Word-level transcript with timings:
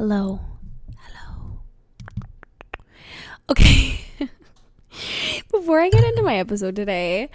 Hello. 0.00 0.40
Hello. 0.96 1.60
Okay. 3.50 4.00
Before 5.52 5.78
I 5.78 5.90
get 5.90 6.02
into 6.02 6.22
my 6.22 6.36
episode 6.36 6.74
today, 6.74 7.28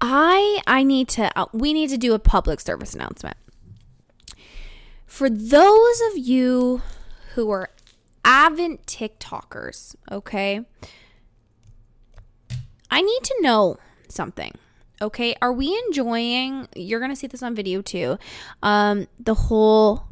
I 0.00 0.62
I 0.66 0.82
need 0.82 1.08
to 1.08 1.30
uh, 1.38 1.44
we 1.52 1.74
need 1.74 1.90
to 1.90 1.98
do 1.98 2.14
a 2.14 2.18
public 2.18 2.60
service 2.60 2.94
announcement. 2.94 3.36
For 5.04 5.28
those 5.28 6.00
of 6.10 6.16
you 6.16 6.80
who 7.34 7.50
are 7.50 7.68
avid 8.24 8.86
TikTokers, 8.86 9.94
okay? 10.10 10.64
I 12.90 13.02
need 13.02 13.22
to 13.24 13.36
know 13.40 13.76
something. 14.08 14.52
Okay, 15.02 15.34
are 15.42 15.52
we 15.52 15.78
enjoying? 15.86 16.66
You're 16.74 17.00
gonna 17.00 17.14
see 17.14 17.26
this 17.26 17.42
on 17.42 17.54
video 17.54 17.82
too. 17.82 18.16
Um, 18.62 19.06
the 19.18 19.34
whole 19.34 20.09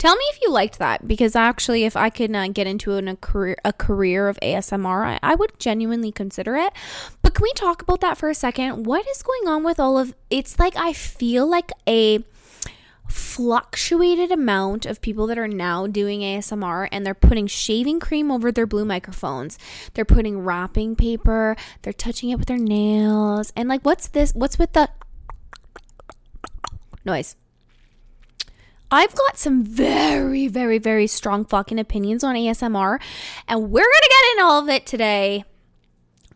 Tell 0.00 0.16
me 0.16 0.24
if 0.30 0.40
you 0.40 0.50
liked 0.50 0.78
that 0.78 1.06
because 1.06 1.36
actually, 1.36 1.84
if 1.84 1.94
I 1.94 2.08
could 2.08 2.34
uh, 2.34 2.48
get 2.48 2.66
into 2.66 2.94
an, 2.94 3.06
a 3.06 3.16
career 3.16 3.58
a 3.66 3.72
career 3.74 4.28
of 4.28 4.40
ASMR, 4.40 5.04
I, 5.04 5.18
I 5.22 5.34
would 5.34 5.58
genuinely 5.58 6.10
consider 6.10 6.56
it. 6.56 6.72
But 7.20 7.34
can 7.34 7.42
we 7.42 7.52
talk 7.52 7.82
about 7.82 8.00
that 8.00 8.16
for 8.16 8.30
a 8.30 8.34
second? 8.34 8.86
What 8.86 9.06
is 9.06 9.22
going 9.22 9.46
on 9.46 9.62
with 9.62 9.78
all 9.78 9.98
of? 9.98 10.14
It's 10.30 10.58
like 10.58 10.74
I 10.74 10.94
feel 10.94 11.46
like 11.46 11.70
a 11.86 12.24
fluctuated 13.08 14.32
amount 14.32 14.86
of 14.86 15.02
people 15.02 15.26
that 15.26 15.36
are 15.36 15.46
now 15.46 15.86
doing 15.86 16.20
ASMR 16.20 16.88
and 16.90 17.04
they're 17.04 17.12
putting 17.12 17.46
shaving 17.46 18.00
cream 18.00 18.30
over 18.30 18.50
their 18.50 18.66
blue 18.66 18.86
microphones. 18.86 19.58
They're 19.92 20.06
putting 20.06 20.38
wrapping 20.38 20.96
paper, 20.96 21.56
they're 21.82 21.92
touching 21.92 22.30
it 22.30 22.36
with 22.36 22.48
their 22.48 22.56
nails. 22.56 23.52
And 23.54 23.68
like 23.68 23.82
what's 23.82 24.08
this? 24.08 24.32
What's 24.32 24.58
with 24.58 24.72
the 24.72 24.88
noise? 27.04 27.36
I've 28.92 29.14
got 29.14 29.38
some 29.38 29.62
very, 29.62 30.48
very, 30.48 30.78
very 30.78 31.06
strong 31.06 31.44
fucking 31.44 31.78
opinions 31.78 32.24
on 32.24 32.34
ASMR, 32.34 33.00
and 33.46 33.70
we're 33.70 33.82
gonna 33.82 34.08
get 34.08 34.30
into 34.32 34.44
all 34.44 34.62
of 34.62 34.68
it 34.68 34.84
today. 34.84 35.44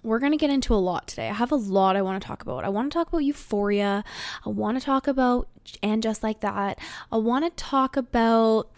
We're 0.05 0.21
gonna 0.21 0.37
get 0.37 0.51
into 0.51 0.73
a 0.73 0.77
lot 0.77 1.09
today. 1.09 1.29
I 1.29 1.33
have 1.33 1.51
a 1.51 1.57
lot 1.57 1.97
I 1.97 2.03
wanna 2.03 2.21
talk 2.21 2.43
about. 2.43 2.65
I 2.65 2.69
wanna 2.69 2.91
talk 2.91 3.09
about 3.09 3.25
euphoria. 3.25 4.05
I 4.47 4.49
wanna 4.51 4.81
talk 4.81 5.09
about 5.09 5.49
and 5.83 6.01
just 6.01 6.23
like 6.23 6.41
that. 6.41 6.79
I 7.11 7.17
wanna 7.17 7.51
talk 7.51 7.97
about 7.97 8.71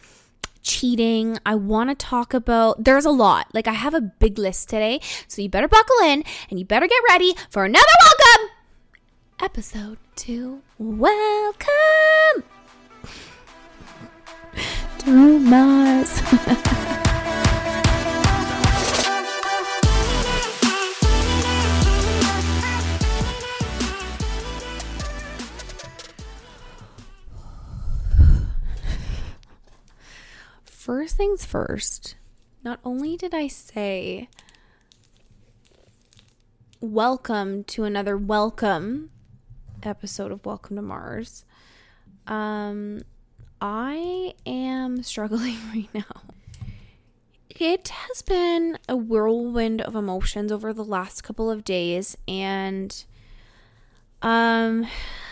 cheating. 0.63 1.37
I 1.45 1.57
wanna 1.57 1.95
talk 1.95 2.33
about, 2.33 2.83
there's 2.83 3.05
a 3.05 3.11
lot. 3.11 3.49
Like, 3.53 3.69
I 3.69 3.73
have 3.73 3.93
a 3.93 4.01
big 4.01 4.39
list 4.39 4.71
today, 4.71 5.01
so 5.29 5.43
you 5.43 5.51
better 5.51 5.69
buckle 5.69 5.99
in 6.03 6.25
and 6.49 6.59
you 6.59 6.65
better 6.65 6.87
get 6.87 7.03
ready 7.11 7.35
for 7.51 7.67
another 7.67 7.85
welcome 8.01 8.51
episode 9.39 9.99
two. 10.15 10.63
Welcome 10.79 12.56
to 15.07 15.39
Mars. 15.39 16.21
first 30.65 31.17
things 31.17 31.47
first, 31.47 32.17
not 32.65 32.81
only 32.85 33.17
did 33.17 33.33
I 33.33 33.47
say 33.47 34.29
welcome 36.81 37.63
to 37.63 37.85
another 37.85 38.17
welcome 38.17 39.11
episode 39.85 40.33
of 40.33 40.45
Welcome 40.45 40.75
to 40.75 40.83
Mars, 40.83 41.45
um, 42.27 43.03
I 43.61 44.35
am 44.45 45.03
struggling 45.03 45.57
right 45.75 45.89
now. 45.95 46.23
It 47.49 47.89
has 47.89 48.21
been 48.21 48.79
a 48.89 48.97
whirlwind 48.97 49.81
of 49.81 49.95
emotions 49.95 50.53
over 50.53 50.73
the 50.73 50.85
last 50.85 51.23
couple 51.23 51.51
of 51.51 51.65
days, 51.65 52.17
and 52.29 53.05
um, 54.21 54.87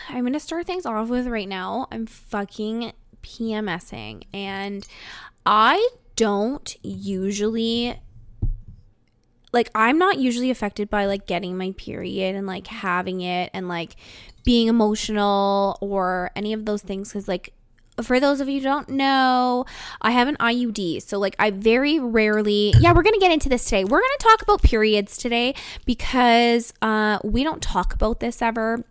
I'm 0.09 0.25
gonna 0.25 0.39
start 0.39 0.65
things 0.65 0.87
off 0.87 1.09
with 1.09 1.27
right 1.27 1.47
now. 1.47 1.87
I'm 1.91 2.07
fucking 2.07 2.93
PMSing, 3.21 4.23
and 4.33 4.87
I 5.45 5.87
don't 6.15 6.75
usually 6.81 7.99
like 9.53 9.69
I'm 9.73 9.97
not 9.97 10.17
usually 10.17 10.49
affected 10.49 10.89
by 10.89 11.05
like 11.05 11.27
getting 11.27 11.57
my 11.57 11.71
period 11.77 12.35
and 12.35 12.45
like 12.45 12.67
having 12.67 13.21
it 13.21 13.51
and 13.53 13.67
like 13.67 13.95
being 14.43 14.67
emotional 14.67 15.77
or 15.81 16.31
any 16.35 16.53
of 16.53 16.65
those 16.65 16.81
things 16.81 17.13
cuz 17.13 17.27
like 17.27 17.53
for 18.01 18.19
those 18.19 18.41
of 18.41 18.49
you 18.49 18.61
don't 18.61 18.89
know, 18.89 19.65
I 20.01 20.11
have 20.11 20.27
an 20.27 20.37
IUD. 20.37 21.01
So, 21.01 21.19
like, 21.19 21.35
I 21.39 21.51
very 21.51 21.99
rarely, 21.99 22.73
yeah, 22.79 22.93
we're 22.93 23.03
going 23.03 23.13
to 23.13 23.19
get 23.19 23.31
into 23.31 23.49
this 23.49 23.65
today. 23.65 23.83
We're 23.83 23.99
going 23.99 24.17
to 24.19 24.23
talk 24.23 24.41
about 24.41 24.61
periods 24.61 25.17
today 25.17 25.55
because 25.85 26.73
uh, 26.81 27.19
we 27.23 27.43
don't 27.43 27.61
talk 27.61 27.93
about 27.93 28.19
this 28.19 28.41
ever. 28.41 28.83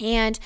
And 0.00 0.38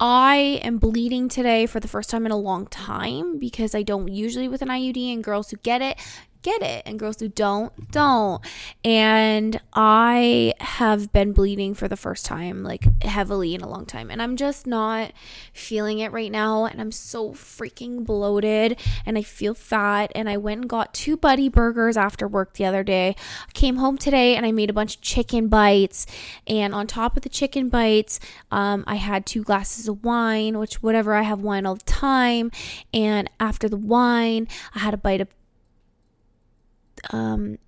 I 0.00 0.60
am 0.62 0.78
bleeding 0.78 1.28
today 1.28 1.66
for 1.66 1.78
the 1.78 1.88
first 1.88 2.10
time 2.10 2.26
in 2.26 2.32
a 2.32 2.36
long 2.36 2.66
time 2.66 3.38
because 3.38 3.74
I 3.74 3.82
don't 3.82 4.08
usually 4.08 4.48
with 4.48 4.62
an 4.62 4.68
IUD, 4.68 5.12
and 5.12 5.22
girls 5.22 5.50
who 5.50 5.56
get 5.58 5.80
it 5.80 5.98
get 6.46 6.62
it. 6.62 6.82
And 6.86 6.96
girls 6.96 7.18
who 7.18 7.28
don't 7.28 7.90
don't. 7.90 8.40
And 8.84 9.60
i 9.72 10.54
have 10.60 11.12
been 11.12 11.32
bleeding 11.32 11.74
for 11.74 11.88
the 11.88 11.96
first 11.96 12.24
time 12.24 12.62
like 12.62 12.84
heavily 13.02 13.52
in 13.52 13.62
a 13.62 13.68
long 13.68 13.84
time. 13.84 14.12
And 14.12 14.22
i'm 14.22 14.36
just 14.36 14.64
not 14.64 15.12
feeling 15.52 15.98
it 15.98 16.12
right 16.12 16.30
now. 16.30 16.66
And 16.66 16.80
i'm 16.80 16.92
so 16.92 17.32
freaking 17.32 18.04
bloated. 18.06 18.78
And 19.04 19.18
i 19.18 19.22
feel 19.22 19.54
fat. 19.54 20.12
And 20.14 20.28
i 20.28 20.36
went 20.36 20.60
and 20.60 20.70
got 20.70 20.94
two 20.94 21.16
buddy 21.16 21.48
burgers 21.48 21.96
after 21.96 22.28
work 22.28 22.54
the 22.54 22.64
other 22.64 22.84
day. 22.84 23.16
I 23.48 23.52
came 23.52 23.76
home 23.76 23.98
today 23.98 24.36
and 24.36 24.46
i 24.46 24.52
made 24.52 24.70
a 24.70 24.74
bunch 24.74 24.96
of 24.96 25.02
chicken 25.02 25.48
bites. 25.48 26.06
And 26.46 26.72
on 26.74 26.86
top 26.86 27.16
of 27.16 27.24
the 27.24 27.28
chicken 27.28 27.68
bites 27.68 28.20
um, 28.52 28.84
i 28.86 28.94
had 28.94 29.26
two 29.26 29.42
glasses 29.42 29.88
of 29.88 30.04
wine 30.04 30.58
which 30.58 30.80
whatever 30.80 31.14
i 31.14 31.22
have 31.22 31.40
wine 31.40 31.66
all 31.66 31.74
the 31.74 31.84
time. 31.84 32.52
And 32.94 33.28
after 33.40 33.68
the 33.68 33.76
wine 33.76 34.46
i 34.76 34.78
had 34.78 34.94
a 34.94 34.98
bite 34.98 35.20
of 35.20 35.28
um, 37.10 37.58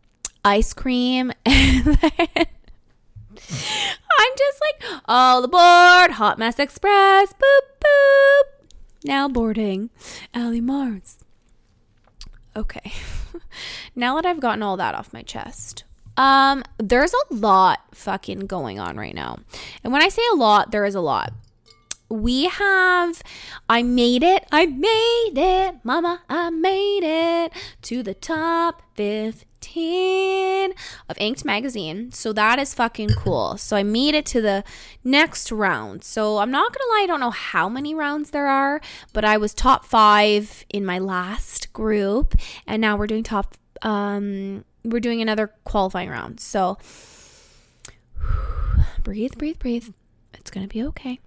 ice 0.45 0.73
cream 0.73 1.33
I'm 1.47 1.97
just 4.37 4.61
like 4.61 5.03
all 5.07 5.45
aboard 5.45 6.13
Hot 6.13 6.39
Mess 6.39 6.59
Express 6.59 7.33
boop 7.33 7.85
boop. 7.85 8.43
Now 9.05 9.29
boarding 9.29 9.91
Allie 10.35 10.61
Mars. 10.61 11.19
Okay. 12.57 12.93
Now 13.95 14.15
that 14.17 14.27
I've 14.27 14.41
gotten 14.41 14.63
all 14.63 14.77
that 14.77 14.95
off 14.95 15.13
my 15.13 15.23
chest 15.23 15.85
um 16.19 16.65
there's 16.79 17.15
a 17.15 17.35
lot 17.35 17.79
fucking 17.93 18.41
going 18.41 18.79
on 18.79 18.97
right 18.97 19.15
now. 19.15 19.39
And 19.83 19.93
when 19.93 20.03
I 20.03 20.09
say 20.09 20.23
a 20.33 20.37
lot 20.37 20.73
there 20.73 20.85
is 20.85 20.95
a 20.95 21.01
lot 21.01 21.33
we 22.09 22.47
have 22.47 23.23
I 23.69 23.83
made 23.83 24.23
it. 24.23 24.47
I 24.51 24.67
made 24.67 25.33
it. 25.37 25.77
Mama, 25.85 26.23
I 26.29 26.51
made 26.51 27.03
it 27.05 27.53
to 27.83 28.03
the 28.03 28.15
top 28.15 28.83
15 28.95 30.73
of 31.09 31.17
Inked 31.19 31.45
magazine. 31.45 32.11
So 32.13 32.33
that 32.33 32.59
is 32.59 32.75
fucking 32.75 33.11
cool. 33.11 33.59
So 33.59 33.77
I 33.77 33.83
made 33.83 34.15
it 34.15 34.25
to 34.27 34.41
the 34.41 34.65
next 35.05 35.53
round. 35.53 36.03
So 36.03 36.39
I'm 36.39 36.51
not 36.51 36.73
going 36.73 36.81
to 36.81 36.93
lie, 36.93 37.03
I 37.05 37.07
don't 37.07 37.21
know 37.21 37.31
how 37.31 37.69
many 37.69 37.95
rounds 37.95 38.31
there 38.31 38.47
are, 38.47 38.81
but 39.13 39.25
I 39.25 39.37
was 39.37 39.53
top 39.53 39.85
5 39.85 40.65
in 40.71 40.85
my 40.85 40.99
last 40.99 41.73
group 41.73 42.35
and 42.67 42.81
now 42.81 42.97
we're 42.97 43.07
doing 43.07 43.23
top 43.23 43.55
um 43.83 44.65
we're 44.85 44.99
doing 44.99 45.21
another 45.21 45.53
qualifying 45.65 46.09
round. 46.09 46.41
So 46.41 46.79
breathe, 49.03 49.37
breathe, 49.37 49.59
breathe. 49.59 49.91
It's 50.35 50.51
going 50.51 50.67
to 50.67 50.73
be 50.73 50.83
okay 50.85 51.21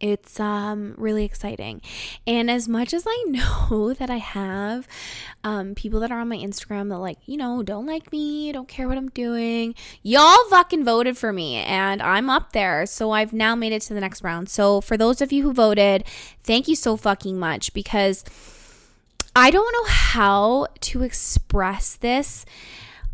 it's 0.00 0.38
um, 0.38 0.94
really 0.96 1.24
exciting. 1.24 1.82
And 2.26 2.50
as 2.50 2.68
much 2.68 2.94
as 2.94 3.04
I 3.06 3.24
know 3.28 3.92
that 3.94 4.10
I 4.10 4.18
have 4.18 4.86
um, 5.44 5.74
people 5.74 6.00
that 6.00 6.10
are 6.10 6.20
on 6.20 6.28
my 6.28 6.36
Instagram 6.36 6.88
that, 6.90 6.98
like, 6.98 7.18
you 7.26 7.36
know, 7.36 7.62
don't 7.62 7.86
like 7.86 8.12
me, 8.12 8.52
don't 8.52 8.68
care 8.68 8.88
what 8.88 8.98
I'm 8.98 9.10
doing, 9.10 9.74
y'all 10.02 10.44
fucking 10.50 10.84
voted 10.84 11.16
for 11.16 11.32
me 11.32 11.56
and 11.56 12.00
I'm 12.02 12.30
up 12.30 12.52
there. 12.52 12.86
So 12.86 13.10
I've 13.10 13.32
now 13.32 13.54
made 13.54 13.72
it 13.72 13.82
to 13.82 13.94
the 13.94 14.00
next 14.00 14.22
round. 14.22 14.48
So 14.48 14.80
for 14.80 14.96
those 14.96 15.20
of 15.20 15.32
you 15.32 15.42
who 15.42 15.52
voted, 15.52 16.04
thank 16.44 16.68
you 16.68 16.76
so 16.76 16.96
fucking 16.96 17.38
much 17.38 17.72
because 17.72 18.24
I 19.34 19.50
don't 19.50 19.72
know 19.72 19.90
how 19.90 20.66
to 20.80 21.02
express 21.02 21.94
this 21.96 22.44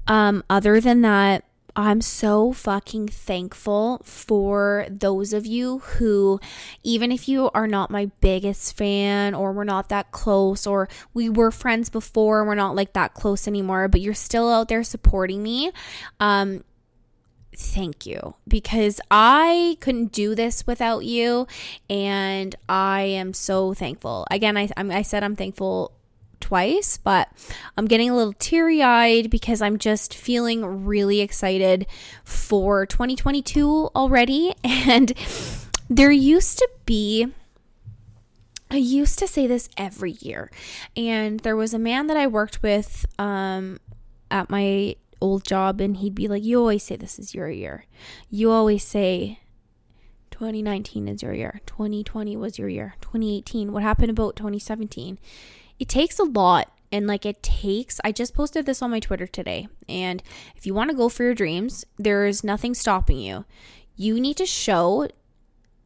um, 0.06 0.44
other 0.48 0.80
than 0.80 1.02
that 1.02 1.44
I'm 1.76 2.00
so 2.00 2.52
fucking 2.52 3.08
thankful 3.08 4.00
for 4.04 4.86
those 4.88 5.32
of 5.32 5.44
you 5.44 5.78
who, 5.78 6.38
even 6.84 7.10
if 7.10 7.28
you 7.28 7.50
are 7.52 7.66
not 7.66 7.90
my 7.90 8.10
biggest 8.20 8.76
fan 8.76 9.34
or 9.34 9.52
we're 9.52 9.64
not 9.64 9.88
that 9.88 10.12
close 10.12 10.66
or 10.66 10.88
we 11.12 11.28
were 11.28 11.50
friends 11.50 11.90
before 11.90 12.40
and 12.40 12.48
we're 12.48 12.54
not 12.54 12.76
like 12.76 12.92
that 12.92 13.14
close 13.14 13.48
anymore, 13.48 13.88
but 13.88 14.00
you're 14.00 14.14
still 14.14 14.52
out 14.52 14.68
there 14.68 14.84
supporting 14.84 15.42
me. 15.42 15.72
Um, 16.20 16.62
thank 17.56 18.06
you 18.06 18.34
because 18.46 19.00
I 19.10 19.76
couldn't 19.80 20.12
do 20.12 20.34
this 20.34 20.66
without 20.66 21.04
you 21.04 21.46
and 21.90 22.54
I 22.68 23.02
am 23.02 23.32
so 23.32 23.74
thankful. 23.74 24.26
Again, 24.30 24.56
I, 24.56 24.68
I 24.76 25.02
said 25.02 25.24
I'm 25.24 25.36
thankful 25.36 25.92
twice, 26.40 26.98
but 26.98 27.28
I'm 27.76 27.86
getting 27.86 28.10
a 28.10 28.16
little 28.16 28.34
teary 28.34 28.82
eyed 28.82 29.30
because 29.30 29.62
I'm 29.62 29.78
just 29.78 30.14
feeling 30.14 30.84
really 30.84 31.20
excited 31.20 31.86
for 32.24 32.86
2022 32.86 33.90
already. 33.94 34.54
And 34.86 35.12
there 35.88 36.10
used 36.10 36.58
to 36.58 36.68
be. 36.84 37.28
I 38.70 38.76
used 38.76 39.18
to 39.20 39.26
say 39.26 39.46
this 39.46 39.68
every 39.76 40.12
year. 40.20 40.50
And 40.96 41.40
there 41.40 41.56
was 41.56 41.74
a 41.74 41.78
man 41.78 42.06
that 42.08 42.16
I 42.16 42.26
worked 42.26 42.62
with 42.62 43.06
um, 43.18 43.78
at 44.30 44.50
my 44.50 44.96
old 45.20 45.44
job, 45.44 45.80
and 45.80 45.96
he'd 45.96 46.14
be 46.14 46.28
like, 46.28 46.44
You 46.44 46.58
always 46.58 46.82
say 46.82 46.96
this 46.96 47.18
is 47.18 47.34
your 47.34 47.48
year. 47.48 47.86
You 48.30 48.50
always 48.50 48.84
say 48.84 49.40
2019 50.30 51.06
is 51.06 51.22
your 51.22 51.32
year. 51.32 51.60
2020 51.64 52.36
was 52.36 52.58
your 52.58 52.68
year. 52.68 52.96
2018. 53.00 53.72
What 53.72 53.84
happened 53.84 54.10
about 54.10 54.34
2017? 54.34 55.18
It 55.78 55.88
takes 55.88 56.18
a 56.18 56.24
lot 56.24 56.70
and 56.92 57.06
like 57.06 57.26
it 57.26 57.42
takes 57.42 58.00
i 58.04 58.12
just 58.12 58.34
posted 58.34 58.66
this 58.66 58.82
on 58.82 58.90
my 58.90 59.00
twitter 59.00 59.26
today 59.26 59.66
and 59.88 60.22
if 60.56 60.66
you 60.66 60.74
want 60.74 60.90
to 60.90 60.96
go 60.96 61.08
for 61.08 61.22
your 61.24 61.34
dreams 61.34 61.84
there 61.98 62.26
is 62.26 62.44
nothing 62.44 62.74
stopping 62.74 63.18
you. 63.18 63.44
You 63.96 64.20
need 64.20 64.36
to 64.38 64.46
show 64.46 65.08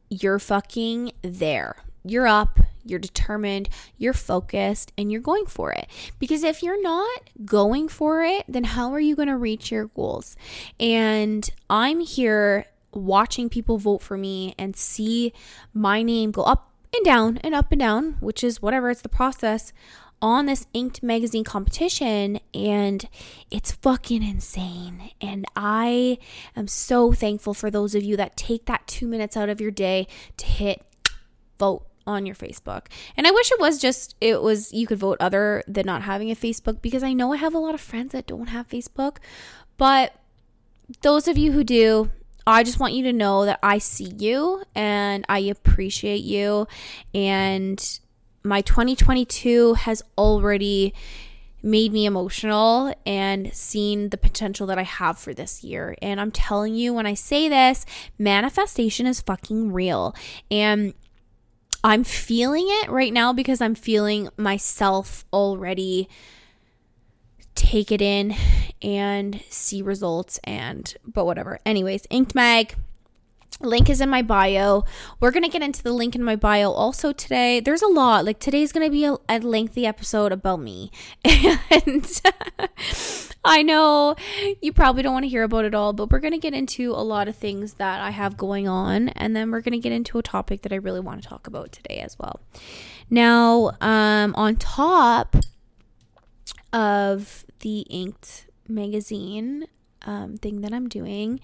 you're 0.09 0.39
fucking 0.39 1.13
there. 1.23 1.77
You're 2.05 2.27
up 2.27 2.61
you're 2.85 2.99
determined 2.99 3.69
you're 3.99 4.15
focused 4.15 4.93
and 4.97 5.13
you're 5.13 5.21
going 5.21 5.45
for 5.45 5.73
it. 5.73 5.89
Because 6.19 6.43
if 6.43 6.63
you're 6.63 6.83
not 6.83 7.31
going 7.45 7.89
for 7.89 8.23
it 8.23 8.45
then 8.49 8.65
how 8.65 8.93
are 8.93 9.01
you 9.01 9.15
going 9.15 9.29
to 9.29 9.37
reach 9.37 9.71
your 9.71 9.87
goals? 9.87 10.37
And 10.81 11.49
i'm 11.69 12.01
here 12.01 12.67
watching 12.93 13.51
people 13.51 13.77
vote 13.77 14.01
for 14.01 14.17
me 14.17 14.55
and 14.59 14.75
see 14.75 15.33
my 15.75 16.03
name 16.03 16.31
go 16.31 16.43
up 16.43 16.73
and 16.95 17.05
down 17.05 17.39
and 17.39 17.55
up 17.55 17.73
and 17.73 17.81
down, 17.81 18.17
which 18.21 18.43
is 18.43 18.63
whatever, 18.63 18.91
it's 18.91 19.03
the 19.03 19.09
process 19.09 19.73
on 20.21 20.47
this 20.47 20.67
inked 20.73 21.03
magazine 21.03 21.45
competition 21.45 22.41
and 22.53 23.09
it's 23.51 23.73
fucking 23.73 24.23
insane. 24.23 25.11
And 25.21 25.45
i 25.55 26.19
am 26.57 26.67
so 26.67 27.13
thankful 27.13 27.55
for 27.55 27.71
those 27.71 27.95
of 27.95 28.03
you 28.03 28.17
that 28.17 28.37
take 28.37 28.67
that 28.67 28.87
2 28.87 29.07
minutes 29.07 29.37
out 29.37 29.49
of 29.49 29.61
your 29.61 29.71
day 29.71 30.07
to 30.39 30.47
hit 30.47 30.83
vote 31.59 31.87
on 32.07 32.27
your 32.27 32.35
facebook. 32.35 32.87
And 33.17 33.27
i 33.27 33.31
wish 33.31 33.53
it 33.53 33.61
was 33.61 33.79
just 33.79 34.17
it 34.21 34.43
was 34.43 34.73
you 34.73 34.87
could 34.87 34.99
vote 34.99 35.19
other 35.21 35.63
than 35.69 35.87
not 35.87 36.03
having 36.03 36.31
a 36.31 36.37
facebook 36.37 36.83
because 36.83 37.03
i 37.03 37.13
know 37.13 37.33
i 37.33 37.37
have 37.37 37.55
a 37.55 37.59
lot 37.59 37.75
of 37.75 37.81
friends 37.81 38.13
that 38.13 38.27
don't 38.27 38.49
have 38.49 38.69
facebook. 38.69 39.19
But 39.77 40.15
those 41.03 41.29
of 41.29 41.39
you 41.39 41.53
who 41.53 41.63
do 41.63 42.11
I 42.49 42.63
just 42.63 42.81
want 42.81 42.95
you 42.95 43.03
to 43.05 43.13
know 43.13 43.45
that 43.45 43.59
I 43.63 43.77
see 43.77 44.11
you 44.17 44.65
and 44.75 45.27
I 45.29 45.41
appreciate 45.41 46.25
you. 46.25 46.67
And 47.15 48.01
my 48.43 48.63
2022 48.63 49.75
has 49.75 50.03
already 50.17 50.95
made 51.63 51.93
me 51.93 52.07
emotional 52.07 52.95
and 53.05 53.53
seen 53.55 54.09
the 54.09 54.17
potential 54.17 54.67
that 54.69 54.79
I 54.79 54.85
have 54.85 55.19
for 55.19 55.35
this 55.35 55.63
year. 55.63 55.95
And 56.01 56.19
I'm 56.19 56.31
telling 56.31 56.75
you, 56.75 56.95
when 56.95 57.05
I 57.05 57.13
say 57.13 57.51
this, 57.51 57.85
manifestation 58.19 59.07
is 59.07 59.21
fucking 59.21 59.71
real. 59.71 60.15
And 60.51 60.95
I'm 61.85 62.03
feeling 62.03 62.65
it 62.67 62.89
right 62.89 63.13
now 63.13 63.35
because 63.35 63.61
I'm 63.61 63.75
feeling 63.75 64.31
myself 64.39 65.27
already 65.35 66.09
take 67.59 67.91
it 67.91 68.01
in 68.01 68.35
and 68.81 69.43
see 69.51 69.83
results 69.83 70.39
and 70.45 70.95
but 71.05 71.25
whatever. 71.25 71.59
Anyways, 71.67 72.07
Inked 72.09 72.35
Mag 72.35 72.77
link 73.61 73.91
is 73.91 74.01
in 74.01 74.09
my 74.09 74.23
bio. 74.23 74.85
We're 75.19 75.33
going 75.33 75.43
to 75.43 75.49
get 75.49 75.63
into 75.63 75.83
the 75.83 75.93
link 75.93 76.15
in 76.15 76.23
my 76.23 76.37
bio 76.37 76.71
also 76.71 77.13
today. 77.13 77.59
There's 77.59 77.83
a 77.83 77.89
lot. 77.89 78.25
Like 78.25 78.39
today's 78.39 78.71
going 78.71 78.87
to 78.87 78.91
be 78.91 79.05
a, 79.05 79.17
a, 79.29 79.41
lengthy 79.41 79.85
episode 79.85 80.33
about 80.33 80.61
me. 80.61 80.93
And 81.71 82.23
I 83.45 83.63
know 83.63 84.15
you 84.61 84.73
probably 84.73 85.03
don't 85.03 85.13
want 85.13 85.25
to 85.25 85.29
hear 85.29 85.43
about 85.43 85.65
it 85.65 85.75
all, 85.75 85.93
but 85.93 86.11
we're 86.11 86.21
going 86.21 86.33
to 86.33 86.39
get 86.39 86.55
into 86.55 86.93
a 86.93 87.03
lot 87.03 87.29
of 87.29 87.37
things 87.37 87.75
that 87.75 88.01
I 88.01 88.11
have 88.11 88.37
going 88.37 88.69
on 88.69 89.09
and 89.11 89.35
then 89.35 89.51
we're 89.51 89.61
going 89.61 89.73
to 89.73 89.79
get 89.79 89.93
into 89.93 90.19
a 90.19 90.23
topic 90.23 90.63
that 90.63 90.73
I 90.73 90.77
really 90.77 91.01
want 91.01 91.23
to 91.23 91.29
talk 91.29 91.47
about 91.47 91.73
today 91.73 91.99
as 91.99 92.17
well. 92.19 92.41
Now, 93.11 93.73
um 93.81 94.35
on 94.37 94.57
top 94.57 95.37
of 96.73 97.45
the 97.61 97.81
inked 97.91 98.47
magazine 98.69 99.67
um, 100.03 100.37
thing 100.37 100.61
that 100.63 100.73
I'm 100.73 100.89
doing, 100.89 101.41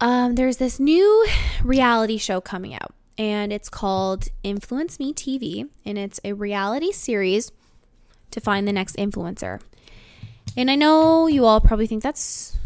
um, 0.00 0.34
there's 0.34 0.56
this 0.56 0.80
new 0.80 1.26
reality 1.62 2.16
show 2.16 2.40
coming 2.40 2.74
out, 2.74 2.94
and 3.18 3.52
it's 3.52 3.68
called 3.68 4.28
Influence 4.42 4.98
Me 4.98 5.12
TV, 5.12 5.68
and 5.84 5.98
it's 5.98 6.20
a 6.24 6.32
reality 6.32 6.92
series 6.92 7.52
to 8.30 8.40
find 8.40 8.66
the 8.66 8.72
next 8.72 8.96
influencer. 8.96 9.60
And 10.56 10.70
I 10.70 10.74
know 10.74 11.26
you 11.26 11.44
all 11.44 11.60
probably 11.60 11.86
think 11.86 12.02
that's, 12.02 12.56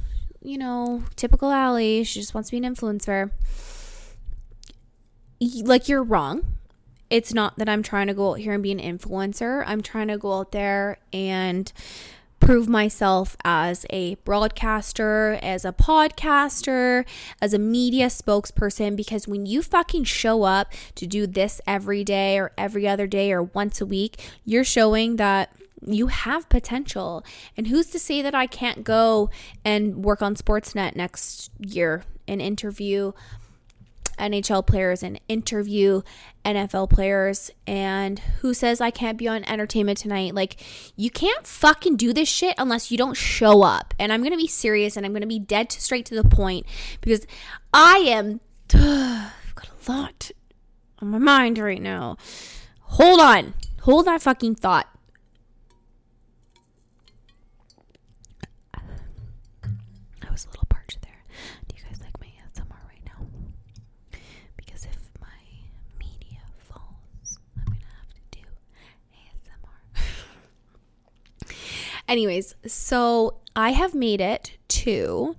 you 0.43 0.59
know, 0.59 1.05
typical 1.17 1.51
Allie. 1.51 2.05
She 2.05 2.21
just 2.21 2.35
wants 2.35 2.51
to 2.51 2.59
be 2.59 2.65
an 2.65 2.75
influencer. 2.75 3.31
Like, 5.41 5.89
you're 5.89 6.03
wrong 6.03 6.45
it's 7.15 7.33
not 7.33 7.57
that 7.59 7.69
I'm 7.69 7.85
trying 7.85 8.09
to 8.09 8.15
go 8.15 8.33
out 8.33 8.41
here 8.41 8.55
and 8.55 8.63
be 8.63 8.73
an 8.73 8.81
influencer. 8.81 9.63
I'm 9.69 9.83
trying 9.83 10.09
to 10.09 10.19
go 10.19 10.33
out 10.33 10.51
there 10.51 10.99
and 11.13 11.73
prove 12.41 12.69
myself 12.69 13.37
as 13.45 13.87
a 13.89 14.17
broadcaster, 14.25 15.39
as 15.41 15.65
a 15.65 15.71
podcaster, 15.71 17.07
as 17.41 17.55
a 17.55 17.59
media 17.61 18.07
spokesperson 18.07 18.97
because 18.97 19.29
when 19.29 19.47
you 19.47 19.63
fucking 19.63 20.03
show 20.03 20.43
up 20.43 20.73
to 20.97 21.07
do 21.07 21.25
this 21.25 21.61
every 21.69 22.03
day 22.03 22.37
or 22.37 22.51
every 22.59 22.89
other 22.89 23.07
day 23.07 23.31
or 23.31 23.45
once 23.45 23.81
a 23.81 23.87
week, 23.87 24.21
you're 24.45 24.65
showing 24.65 25.15
that 25.15 25.55
you 25.87 26.09
have 26.09 26.49
potential. 26.49 27.25
And 27.57 27.69
who's 27.69 27.91
to 27.91 28.01
say 28.01 28.23
that 28.23 28.35
I 28.35 28.49
can't 28.49 28.83
go 28.83 29.31
and 29.65 30.05
work 30.05 30.21
on 30.21 30.35
Sportsnet 30.35 30.97
next 30.97 31.53
year 31.61 32.03
and 32.27 32.43
interview 32.43 33.13
NHL 34.19 34.67
players 34.67 35.03
and 35.03 35.21
interview 35.29 36.03
NFL 36.45 36.91
players 36.91 37.51
and 37.67 38.19
who 38.41 38.55
says 38.55 38.81
I 38.81 38.91
can't 38.91 39.19
be 39.19 39.29
on 39.29 39.45
entertainment 39.45 39.99
tonight. 39.99 40.35
Like, 40.35 40.63
you 40.97 41.11
can't 41.11 41.47
fucking 41.47 41.97
do 41.97 42.13
this 42.13 42.29
shit 42.29 42.55
unless 42.59 42.91
you 42.91 42.99
don't 42.99 43.17
show 43.17 43.63
up. 43.63 43.95
And 43.99 44.13
I'm 44.13 44.21
going 44.21 44.33
to 44.33 44.39
be 44.39 44.47
serious 44.47 44.97
and 44.97 45.05
I'm 45.05 45.13
going 45.13 45.23
to 45.23 45.27
be 45.27 45.39
dead 45.39 45.71
to 45.71 45.81
straight 45.81 46.07
to 46.07 46.15
the 46.15 46.25
point 46.29 46.67
because 47.01 47.27
I 47.73 47.99
am. 48.07 48.41
Uh, 48.75 49.31
I've 49.47 49.55
got 49.55 49.69
a 49.69 49.93
lot 49.93 50.31
on 51.01 51.09
my 51.09 51.19
mind 51.19 51.59
right 51.59 51.83
now. 51.83 52.17
Hold 52.81 53.21
on. 53.21 53.55
Hold 53.81 54.07
that 54.07 54.23
fucking 54.23 54.57
thought. 54.57 54.89
Anyways, 72.15 72.55
so 72.65 73.41
I 73.57 73.71
have 73.73 73.93
made 73.93 74.21
it 74.21 74.53
to 74.69 75.35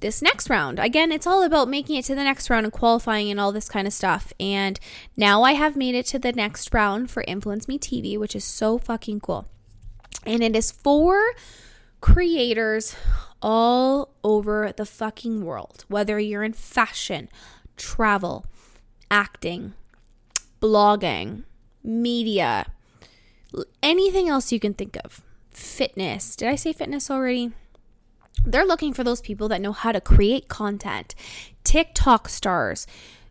this 0.00 0.22
next 0.22 0.48
round. 0.48 0.78
Again, 0.78 1.12
it's 1.12 1.26
all 1.26 1.42
about 1.42 1.68
making 1.68 1.96
it 1.96 2.06
to 2.06 2.14
the 2.14 2.24
next 2.24 2.48
round 2.48 2.64
and 2.64 2.72
qualifying 2.72 3.30
and 3.30 3.38
all 3.38 3.52
this 3.52 3.68
kind 3.68 3.86
of 3.86 3.92
stuff. 3.92 4.32
And 4.40 4.80
now 5.18 5.42
I 5.42 5.52
have 5.52 5.76
made 5.76 5.94
it 5.94 6.06
to 6.06 6.18
the 6.18 6.32
next 6.32 6.72
round 6.72 7.10
for 7.10 7.22
Influence 7.28 7.68
Me 7.68 7.78
TV, 7.78 8.18
which 8.18 8.34
is 8.34 8.42
so 8.42 8.78
fucking 8.78 9.20
cool. 9.20 9.44
And 10.24 10.42
it 10.42 10.56
is 10.56 10.72
for 10.72 11.20
creators 12.00 12.96
all 13.42 14.14
over 14.24 14.72
the 14.74 14.86
fucking 14.86 15.44
world, 15.44 15.84
whether 15.88 16.18
you're 16.18 16.42
in 16.42 16.54
fashion, 16.54 17.28
travel, 17.76 18.46
acting, 19.10 19.74
blogging, 20.62 21.44
media, 21.82 22.64
anything 23.82 24.30
else 24.30 24.52
you 24.52 24.58
can 24.58 24.72
think 24.72 24.96
of. 25.04 25.20
Fitness. 25.54 26.36
Did 26.36 26.48
I 26.48 26.56
say 26.56 26.72
fitness 26.72 27.10
already? 27.10 27.52
They're 28.44 28.66
looking 28.66 28.92
for 28.92 29.04
those 29.04 29.20
people 29.20 29.48
that 29.48 29.60
know 29.60 29.72
how 29.72 29.92
to 29.92 30.00
create 30.00 30.48
content. 30.48 31.14
TikTok 31.62 32.28
stars. 32.28 32.86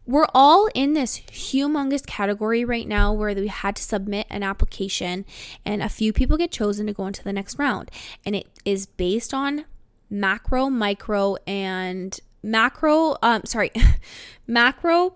We're 0.05 0.27
all 0.33 0.67
in 0.73 0.93
this 0.93 1.19
humongous 1.19 2.05
category 2.05 2.65
right 2.65 2.87
now 2.87 3.13
where 3.13 3.35
we 3.35 3.47
had 3.47 3.75
to 3.75 3.83
submit 3.83 4.27
an 4.29 4.41
application 4.41 5.25
and 5.65 5.81
a 5.81 5.89
few 5.89 6.11
people 6.11 6.37
get 6.37 6.51
chosen 6.51 6.87
to 6.87 6.93
go 6.93 7.07
into 7.07 7.23
the 7.23 7.31
next 7.31 7.59
round. 7.59 7.91
And 8.25 8.35
it 8.35 8.47
is 8.65 8.85
based 8.85 9.33
on 9.33 9.65
macro, 10.09 10.69
micro, 10.69 11.35
and 11.45 12.19
macro, 12.41 13.15
um, 13.21 13.43
sorry, 13.45 13.71
macro 14.47 15.15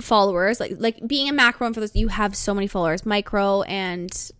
followers 0.00 0.58
like 0.58 0.74
like 0.78 1.06
being 1.06 1.28
a 1.28 1.32
macro 1.32 1.66
and 1.68 1.74
for 1.74 1.80
those 1.80 1.94
you 1.94 2.08
have 2.08 2.34
so 2.34 2.52
many 2.52 2.66
followers 2.66 3.06
micro 3.06 3.62
and 3.62 4.32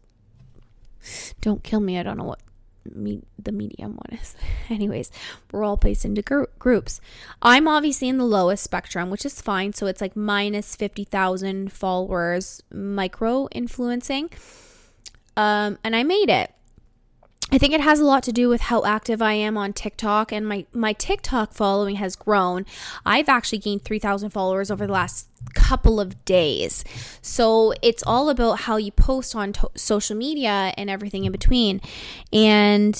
don't 1.40 1.62
kill 1.62 1.80
me 1.80 1.98
i 1.98 2.02
don't 2.02 2.18
know 2.18 2.24
what 2.24 2.40
me, 2.92 3.22
the 3.38 3.52
medium 3.52 3.92
one 3.92 4.18
is. 4.20 4.36
Anyways 4.70 5.10
we're 5.50 5.64
all 5.64 5.76
placed 5.76 6.04
into 6.04 6.22
gr- 6.22 6.44
groups. 6.58 7.00
I'm 7.40 7.66
obviously 7.66 8.08
in 8.08 8.18
the 8.18 8.24
lowest 8.24 8.62
spectrum 8.62 9.10
which 9.10 9.24
is 9.24 9.40
fine 9.40 9.72
so 9.72 9.86
it's 9.86 10.00
like 10.00 10.16
minus 10.16 10.76
50000 10.76 11.72
followers 11.72 12.62
micro 12.72 13.48
influencing 13.52 14.30
um 15.36 15.78
and 15.82 15.96
i 15.96 16.02
made 16.02 16.28
it 16.30 16.52
I 17.52 17.58
think 17.58 17.72
it 17.72 17.80
has 17.80 18.00
a 18.00 18.04
lot 18.04 18.22
to 18.24 18.32
do 18.32 18.48
with 18.48 18.62
how 18.62 18.84
active 18.84 19.22
I 19.22 19.34
am 19.34 19.56
on 19.56 19.72
TikTok 19.72 20.32
and 20.32 20.46
my 20.46 20.66
my 20.72 20.92
TikTok 20.92 21.52
following 21.52 21.96
has 21.96 22.16
grown. 22.16 22.64
I've 23.04 23.28
actually 23.28 23.58
gained 23.58 23.84
3000 23.84 24.30
followers 24.30 24.70
over 24.70 24.86
the 24.86 24.92
last 24.92 25.28
couple 25.54 26.00
of 26.00 26.24
days. 26.24 26.84
So 27.22 27.74
it's 27.82 28.02
all 28.06 28.30
about 28.30 28.60
how 28.60 28.76
you 28.76 28.90
post 28.90 29.36
on 29.36 29.52
to- 29.52 29.70
social 29.76 30.16
media 30.16 30.72
and 30.76 30.88
everything 30.88 31.24
in 31.24 31.32
between. 31.32 31.80
And 32.32 32.98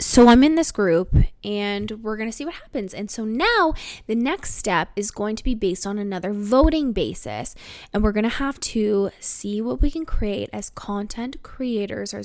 so 0.00 0.28
I'm 0.28 0.42
in 0.42 0.54
this 0.54 0.72
group 0.72 1.14
and 1.44 1.90
we're 2.02 2.16
going 2.16 2.28
to 2.28 2.36
see 2.36 2.44
what 2.44 2.54
happens. 2.54 2.94
And 2.94 3.10
so 3.10 3.24
now 3.24 3.74
the 4.06 4.14
next 4.14 4.54
step 4.54 4.88
is 4.96 5.10
going 5.10 5.36
to 5.36 5.44
be 5.44 5.54
based 5.54 5.86
on 5.86 5.98
another 5.98 6.32
voting 6.32 6.92
basis. 6.92 7.54
And 7.92 8.02
we're 8.02 8.12
going 8.12 8.24
to 8.24 8.30
have 8.30 8.58
to 8.60 9.10
see 9.20 9.60
what 9.60 9.80
we 9.80 9.90
can 9.90 10.06
create 10.06 10.48
as 10.52 10.70
content 10.70 11.42
creators 11.42 12.14
or 12.14 12.22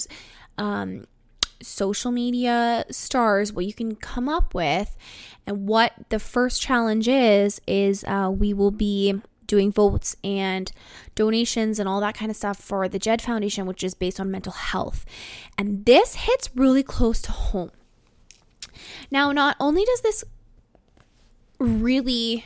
um, 0.58 1.06
social 1.62 2.12
media 2.12 2.86
stars, 2.90 3.52
what 3.52 3.66
you 3.66 3.74
can 3.74 3.96
come 3.96 4.30
up 4.30 4.54
with. 4.54 4.96
And 5.46 5.68
what 5.68 5.94
the 6.10 6.20
first 6.20 6.62
challenge 6.62 7.08
is, 7.08 7.62
is 7.68 8.04
uh, 8.06 8.32
we 8.34 8.54
will 8.54 8.72
be 8.72 9.22
doing 9.48 9.72
votes 9.72 10.16
and 10.24 10.72
donations 11.16 11.80
and 11.80 11.88
all 11.88 12.00
that 12.02 12.16
kind 12.16 12.32
of 12.32 12.38
stuff 12.38 12.58
for 12.58 12.88
the 12.88 13.00
Jed 13.00 13.22
Foundation, 13.22 13.66
which 13.66 13.84
is 13.84 13.94
based 13.94 14.20
on 14.20 14.32
mental 14.32 14.54
health. 14.54 15.06
And 15.58 15.86
this 15.86 16.16
hits 16.16 16.50
really 16.56 16.84
close 16.84 17.22
to 17.24 17.32
home. 17.32 17.72
Now, 19.12 19.32
not 19.32 19.56
only 19.60 19.86
does 19.86 20.02
this 20.02 20.24
really 21.60 22.46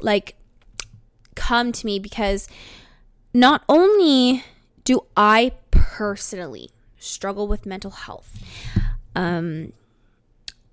like 0.00 0.36
come 1.34 1.72
to 1.72 1.86
me 1.86 1.98
because 1.98 2.48
not 3.34 3.62
only 3.68 4.44
do 4.84 5.00
I 5.16 5.52
personally 5.70 6.70
struggle 6.98 7.46
with 7.46 7.66
mental 7.66 7.90
health, 7.90 8.42
um, 9.14 9.72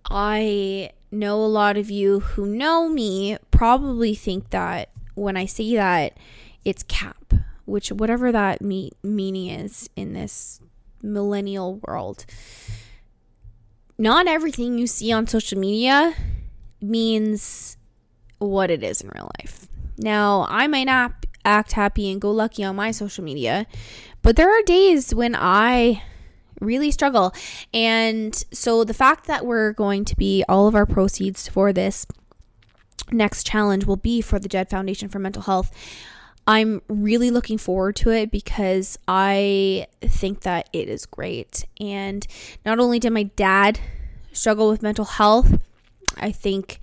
I 0.10 0.92
know 1.12 1.36
a 1.36 1.48
lot 1.48 1.78
of 1.78 1.90
you 1.90 2.20
who 2.20 2.46
know 2.46 2.90
me 2.90 3.38
probably 3.52 4.16
think 4.16 4.50
that 4.52 4.90
when 5.16 5.38
I 5.38 5.46
say 5.46 5.76
that, 5.76 6.18
it's 6.64 6.84
cap, 6.84 7.34
which 7.66 7.92
whatever 7.92 8.32
that 8.32 8.62
me- 8.62 8.92
meaning 9.04 9.50
is 9.50 9.90
in 9.96 10.14
this 10.14 10.60
millennial 11.02 11.80
world. 11.88 12.26
Not 13.98 14.28
everything 14.28 14.78
you 14.78 14.88
see 14.88 15.12
on 15.12 15.28
social 15.28 15.58
media 15.58 16.14
means 16.82 17.78
what 18.40 18.70
it 18.70 18.84
is 18.84 19.02
in 19.02 19.10
real 19.16 19.32
life. 19.40 19.68
Now, 19.98 20.46
I 20.50 20.68
might 20.68 20.84
not 20.84 21.26
act 21.46 21.74
happy 21.74 22.12
and 22.12 22.20
go 22.20 22.32
lucky 22.32 22.64
on 22.64 22.76
my 22.76 22.92
social 22.92 23.24
media, 23.24 23.66
but 24.22 24.36
there 24.36 24.50
are 24.50 24.64
days 24.64 25.16
when 25.16 25.36
I 25.36 26.04
really 26.62 26.92
struggle. 26.92 27.34
And 27.74 28.36
so 28.52 28.84
the 28.84 28.94
fact 28.94 29.28
that 29.28 29.46
we're 29.46 29.74
going 29.74 30.06
to 30.06 30.16
be 30.16 30.44
all 30.48 30.68
of 30.68 30.76
our 30.76 30.86
proceeds 30.86 31.48
for 31.48 31.74
this 31.74 32.06
next 33.12 33.46
challenge 33.46 33.86
will 33.86 33.98
be 33.98 34.22
for 34.22 34.40
the 34.40 34.50
Jed 34.50 34.70
Foundation 34.70 35.10
for 35.10 35.20
Mental 35.20 35.44
Health. 35.44 35.72
I'm 36.48 36.82
really 36.88 37.32
looking 37.32 37.58
forward 37.58 37.96
to 37.98 38.12
it 38.12 38.30
because 38.32 39.00
I 39.08 39.88
think 40.02 40.42
that 40.42 40.70
it 40.74 40.90
is 40.90 41.06
great. 41.06 41.66
And 41.80 42.26
not 42.66 42.80
only 42.80 43.00
did 43.00 43.12
my 43.12 43.24
dad 43.24 43.80
struggle 44.32 44.70
with 44.70 44.84
mental 44.84 45.06
health, 45.06 45.60
I 46.18 46.32
think 46.32 46.80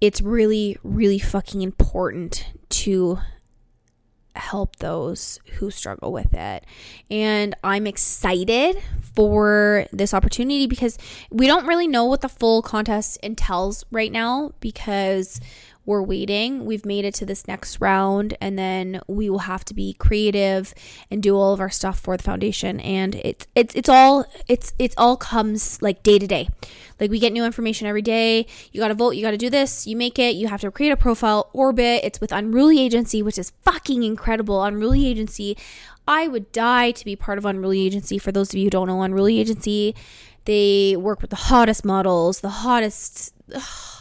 it's 0.00 0.20
really, 0.20 0.76
really 0.84 1.18
fucking 1.18 1.62
important 1.62 2.46
to 2.68 3.18
help 4.36 4.76
those 4.76 5.40
who 5.54 5.70
struggle 5.70 6.12
with 6.12 6.34
it. 6.34 6.64
And 7.10 7.54
I'm 7.64 7.86
excited 7.86 8.82
for 9.14 9.86
this 9.92 10.12
opportunity 10.12 10.66
because 10.66 10.98
we 11.30 11.46
don't 11.46 11.66
really 11.66 11.88
know 11.88 12.04
what 12.04 12.20
the 12.20 12.28
full 12.28 12.62
contest 12.62 13.18
entails 13.22 13.84
right 13.90 14.12
now 14.12 14.52
because 14.60 15.40
we're 15.86 16.02
waiting. 16.02 16.64
We've 16.66 16.84
made 16.84 17.04
it 17.04 17.14
to 17.14 17.26
this 17.26 17.46
next 17.46 17.80
round, 17.80 18.36
and 18.40 18.58
then 18.58 19.00
we 19.06 19.30
will 19.30 19.40
have 19.40 19.64
to 19.66 19.74
be 19.74 19.94
creative 19.94 20.74
and 21.10 21.22
do 21.22 21.36
all 21.36 21.52
of 21.52 21.60
our 21.60 21.70
stuff 21.70 22.00
for 22.00 22.16
the 22.16 22.22
foundation. 22.22 22.80
And 22.80 23.14
it's 23.14 23.46
it's 23.54 23.74
it's 23.74 23.88
all 23.88 24.26
it's 24.48 24.74
it's 24.78 24.96
all 24.98 25.16
comes 25.16 25.80
like 25.80 26.02
day 26.02 26.18
to 26.18 26.26
day. 26.26 26.48
Like 26.98 27.10
we 27.10 27.18
get 27.18 27.32
new 27.32 27.44
information 27.44 27.86
every 27.86 28.02
day. 28.02 28.46
You 28.72 28.80
got 28.80 28.88
to 28.88 28.94
vote. 28.94 29.12
You 29.12 29.22
got 29.22 29.30
to 29.30 29.36
do 29.36 29.48
this. 29.48 29.86
You 29.86 29.96
make 29.96 30.18
it. 30.18 30.34
You 30.34 30.48
have 30.48 30.60
to 30.62 30.70
create 30.70 30.90
a 30.90 30.96
profile. 30.96 31.50
Orbit. 31.52 32.00
It's 32.02 32.20
with 32.20 32.32
Unruly 32.32 32.80
Agency, 32.80 33.22
which 33.22 33.38
is 33.38 33.52
fucking 33.62 34.02
incredible. 34.02 34.62
Unruly 34.62 35.06
Agency. 35.06 35.56
I 36.08 36.28
would 36.28 36.52
die 36.52 36.90
to 36.92 37.04
be 37.04 37.16
part 37.16 37.38
of 37.38 37.44
Unruly 37.44 37.84
Agency. 37.86 38.18
For 38.18 38.32
those 38.32 38.50
of 38.50 38.56
you 38.56 38.64
who 38.64 38.70
don't 38.70 38.86
know 38.88 39.02
Unruly 39.02 39.38
Agency, 39.38 39.94
they 40.46 40.96
work 40.96 41.20
with 41.20 41.30
the 41.30 41.36
hottest 41.36 41.84
models, 41.84 42.40
the 42.40 42.48
hottest. 42.48 43.34
Ugh, 43.54 43.95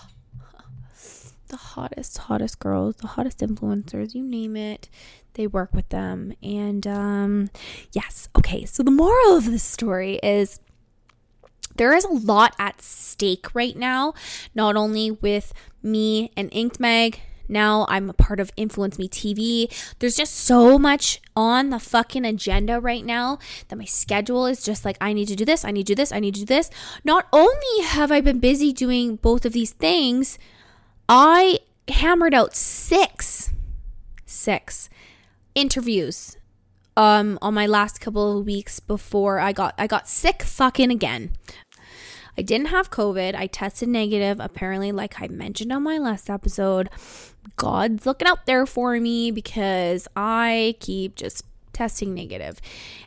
the 1.47 1.57
hottest, 1.57 2.17
hottest 2.17 2.59
girls, 2.59 2.97
the 2.97 3.07
hottest 3.07 3.39
influencers, 3.39 4.13
you 4.13 4.23
name 4.23 4.55
it. 4.55 4.89
They 5.33 5.47
work 5.47 5.73
with 5.73 5.89
them. 5.89 6.33
And 6.41 6.85
um, 6.87 7.49
yes, 7.91 8.29
okay. 8.37 8.65
So 8.65 8.83
the 8.83 8.91
moral 8.91 9.37
of 9.37 9.45
this 9.45 9.63
story 9.63 10.19
is 10.23 10.59
there 11.75 11.93
is 11.93 12.05
a 12.05 12.11
lot 12.11 12.55
at 12.57 12.81
stake 12.81 13.53
right 13.53 13.75
now, 13.75 14.13
not 14.53 14.75
only 14.75 15.11
with 15.11 15.53
me 15.83 16.31
and 16.37 16.49
Inked 16.53 16.79
Mag. 16.79 17.19
Now 17.47 17.85
I'm 17.89 18.09
a 18.09 18.13
part 18.13 18.39
of 18.39 18.51
Influence 18.57 18.97
Me 18.97 19.07
TV. 19.07 19.71
There's 19.99 20.15
just 20.15 20.33
so 20.33 20.79
much 20.79 21.21
on 21.35 21.69
the 21.69 21.79
fucking 21.79 22.25
agenda 22.25 22.79
right 22.79 23.05
now 23.05 23.37
that 23.67 23.75
my 23.75 23.85
schedule 23.85 24.47
is 24.47 24.63
just 24.63 24.83
like, 24.83 24.97
I 24.99 25.13
need 25.13 25.27
to 25.27 25.35
do 25.35 25.45
this, 25.45 25.63
I 25.63 25.71
need 25.71 25.85
to 25.85 25.93
do 25.93 25.95
this, 25.95 26.11
I 26.11 26.19
need 26.19 26.33
to 26.35 26.39
do 26.39 26.45
this. 26.45 26.71
Not 27.03 27.27
only 27.31 27.83
have 27.83 28.11
I 28.11 28.21
been 28.21 28.39
busy 28.39 28.73
doing 28.73 29.17
both 29.17 29.45
of 29.45 29.53
these 29.53 29.71
things, 29.71 30.39
I 31.07 31.59
hammered 31.87 32.33
out 32.33 32.55
six, 32.55 33.51
six 34.25 34.89
interviews 35.53 36.37
um 36.97 37.37
on 37.41 37.53
my 37.53 37.65
last 37.65 37.99
couple 38.01 38.37
of 38.39 38.45
weeks 38.45 38.79
before 38.79 39.39
I 39.39 39.51
got 39.51 39.73
I 39.77 39.87
got 39.87 40.07
sick 40.07 40.43
fucking 40.43 40.91
again. 40.91 41.31
I 42.37 42.41
didn't 42.41 42.67
have 42.67 42.91
COVID. 42.91 43.33
I 43.35 43.47
tested 43.47 43.87
negative. 43.89 44.39
Apparently, 44.39 44.91
like 44.91 45.21
I 45.21 45.27
mentioned 45.27 45.71
on 45.71 45.83
my 45.83 45.97
last 45.97 46.29
episode, 46.29 46.89
God's 47.55 48.05
looking 48.05 48.27
out 48.27 48.45
there 48.45 48.65
for 48.65 48.99
me 48.99 49.31
because 49.31 50.07
I 50.15 50.75
keep 50.79 51.15
just 51.15 51.45
testing 51.75 52.13
negative. 52.13 52.59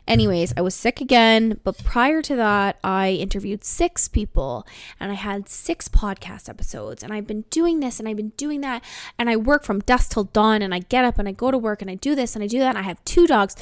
Anyways, 0.07 0.53
I 0.55 0.61
was 0.61 0.75
sick 0.75 1.01
again, 1.01 1.59
but 1.63 1.83
prior 1.83 2.21
to 2.21 2.35
that, 2.35 2.77
I 2.83 3.11
interviewed 3.11 3.65
six 3.65 4.07
people 4.07 4.65
and 4.99 5.11
I 5.11 5.15
had 5.15 5.49
six 5.49 5.89
podcast 5.89 6.47
episodes. 6.47 7.03
And 7.03 7.11
I've 7.11 7.27
been 7.27 7.43
doing 7.49 7.79
this 7.79 7.99
and 7.99 8.07
I've 8.07 8.15
been 8.15 8.33
doing 8.37 8.61
that. 8.61 8.83
And 9.17 9.29
I 9.29 9.35
work 9.35 9.63
from 9.63 9.79
dusk 9.79 10.11
till 10.11 10.25
dawn 10.25 10.61
and 10.61 10.73
I 10.73 10.79
get 10.79 11.03
up 11.03 11.19
and 11.19 11.27
I 11.27 11.31
go 11.31 11.51
to 11.51 11.57
work 11.57 11.81
and 11.81 11.91
I 11.91 11.95
do 11.95 12.15
this 12.15 12.35
and 12.35 12.43
I 12.43 12.47
do 12.47 12.59
that. 12.59 12.69
And 12.69 12.77
I 12.77 12.83
have 12.83 13.03
two 13.03 13.27
dogs. 13.27 13.55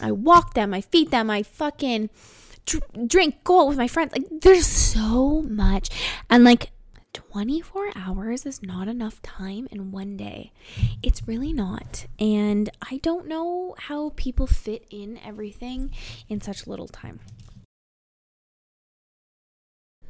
I 0.00 0.12
walk 0.12 0.54
them, 0.54 0.72
I 0.72 0.80
feed 0.80 1.10
them, 1.10 1.28
I 1.28 1.42
fucking 1.42 2.10
drink, 3.06 3.42
go 3.44 3.62
out 3.62 3.68
with 3.68 3.78
my 3.78 3.88
friends. 3.88 4.12
Like, 4.12 4.26
there's 4.42 4.66
so 4.66 5.42
much. 5.42 5.90
And 6.30 6.44
like, 6.44 6.70
24 7.12 7.92
hours 7.96 8.46
is 8.46 8.62
not 8.62 8.88
enough 8.88 9.20
time 9.22 9.68
in 9.70 9.90
one 9.90 10.16
day. 10.16 10.52
It's 11.02 11.26
really 11.26 11.52
not. 11.52 12.06
And 12.18 12.70
I 12.90 12.98
don't 13.02 13.26
know 13.26 13.74
how 13.78 14.12
people 14.16 14.46
fit 14.46 14.84
in 14.90 15.18
everything 15.24 15.90
in 16.28 16.40
such 16.40 16.66
little 16.66 16.88
time. 16.88 17.20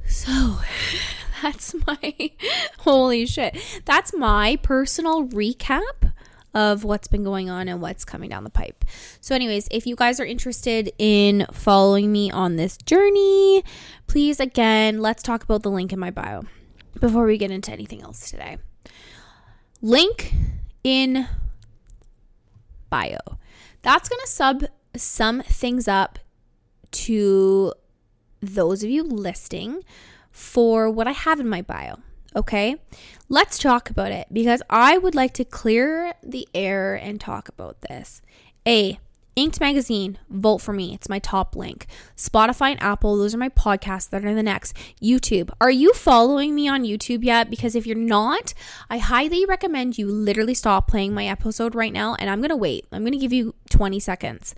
So 0.07 0.59
that's 1.43 1.75
my 1.87 2.31
holy 2.79 3.27
shit. 3.27 3.57
That's 3.85 4.13
my 4.15 4.57
personal 4.63 5.29
recap 5.29 6.13
of 6.55 6.83
what's 6.83 7.09
been 7.09 7.23
going 7.23 7.51
on 7.51 7.69
and 7.69 7.81
what's 7.81 8.05
coming 8.05 8.31
down 8.31 8.43
the 8.43 8.51
pipe. 8.51 8.85
So, 9.21 9.35
anyways, 9.35 9.69
if 9.71 9.87
you 9.87 9.95
guys 9.95 10.19
are 10.19 10.25
interested 10.25 10.91
in 10.99 11.47
following 11.53 12.11
me 12.11 12.31
on 12.31 12.57
this 12.57 12.79
journey, 12.79 13.63
please 14.07 14.41
again, 14.41 15.01
let's 15.01 15.23
talk 15.23 15.45
about 15.45 15.63
the 15.63 15.71
link 15.71 15.93
in 15.93 15.99
my 15.99 16.11
bio 16.11 16.45
before 17.01 17.25
we 17.27 17.39
get 17.39 17.51
into 17.51 17.73
anything 17.73 18.03
else 18.03 18.31
today. 18.31 18.59
Link 19.81 20.33
in 20.83 21.27
bio. 22.91 23.19
That's 23.83 24.09
going 24.09 24.21
to 24.21 24.31
sub 24.31 24.65
some 24.97 25.43
things 25.43 25.87
up 25.87 26.19
to 26.91 27.73
those 28.41 28.83
of 28.83 28.91
you 28.91 29.03
listing 29.03 29.83
for 30.31 30.91
what 30.91 31.07
I 31.07 31.13
have 31.13 31.41
in 31.41 31.49
my 31.49 31.63
bio. 31.63 31.99
Okay, 32.37 32.77
let's 33.29 33.59
talk 33.59 33.91
about 33.91 34.13
it 34.13 34.29
because 34.33 34.63
I 34.69 34.99
would 34.99 35.15
like 35.15 35.35
to 35.35 35.45
clear 35.45 36.13
the 36.23 36.47
air 36.55 36.95
and 36.95 37.21
talk 37.21 37.49
about 37.49 37.81
this. 37.83 38.23
A. 38.67 38.99
Inked 39.39 39.61
Magazine, 39.61 40.19
vote 40.29 40.59
for 40.59 40.73
me. 40.73 40.95
It's 40.95 41.09
my 41.09 41.21
top 41.21 41.55
link. 41.55 41.87
Spotify 42.17 42.73
and 42.73 42.83
Apple, 42.83 43.17
those 43.17 43.37
are 43.37 43.39
my 43.39 43.51
podcasts 43.51 44.11
that 44.11 44.25
are 44.25 44.35
the 44.35 44.43
next. 44.43 44.77
YouTube. 45.01 45.51
Are 45.61 45.71
you 45.71 45.93
following 45.93 46.57
me 46.57 46.67
on 46.67 46.83
YouTube 46.83 47.23
yet? 47.23 47.49
Because 47.49 47.77
if 47.77 47.87
you're 47.87 47.95
not, 47.95 48.53
I 48.91 48.99
highly 48.99 49.47
recommend 49.47 49.97
you 49.97 50.09
literally 50.09 50.55
stop 50.55 50.89
playing 50.89 51.15
my 51.15 51.27
episode 51.27 51.77
right 51.77 51.93
now 51.93 52.17
and 52.19 52.29
I'm 52.29 52.41
going 52.41 52.49
to 52.49 52.57
wait. 52.57 52.87
I'm 52.91 53.03
going 53.03 53.13
to 53.13 53.19
give 53.19 53.33
you 53.33 53.55
20 53.71 54.01
seconds. 54.01 54.57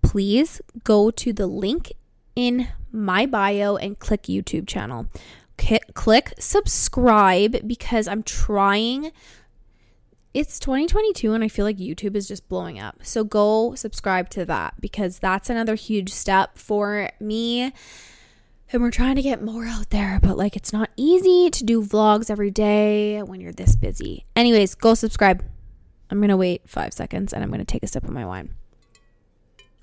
Please 0.00 0.60
go 0.84 1.10
to 1.10 1.32
the 1.32 1.48
link 1.48 1.90
in 2.36 2.68
my 2.92 3.26
bio 3.26 3.74
and 3.74 3.98
click 3.98 4.22
YouTube 4.22 4.68
channel. 4.68 5.08
click 5.94 6.34
subscribe 6.38 7.66
because 7.66 8.06
I'm 8.06 8.22
trying 8.22 9.10
it's 10.32 10.60
2022 10.60 11.32
and 11.32 11.42
I 11.42 11.48
feel 11.48 11.64
like 11.64 11.78
YouTube 11.78 12.14
is 12.14 12.28
just 12.28 12.48
blowing 12.48 12.78
up. 12.78 13.00
So 13.02 13.24
go 13.24 13.74
subscribe 13.74 14.30
to 14.30 14.44
that 14.44 14.74
because 14.80 15.18
that's 15.18 15.50
another 15.50 15.74
huge 15.74 16.12
step 16.12 16.56
for 16.56 17.10
me. 17.18 17.72
And 18.72 18.82
we're 18.82 18.92
trying 18.92 19.16
to 19.16 19.22
get 19.22 19.42
more 19.42 19.64
out 19.64 19.90
there, 19.90 20.20
but 20.22 20.36
like 20.36 20.54
it's 20.54 20.72
not 20.72 20.90
easy 20.96 21.50
to 21.50 21.64
do 21.64 21.82
vlogs 21.82 22.30
every 22.30 22.52
day 22.52 23.20
when 23.22 23.40
you're 23.40 23.52
this 23.52 23.74
busy. 23.74 24.24
Anyways, 24.36 24.76
go 24.76 24.94
subscribe. 24.94 25.44
I'm 26.10 26.18
going 26.18 26.28
to 26.28 26.36
wait 26.36 26.62
five 26.68 26.92
seconds 26.92 27.32
and 27.32 27.42
I'm 27.42 27.50
going 27.50 27.58
to 27.58 27.64
take 27.64 27.82
a 27.82 27.88
sip 27.88 28.04
of 28.04 28.10
my 28.10 28.24
wine. 28.24 28.54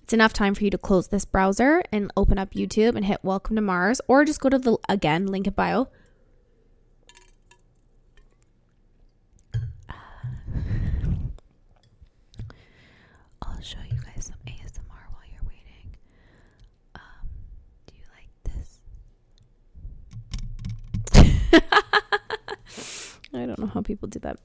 It's 0.04 0.14
enough 0.14 0.32
time 0.32 0.56
for 0.56 0.64
you 0.64 0.70
to 0.70 0.78
close 0.78 1.10
this 1.10 1.26
browser 1.26 1.84
and 1.92 2.14
open 2.16 2.38
up 2.38 2.54
YouTube 2.54 2.96
and 2.96 3.04
hit 3.04 3.20
Welcome 3.24 3.58
to 3.58 3.62
Mars, 3.62 4.00
or 4.08 4.24
just 4.24 4.40
go 4.40 4.48
to 4.48 4.58
the, 4.58 4.78
again, 4.88 5.28
link 5.28 5.48
in 5.48 5.54
bio 5.54 5.90
I 23.34 23.46
don't 23.46 23.60
know 23.60 23.68
how 23.68 23.82
people 23.82 24.08
do 24.08 24.20
that. 24.20 24.38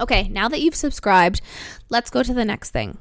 Okay, 0.00 0.28
now 0.28 0.48
that 0.48 0.60
you've 0.60 0.74
subscribed, 0.74 1.40
let's 1.88 2.10
go 2.10 2.22
to 2.22 2.34
the 2.34 2.44
next 2.44 2.70
thing. 2.70 2.98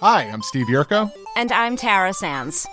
Hi, 0.00 0.22
I'm 0.24 0.42
Steve 0.42 0.66
Yerko. 0.66 1.10
And 1.36 1.52
I'm 1.52 1.76
Tara 1.76 2.12
Sands. 2.12 2.66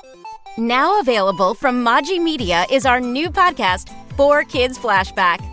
Now 0.58 1.00
available 1.00 1.54
from 1.54 1.84
Maji 1.84 2.22
Media 2.22 2.66
is 2.70 2.86
our 2.86 3.00
new 3.00 3.30
podcast, 3.30 3.90
4Kids 4.18 4.78
Flashback. 4.78 5.53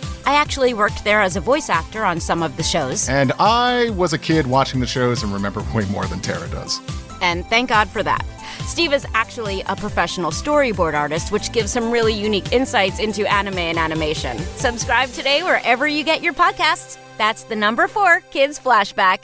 I 0.25 0.35
actually 0.35 0.73
worked 0.73 1.03
there 1.03 1.21
as 1.21 1.35
a 1.35 1.41
voice 1.41 1.69
actor 1.69 2.03
on 2.03 2.19
some 2.19 2.43
of 2.43 2.55
the 2.57 2.63
shows. 2.63 3.09
And 3.09 3.31
I 3.39 3.89
was 3.91 4.13
a 4.13 4.17
kid 4.17 4.45
watching 4.45 4.79
the 4.79 4.87
shows 4.87 5.23
and 5.23 5.33
remember 5.33 5.63
way 5.73 5.85
more 5.85 6.05
than 6.05 6.19
Tara 6.19 6.47
does. 6.49 6.79
And 7.21 7.45
thank 7.47 7.69
God 7.69 7.89
for 7.89 8.03
that. 8.03 8.25
Steve 8.65 8.93
is 8.93 9.05
actually 9.13 9.61
a 9.67 9.75
professional 9.75 10.31
storyboard 10.31 10.93
artist, 10.93 11.31
which 11.31 11.51
gives 11.51 11.71
some 11.71 11.91
really 11.91 12.13
unique 12.13 12.51
insights 12.51 12.99
into 12.99 13.29
anime 13.31 13.57
and 13.57 13.77
animation. 13.77 14.37
Subscribe 14.55 15.09
today 15.09 15.43
wherever 15.43 15.87
you 15.87 16.03
get 16.03 16.21
your 16.21 16.33
podcasts. 16.33 16.97
That's 17.17 17.43
the 17.43 17.55
number 17.55 17.87
four 17.87 18.21
Kids 18.31 18.59
Flashback. 18.59 19.23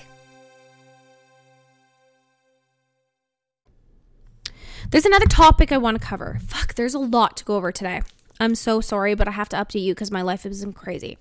There's 4.90 5.06
another 5.06 5.26
topic 5.26 5.72
I 5.72 5.78
want 5.78 6.00
to 6.00 6.06
cover. 6.06 6.40
Fuck, 6.46 6.76
there's 6.76 6.94
a 6.94 7.00
lot 7.00 7.36
to 7.38 7.44
go 7.46 7.56
over 7.56 7.72
today. 7.72 8.02
I'm 8.40 8.56
so 8.56 8.82
sorry, 8.82 9.16
but 9.16 9.28
I 9.28 9.32
have 9.32 9.50
to 9.50 9.58
update 9.58 9.84
you 9.84 9.94
because 9.94 10.12
my 10.12 10.22
life 10.22 10.46
is 10.46 10.66
crazy. 10.76 11.18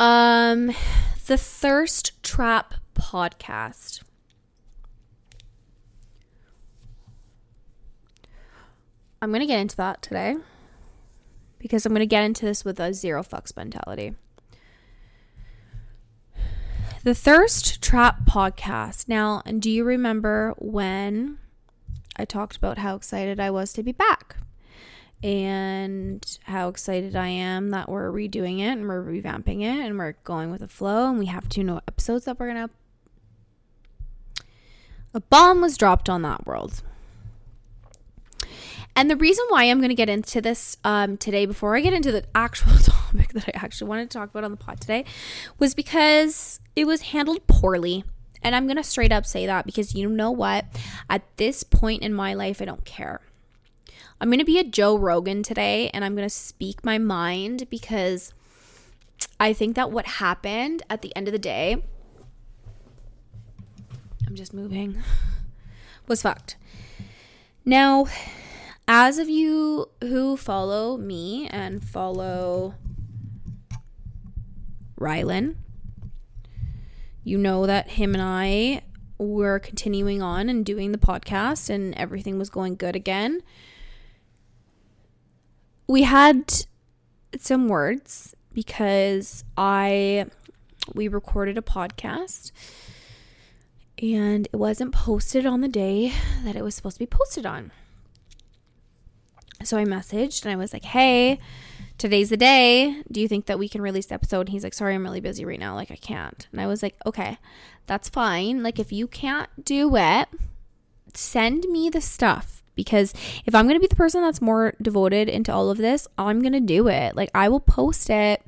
Um, 0.00 0.72
the 1.26 1.36
Thirst 1.36 2.22
Trap 2.22 2.74
podcast. 2.94 4.02
I'm 9.22 9.30
going 9.30 9.40
to 9.40 9.46
get 9.46 9.60
into 9.60 9.76
that 9.76 10.00
today 10.00 10.36
because 11.58 11.84
I'm 11.84 11.92
going 11.92 12.00
to 12.00 12.06
get 12.06 12.24
into 12.24 12.46
this 12.46 12.64
with 12.64 12.80
a 12.80 12.94
zero 12.94 13.22
fucks 13.22 13.54
mentality. 13.56 14.14
The 17.04 17.14
Thirst 17.14 17.82
Trap 17.82 18.24
podcast. 18.26 19.08
Now, 19.08 19.42
do 19.42 19.70
you 19.70 19.84
remember 19.84 20.54
when 20.58 21.38
I 22.16 22.24
talked 22.24 22.56
about 22.56 22.78
how 22.78 22.96
excited 22.96 23.38
I 23.38 23.50
was 23.50 23.72
to 23.74 23.82
be 23.82 23.92
back? 23.92 24.36
And 25.22 26.38
how 26.44 26.68
excited 26.68 27.14
I 27.14 27.28
am 27.28 27.70
that 27.70 27.88
we're 27.88 28.10
redoing 28.10 28.60
it 28.60 28.72
and 28.72 28.88
we're 28.88 29.04
revamping 29.04 29.60
it 29.60 29.86
and 29.86 29.98
we're 29.98 30.14
going 30.24 30.50
with 30.50 30.60
the 30.60 30.68
flow 30.68 31.10
and 31.10 31.18
we 31.18 31.26
have 31.26 31.48
two 31.48 31.62
new 31.62 31.76
episodes 31.88 32.24
that 32.24 32.40
we're 32.40 32.48
gonna 32.48 32.70
a 35.12 35.20
bomb 35.20 35.60
was 35.60 35.76
dropped 35.76 36.08
on 36.08 36.22
that 36.22 36.46
world. 36.46 36.82
And 38.96 39.10
the 39.10 39.16
reason 39.16 39.44
why 39.48 39.64
I'm 39.64 39.78
going 39.78 39.90
to 39.90 39.94
get 39.94 40.08
into 40.08 40.40
this 40.40 40.76
um, 40.84 41.16
today, 41.16 41.46
before 41.46 41.76
I 41.76 41.80
get 41.80 41.92
into 41.92 42.12
the 42.12 42.24
actual 42.34 42.76
topic 42.78 43.32
that 43.32 43.48
I 43.48 43.52
actually 43.54 43.88
wanted 43.88 44.10
to 44.10 44.18
talk 44.18 44.30
about 44.30 44.44
on 44.44 44.50
the 44.50 44.56
pod 44.56 44.80
today, 44.80 45.04
was 45.58 45.74
because 45.74 46.60
it 46.76 46.86
was 46.86 47.02
handled 47.02 47.46
poorly. 47.46 48.04
And 48.42 48.54
I'm 48.54 48.66
going 48.66 48.76
to 48.76 48.84
straight 48.84 49.12
up 49.12 49.26
say 49.26 49.46
that 49.46 49.66
because 49.66 49.94
you 49.94 50.08
know 50.08 50.30
what? 50.30 50.64
At 51.08 51.22
this 51.36 51.62
point 51.62 52.02
in 52.02 52.12
my 52.14 52.34
life, 52.34 52.60
I 52.60 52.64
don't 52.64 52.84
care. 52.84 53.20
I'm 54.20 54.28
going 54.28 54.38
to 54.38 54.44
be 54.44 54.58
a 54.58 54.64
Joe 54.64 54.96
Rogan 54.96 55.42
today 55.42 55.90
and 55.94 56.04
I'm 56.04 56.14
going 56.14 56.28
to 56.28 56.34
speak 56.34 56.84
my 56.84 56.98
mind 56.98 57.68
because 57.70 58.34
I 59.38 59.52
think 59.52 59.76
that 59.76 59.90
what 59.90 60.06
happened 60.06 60.82
at 60.90 61.02
the 61.02 61.14
end 61.16 61.28
of 61.28 61.32
the 61.32 61.38
day, 61.38 61.82
I'm 64.26 64.34
just 64.34 64.52
moving, 64.52 65.02
was 66.06 66.22
fucked. 66.22 66.56
Now, 67.64 68.06
as 68.86 69.18
of 69.18 69.28
you 69.28 69.88
who 70.02 70.36
follow 70.36 70.96
me 70.96 71.48
and 71.48 71.82
follow 71.82 72.74
Rylan, 75.00 75.56
you 77.24 77.38
know 77.38 77.66
that 77.66 77.90
him 77.92 78.14
and 78.14 78.22
I 78.22 78.82
were 79.18 79.58
continuing 79.58 80.22
on 80.22 80.48
and 80.48 80.64
doing 80.64 80.92
the 80.92 80.98
podcast 80.98 81.70
and 81.70 81.94
everything 81.94 82.38
was 82.38 82.50
going 82.50 82.76
good 82.76 82.96
again 82.96 83.42
we 85.90 86.04
had 86.04 86.66
some 87.40 87.66
words 87.66 88.36
because 88.52 89.44
I 89.56 90.26
we 90.94 91.08
recorded 91.08 91.58
a 91.58 91.62
podcast 91.62 92.52
and 94.00 94.46
it 94.52 94.56
wasn't 94.56 94.92
posted 94.92 95.44
on 95.44 95.62
the 95.62 95.68
day 95.68 96.12
that 96.44 96.54
it 96.54 96.62
was 96.62 96.76
supposed 96.76 96.96
to 96.96 97.00
be 97.00 97.06
posted 97.06 97.44
on. 97.44 97.72
So 99.64 99.76
I 99.76 99.84
messaged 99.84 100.44
and 100.44 100.52
I 100.52 100.56
was 100.56 100.72
like, 100.72 100.84
"Hey, 100.84 101.40
today's 101.98 102.30
the 102.30 102.36
day. 102.36 103.02
Do 103.10 103.20
you 103.20 103.26
think 103.26 103.46
that 103.46 103.58
we 103.58 103.68
can 103.68 103.82
release 103.82 104.06
the 104.06 104.14
episode?" 104.14 104.42
And 104.42 104.50
he's 104.50 104.62
like, 104.62 104.74
"Sorry, 104.74 104.94
I'm 104.94 105.02
really 105.02 105.20
busy 105.20 105.44
right 105.44 105.58
now. 105.58 105.74
Like 105.74 105.90
I 105.90 105.96
can't." 105.96 106.46
And 106.52 106.60
I 106.60 106.68
was 106.68 106.84
like, 106.84 106.94
"Okay, 107.04 107.36
that's 107.86 108.08
fine. 108.08 108.62
Like 108.62 108.78
if 108.78 108.92
you 108.92 109.08
can't 109.08 109.50
do 109.64 109.96
it, 109.96 110.28
send 111.14 111.64
me 111.64 111.90
the 111.90 112.00
stuff 112.00 112.59
because 112.74 113.12
if 113.44 113.54
I'm 113.54 113.66
going 113.66 113.76
to 113.76 113.80
be 113.80 113.86
the 113.86 113.96
person 113.96 114.22
that's 114.22 114.40
more 114.40 114.74
devoted 114.80 115.28
into 115.28 115.52
all 115.52 115.70
of 115.70 115.78
this, 115.78 116.06
I'm 116.16 116.40
going 116.40 116.52
to 116.52 116.60
do 116.60 116.88
it. 116.88 117.16
Like 117.16 117.30
I 117.34 117.48
will 117.48 117.60
post 117.60 118.10
it 118.10 118.42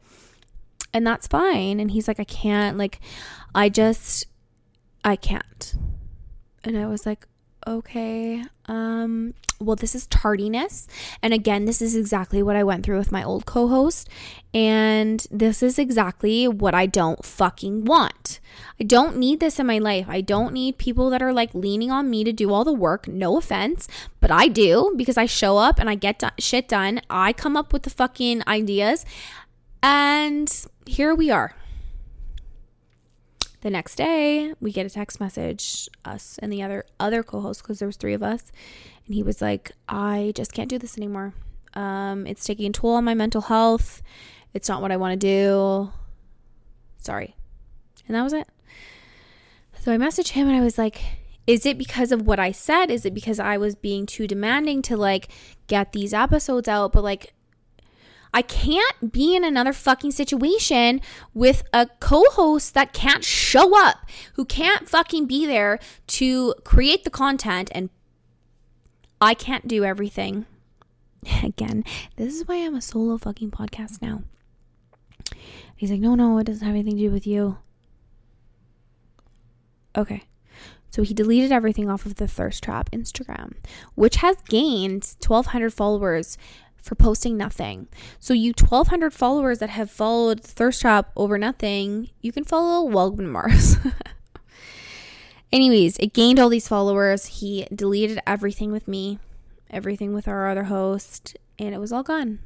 and 0.93 1.07
that's 1.07 1.27
fine. 1.27 1.81
And 1.81 1.91
he's 1.91 2.09
like, 2.09 2.21
I 2.21 2.25
can't. 2.25 2.77
Like, 2.77 3.01
I 3.55 3.69
just, 3.69 4.27
I 5.05 5.17
can't. 5.17 5.75
And 6.65 6.77
I 6.77 6.87
was 6.87 7.07
like, 7.07 7.27
okay, 7.67 8.43
um, 8.67 9.35
well, 9.61 9.77
this 9.77 9.95
is 9.95 10.07
tardiness. 10.07 10.87
And 11.23 11.33
again, 11.33 11.65
this 11.65 11.81
is 11.81 11.95
exactly 11.95 12.43
what 12.43 12.57
I 12.57 12.65
went 12.65 12.85
through 12.85 12.99
with 12.99 13.13
my 13.13 13.23
old 13.23 13.47
co 13.47 13.69
host. 13.69 14.09
And 14.53 15.27
this 15.31 15.63
is 15.63 15.79
exactly 15.79 16.47
what 16.49 16.75
I 16.75 16.87
don't 16.87 17.25
fucking 17.25 17.85
want. 17.85 18.41
I 18.81 18.85
don't 18.85 19.17
need 19.17 19.41
this 19.41 19.59
in 19.59 19.67
my 19.67 19.79
life. 19.79 20.07
I 20.09 20.21
don't 20.21 20.53
need 20.53 20.79
people 20.79 21.11
that 21.11 21.23
are 21.23 21.33
like 21.33 21.55
leaning 21.55 21.91
on 21.91 22.11
me 22.11 22.25
to 22.25 22.33
do 22.33 22.53
all 22.53 22.65
the 22.65 22.73
work. 22.73 23.09
No 23.09 23.39
offense, 23.39 23.89
but 24.21 24.31
I 24.31 24.49
do 24.49 24.93
because 24.97 25.17
I 25.17 25.27
show 25.27 25.59
up 25.59 25.79
and 25.79 25.89
I 25.89 25.95
get 25.95 26.19
do- 26.19 26.29
shit 26.39 26.69
done. 26.69 27.01
I 27.09 27.33
come 27.33 27.57
up 27.57 27.73
with 27.73 27.85
the 27.85 27.91
fucking 27.91 28.43
ideas. 28.47 29.05
And 29.83 30.67
here 30.87 31.15
we 31.15 31.31
are. 31.31 31.55
The 33.63 33.71
next 33.71 33.97
day, 33.97 34.53
we 34.61 34.73
get 34.73 34.87
a 34.87 34.91
text 34.91 35.21
message, 35.21 35.89
us 36.05 36.39
and 36.43 36.53
the 36.53 36.63
other 36.63 36.85
other 37.01 37.23
co-host, 37.23 37.63
because 37.63 37.79
there 37.79 37.89
was 37.89 37.97
three 37.97 38.15
of 38.15 38.23
us, 38.23 38.53
and 39.07 39.15
he 39.15 39.23
was 39.23 39.41
like, 39.41 39.73
"I 39.89 40.33
just 40.35 40.53
can't 40.53 40.69
do 40.69 40.79
this 40.79 40.99
anymore. 40.99 41.35
Um, 41.75 42.27
it's 42.27 42.45
taking 42.45 42.67
a 42.69 42.73
toll 42.73 42.95
on 42.95 43.05
my 43.05 43.15
mental 43.15 43.43
health. 43.43 44.03
It's 44.53 44.69
not 44.69 44.83
what 44.83 44.93
I 44.93 44.97
want 44.97 45.19
to 45.19 45.27
do. 45.27 45.93
Sorry." 46.99 47.37
And 48.07 48.17
that 48.17 48.23
was 48.23 48.33
it. 48.33 48.49
So 49.81 49.93
I 49.93 49.97
messaged 49.97 50.31
him 50.31 50.49
and 50.49 50.57
I 50.57 50.61
was 50.61 50.79
like, 50.79 51.01
is 51.47 51.67
it 51.67 51.77
because 51.77 52.13
of 52.13 52.23
what 52.23 52.39
I 52.39 52.53
said? 52.53 52.91
Is 52.91 53.05
it 53.05 53.15
because 53.15 53.41
I 53.41 53.57
was 53.57 53.75
being 53.75 54.07
too 54.07 54.27
demanding 54.27 54.83
to 54.83 54.97
like 54.97 55.29
get 55.67 55.93
these 55.93 56.15
episodes 56.15 56.69
out? 56.69 56.93
But 56.93 57.03
like, 57.03 57.35
I 58.35 58.43
can't 58.43 59.13
be 59.13 59.37
in 59.37 59.45
another 59.45 59.73
fucking 59.73 60.13
situation 60.13 61.01
with 61.35 61.65
a 61.73 61.89
co 62.01 62.25
host 62.31 62.75
that 62.75 62.93
can't 62.93 63.25
show 63.25 63.79
up, 63.79 64.09
who 64.35 64.45
can't 64.45 64.89
fucking 64.89 65.27
be 65.27 65.47
there 65.47 65.79
to 66.09 66.55
create 66.65 67.05
the 67.05 67.11
content, 67.11 67.71
and 67.75 67.91
I 69.21 69.35
can't 69.35 69.69
do 69.69 69.85
everything. 69.85 70.47
Again, 71.43 71.85
this 72.17 72.35
is 72.35 72.49
why 72.49 72.57
I'm 72.57 72.75
a 72.75 72.81
solo 72.81 73.19
fucking 73.19 73.51
podcast 73.51 74.01
now. 74.01 74.23
He's 75.77 75.91
like, 75.91 76.01
no, 76.01 76.15
no, 76.15 76.39
it 76.39 76.45
doesn't 76.45 76.67
have 76.67 76.75
anything 76.75 76.97
to 76.97 77.03
do 77.03 77.11
with 77.11 77.27
you. 77.27 77.59
Okay. 79.97 80.25
So 80.91 81.03
he 81.03 81.15
deleted 81.15 81.53
everything 81.53 81.89
off 81.89 82.07
of 82.07 82.17
the 82.17 82.29
Thirst 82.29 82.63
Trap 82.63 82.91
Instagram, 82.91 83.55
which 83.95 84.17
has 84.17 84.37
gained 84.49 85.15
1,200 85.27 85.73
followers 85.73 86.37
for 86.83 86.95
posting 86.97 87.37
nothing. 87.37 87.89
So 88.19 88.35
you 88.35 88.53
1200 88.59 89.15
followers 89.15 89.61
that 89.61 89.71
have 89.71 89.91
followed 89.91 90.43
Thirst 90.43 90.81
Trap 90.81 91.11
over 91.17 91.39
nothing, 91.39 92.11
you 92.21 92.33
can 92.33 92.45
follow 92.45 92.91
to 92.91 93.23
Mars. 93.23 93.77
Anyways, 95.53 95.99
it 95.99 96.13
gained 96.13 96.39
all 96.39 96.49
these 96.49 96.69
followers. 96.69 97.27
He 97.27 97.67
deleted 97.75 98.19
everything 98.27 98.73
with 98.73 98.89
me, 98.89 99.19
everything 99.71 100.13
with 100.13 100.27
our 100.27 100.49
other 100.49 100.65
host, 100.65 101.37
and 101.59 101.75
it 101.75 101.79
was 101.79 101.93
all 101.93 102.03
gone. 102.03 102.41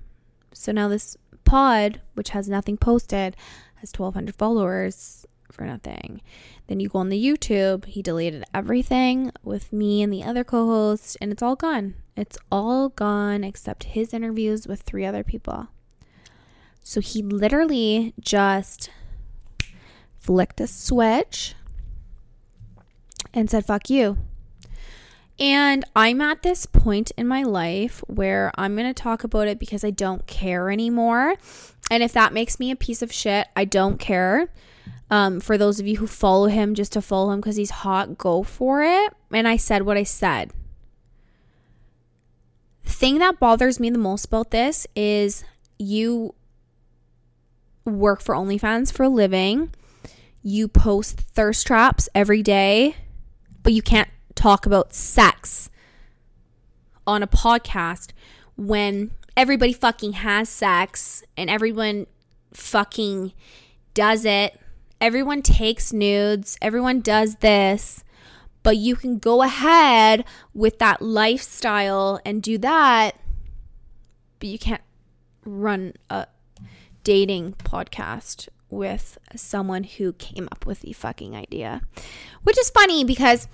So 0.52 0.72
now 0.72 0.88
this 0.88 1.16
pod, 1.44 2.00
which 2.14 2.30
has 2.30 2.48
nothing 2.48 2.76
posted, 2.76 3.36
has 3.76 3.92
1200 3.96 4.34
followers 4.34 5.26
for 5.50 5.64
nothing. 5.64 6.20
Then 6.66 6.80
you 6.80 6.88
go 6.88 6.98
on 6.98 7.08
the 7.08 7.24
YouTube, 7.24 7.84
he 7.84 8.02
deleted 8.02 8.44
everything 8.52 9.32
with 9.42 9.72
me 9.72 10.02
and 10.02 10.12
the 10.12 10.24
other 10.24 10.44
co 10.44 10.66
host, 10.66 11.16
and 11.20 11.32
it's 11.32 11.42
all 11.42 11.56
gone. 11.56 11.94
It's 12.16 12.38
all 12.50 12.88
gone 12.88 13.44
except 13.44 13.84
his 13.84 14.14
interviews 14.14 14.66
with 14.66 14.82
three 14.82 15.04
other 15.04 15.22
people. 15.22 15.68
So 16.82 17.00
he 17.00 17.22
literally 17.22 18.14
just 18.20 18.90
flicked 20.18 20.60
a 20.60 20.66
switch 20.66 21.54
and 23.34 23.50
said, 23.50 23.66
fuck 23.66 23.90
you. 23.90 24.18
And 25.38 25.84
I'm 25.94 26.22
at 26.22 26.42
this 26.42 26.64
point 26.64 27.12
in 27.18 27.28
my 27.28 27.42
life 27.42 28.02
where 28.06 28.50
I'm 28.54 28.74
going 28.74 28.92
to 28.92 29.02
talk 29.02 29.22
about 29.22 29.48
it 29.48 29.58
because 29.58 29.84
I 29.84 29.90
don't 29.90 30.26
care 30.26 30.70
anymore. 30.70 31.34
And 31.90 32.02
if 32.02 32.12
that 32.14 32.32
makes 32.32 32.58
me 32.58 32.70
a 32.70 32.76
piece 32.76 33.02
of 33.02 33.12
shit, 33.12 33.46
I 33.54 33.66
don't 33.66 33.98
care. 33.98 34.48
Um, 35.10 35.40
for 35.40 35.58
those 35.58 35.78
of 35.78 35.86
you 35.86 35.98
who 35.98 36.06
follow 36.06 36.46
him 36.46 36.74
just 36.74 36.92
to 36.94 37.02
follow 37.02 37.32
him 37.32 37.40
because 37.40 37.56
he's 37.56 37.70
hot, 37.70 38.16
go 38.16 38.42
for 38.42 38.82
it. 38.82 39.12
And 39.30 39.46
I 39.46 39.56
said 39.56 39.82
what 39.82 39.96
I 39.96 40.02
said. 40.02 40.52
Thing 42.86 43.18
that 43.18 43.38
bothers 43.38 43.78
me 43.78 43.90
the 43.90 43.98
most 43.98 44.26
about 44.26 44.52
this 44.52 44.86
is 44.94 45.44
you 45.78 46.34
work 47.84 48.22
for 48.22 48.34
OnlyFans 48.34 48.92
for 48.92 49.02
a 49.02 49.08
living, 49.08 49.74
you 50.42 50.68
post 50.68 51.18
thirst 51.20 51.66
traps 51.66 52.08
every 52.14 52.42
day, 52.42 52.96
but 53.62 53.72
you 53.72 53.82
can't 53.82 54.08
talk 54.34 54.64
about 54.64 54.94
sex 54.94 55.68
on 57.06 57.22
a 57.22 57.26
podcast 57.26 58.12
when 58.56 59.10
everybody 59.36 59.72
fucking 59.72 60.14
has 60.14 60.48
sex 60.48 61.22
and 61.36 61.50
everyone 61.50 62.06
fucking 62.54 63.32
does 63.94 64.24
it. 64.24 64.58
Everyone 65.00 65.42
takes 65.42 65.92
nudes, 65.92 66.56
everyone 66.62 67.00
does 67.00 67.36
this 67.36 68.04
but 68.66 68.78
you 68.78 68.96
can 68.96 69.20
go 69.20 69.42
ahead 69.42 70.24
with 70.52 70.80
that 70.80 71.00
lifestyle 71.00 72.20
and 72.24 72.42
do 72.42 72.58
that, 72.58 73.12
but 74.40 74.48
you 74.48 74.58
can't 74.58 74.82
run 75.44 75.92
a 76.10 76.26
dating 77.04 77.52
podcast 77.62 78.48
with 78.68 79.18
someone 79.36 79.84
who 79.84 80.12
came 80.14 80.48
up 80.50 80.66
with 80.66 80.80
the 80.80 80.92
fucking 80.92 81.36
idea. 81.36 81.80
Which 82.42 82.58
is 82.58 82.68
funny 82.70 83.04
because 83.04 83.46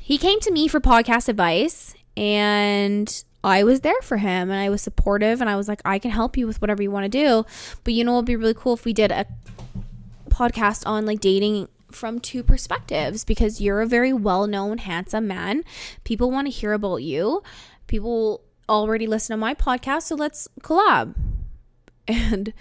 he 0.00 0.18
came 0.18 0.40
to 0.40 0.50
me 0.50 0.66
for 0.66 0.80
podcast 0.80 1.28
advice 1.28 1.94
and 2.16 3.22
I 3.44 3.62
was 3.62 3.82
there 3.82 4.02
for 4.02 4.16
him 4.16 4.50
and 4.50 4.58
I 4.58 4.68
was 4.68 4.82
supportive 4.82 5.40
and 5.40 5.48
I 5.48 5.54
was 5.54 5.68
like, 5.68 5.80
I 5.84 6.00
can 6.00 6.10
help 6.10 6.36
you 6.36 6.48
with 6.48 6.60
whatever 6.60 6.82
you 6.82 6.90
want 6.90 7.04
to 7.04 7.08
do. 7.08 7.46
But 7.84 7.94
you 7.94 8.02
know, 8.02 8.14
it'd 8.14 8.24
be 8.24 8.34
really 8.34 8.52
cool 8.52 8.74
if 8.74 8.84
we 8.84 8.92
did 8.92 9.12
a 9.12 9.26
podcast 10.28 10.84
on 10.88 11.06
like 11.06 11.20
dating 11.20 11.68
from 11.94 12.18
two 12.18 12.42
perspectives 12.42 13.24
because 13.24 13.60
you're 13.60 13.80
a 13.80 13.86
very 13.86 14.12
well 14.12 14.46
known, 14.46 14.78
handsome 14.78 15.26
man. 15.26 15.64
People 16.04 16.30
want 16.30 16.46
to 16.46 16.50
hear 16.50 16.72
about 16.72 16.98
you. 16.98 17.42
People 17.86 18.42
already 18.68 19.06
listen 19.06 19.34
to 19.34 19.36
my 19.36 19.54
podcast, 19.54 20.02
so 20.02 20.14
let's 20.14 20.48
collab. 20.60 21.14
And 22.08 22.52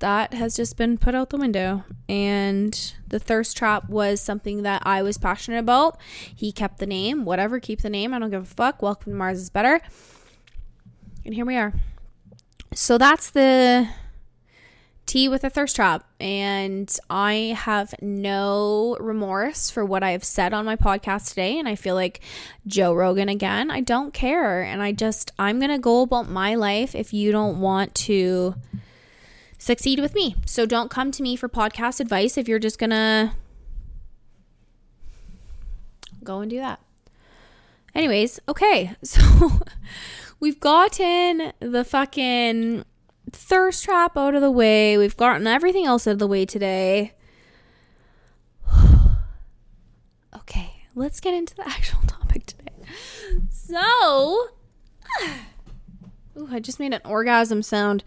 that 0.00 0.34
has 0.34 0.56
just 0.56 0.76
been 0.76 0.98
put 0.98 1.14
out 1.14 1.30
the 1.30 1.36
window. 1.36 1.84
And 2.08 2.94
the 3.06 3.20
thirst 3.20 3.56
trap 3.56 3.88
was 3.88 4.20
something 4.20 4.62
that 4.62 4.82
I 4.84 5.02
was 5.02 5.16
passionate 5.16 5.58
about. 5.58 6.00
He 6.34 6.50
kept 6.50 6.78
the 6.78 6.86
name, 6.86 7.24
whatever, 7.24 7.60
keep 7.60 7.82
the 7.82 7.90
name. 7.90 8.12
I 8.12 8.18
don't 8.18 8.30
give 8.30 8.42
a 8.42 8.46
fuck. 8.46 8.82
Welcome 8.82 9.12
to 9.12 9.16
Mars 9.16 9.38
is 9.38 9.50
better. 9.50 9.80
And 11.24 11.34
here 11.34 11.44
we 11.44 11.56
are. 11.56 11.72
So 12.74 12.98
that's 12.98 13.30
the 13.30 13.88
tea 15.10 15.28
with 15.28 15.42
a 15.42 15.50
thirst 15.50 15.74
trap. 15.74 16.04
And 16.20 16.94
I 17.10 17.56
have 17.58 17.94
no 18.00 18.96
remorse 19.00 19.68
for 19.68 19.84
what 19.84 20.04
I've 20.04 20.22
said 20.22 20.54
on 20.54 20.64
my 20.64 20.76
podcast 20.76 21.30
today. 21.30 21.58
And 21.58 21.68
I 21.68 21.74
feel 21.74 21.96
like 21.96 22.20
Joe 22.66 22.94
Rogan 22.94 23.28
again. 23.28 23.72
I 23.72 23.80
don't 23.80 24.14
care. 24.14 24.62
And 24.62 24.80
I 24.82 24.92
just, 24.92 25.32
I'm 25.36 25.58
going 25.58 25.72
to 25.72 25.78
go 25.78 26.02
about 26.02 26.30
my 26.30 26.54
life 26.54 26.94
if 26.94 27.12
you 27.12 27.32
don't 27.32 27.60
want 27.60 27.94
to 27.96 28.54
succeed 29.58 29.98
with 29.98 30.14
me. 30.14 30.36
So 30.46 30.64
don't 30.64 30.90
come 30.90 31.10
to 31.10 31.22
me 31.24 31.34
for 31.34 31.48
podcast 31.48 31.98
advice 31.98 32.38
if 32.38 32.46
you're 32.46 32.60
just 32.60 32.78
going 32.78 32.90
to 32.90 33.32
go 36.22 36.38
and 36.38 36.50
do 36.50 36.58
that. 36.58 36.80
Anyways, 37.96 38.38
okay. 38.48 38.94
So 39.02 39.60
we've 40.38 40.60
gotten 40.60 41.52
the 41.58 41.84
fucking 41.84 42.84
thirst 43.32 43.84
trap 43.84 44.16
out 44.16 44.34
of 44.34 44.40
the 44.40 44.50
way. 44.50 44.96
We've 44.98 45.16
gotten 45.16 45.46
everything 45.46 45.86
else 45.86 46.06
out 46.06 46.12
of 46.12 46.18
the 46.18 46.26
way 46.26 46.44
today. 46.44 47.12
okay, 50.36 50.72
let's 50.94 51.20
get 51.20 51.34
into 51.34 51.54
the 51.54 51.68
actual 51.68 52.00
topic 52.06 52.46
today. 52.46 52.72
So, 53.50 54.48
ooh, 56.36 56.48
I 56.50 56.60
just 56.60 56.80
made 56.80 56.92
an 56.92 57.00
orgasm 57.04 57.62
sound. 57.62 58.04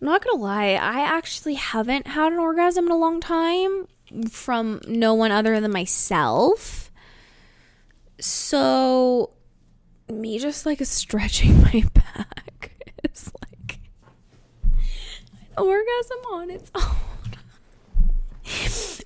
I'm 0.00 0.06
not 0.06 0.24
gonna 0.24 0.42
lie, 0.42 0.72
I 0.72 1.00
actually 1.00 1.54
haven't 1.54 2.08
had 2.08 2.32
an 2.32 2.38
orgasm 2.38 2.86
in 2.86 2.92
a 2.92 2.96
long 2.96 3.20
time 3.20 3.86
from 4.28 4.80
no 4.86 5.14
one 5.14 5.30
other 5.30 5.60
than 5.60 5.72
myself. 5.72 6.90
So, 8.20 9.34
me 10.08 10.38
just 10.38 10.66
like 10.66 10.84
stretching 10.84 11.62
my 11.62 11.84
back 11.94 12.72
is 13.04 13.32
like 13.40 13.51
orgasm 15.56 16.18
on 16.32 16.50
its 16.50 16.70
own. 16.74 16.82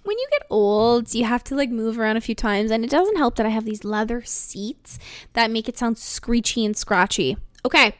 when 0.05 0.19
you 0.19 0.27
get 0.31 0.47
old, 0.51 1.13
you 1.15 1.25
have 1.25 1.45
to 1.45 1.55
like 1.55 1.71
move 1.71 1.99
around 1.99 2.17
a 2.17 2.21
few 2.21 2.35
times, 2.35 2.71
and 2.71 2.85
it 2.85 2.91
doesn't 2.91 3.17
help 3.17 3.37
that 3.37 3.47
I 3.47 3.51
have 3.51 3.65
these 3.65 3.85
leather 3.85 4.23
seats 4.25 4.99
that 5.35 5.51
make 5.51 5.69
it 5.69 5.77
sound 5.79 5.99
screechy 5.99 6.65
and 6.65 6.77
scratchy. 6.77 7.37
Okay. 7.65 7.95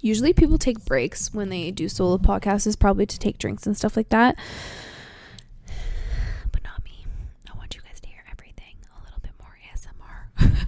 Usually 0.00 0.34
people 0.34 0.58
take 0.58 0.84
breaks 0.84 1.32
when 1.32 1.48
they 1.48 1.70
do 1.70 1.88
solo 1.88 2.18
podcasts 2.18 2.66
is 2.66 2.76
probably 2.76 3.06
to 3.06 3.18
take 3.18 3.38
drinks 3.38 3.66
and 3.66 3.74
stuff 3.74 3.96
like 3.96 4.10
that. 4.10 4.36
But 6.52 6.62
not 6.62 6.84
me. 6.84 7.06
I 7.50 7.56
want 7.56 7.74
you 7.74 7.80
guys 7.80 8.00
to 8.00 8.08
hear 8.08 8.22
everything 8.30 8.76
a 8.94 9.02
little 9.02 9.20
bit 9.22 9.32
more 9.40 9.56
ASMR. 9.72 10.66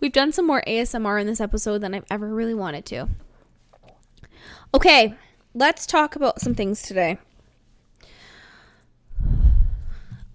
We've 0.00 0.12
done 0.12 0.32
some 0.32 0.46
more 0.46 0.62
ASMR 0.66 1.20
in 1.20 1.26
this 1.26 1.40
episode 1.40 1.82
than 1.82 1.94
I've 1.94 2.06
ever 2.10 2.32
really 2.32 2.54
wanted 2.54 2.86
to. 2.86 3.08
Okay, 4.72 5.14
let's 5.54 5.86
talk 5.86 6.16
about 6.16 6.40
some 6.40 6.54
things 6.54 6.80
today. 6.80 7.18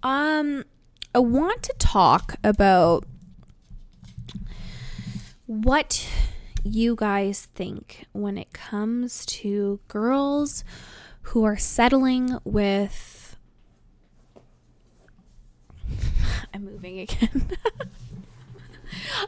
Um, 0.04 0.64
I 1.12 1.18
want 1.18 1.64
to 1.64 1.74
talk 1.78 2.36
about 2.44 3.04
what 5.46 6.08
you 6.62 6.94
guys 6.94 7.48
think 7.54 8.06
when 8.12 8.38
it 8.38 8.52
comes 8.52 9.26
to 9.26 9.80
girls 9.88 10.62
who 11.22 11.42
are 11.44 11.56
settling 11.56 12.38
with. 12.44 13.36
I'm 16.54 16.64
moving 16.64 17.00
again. 17.00 17.50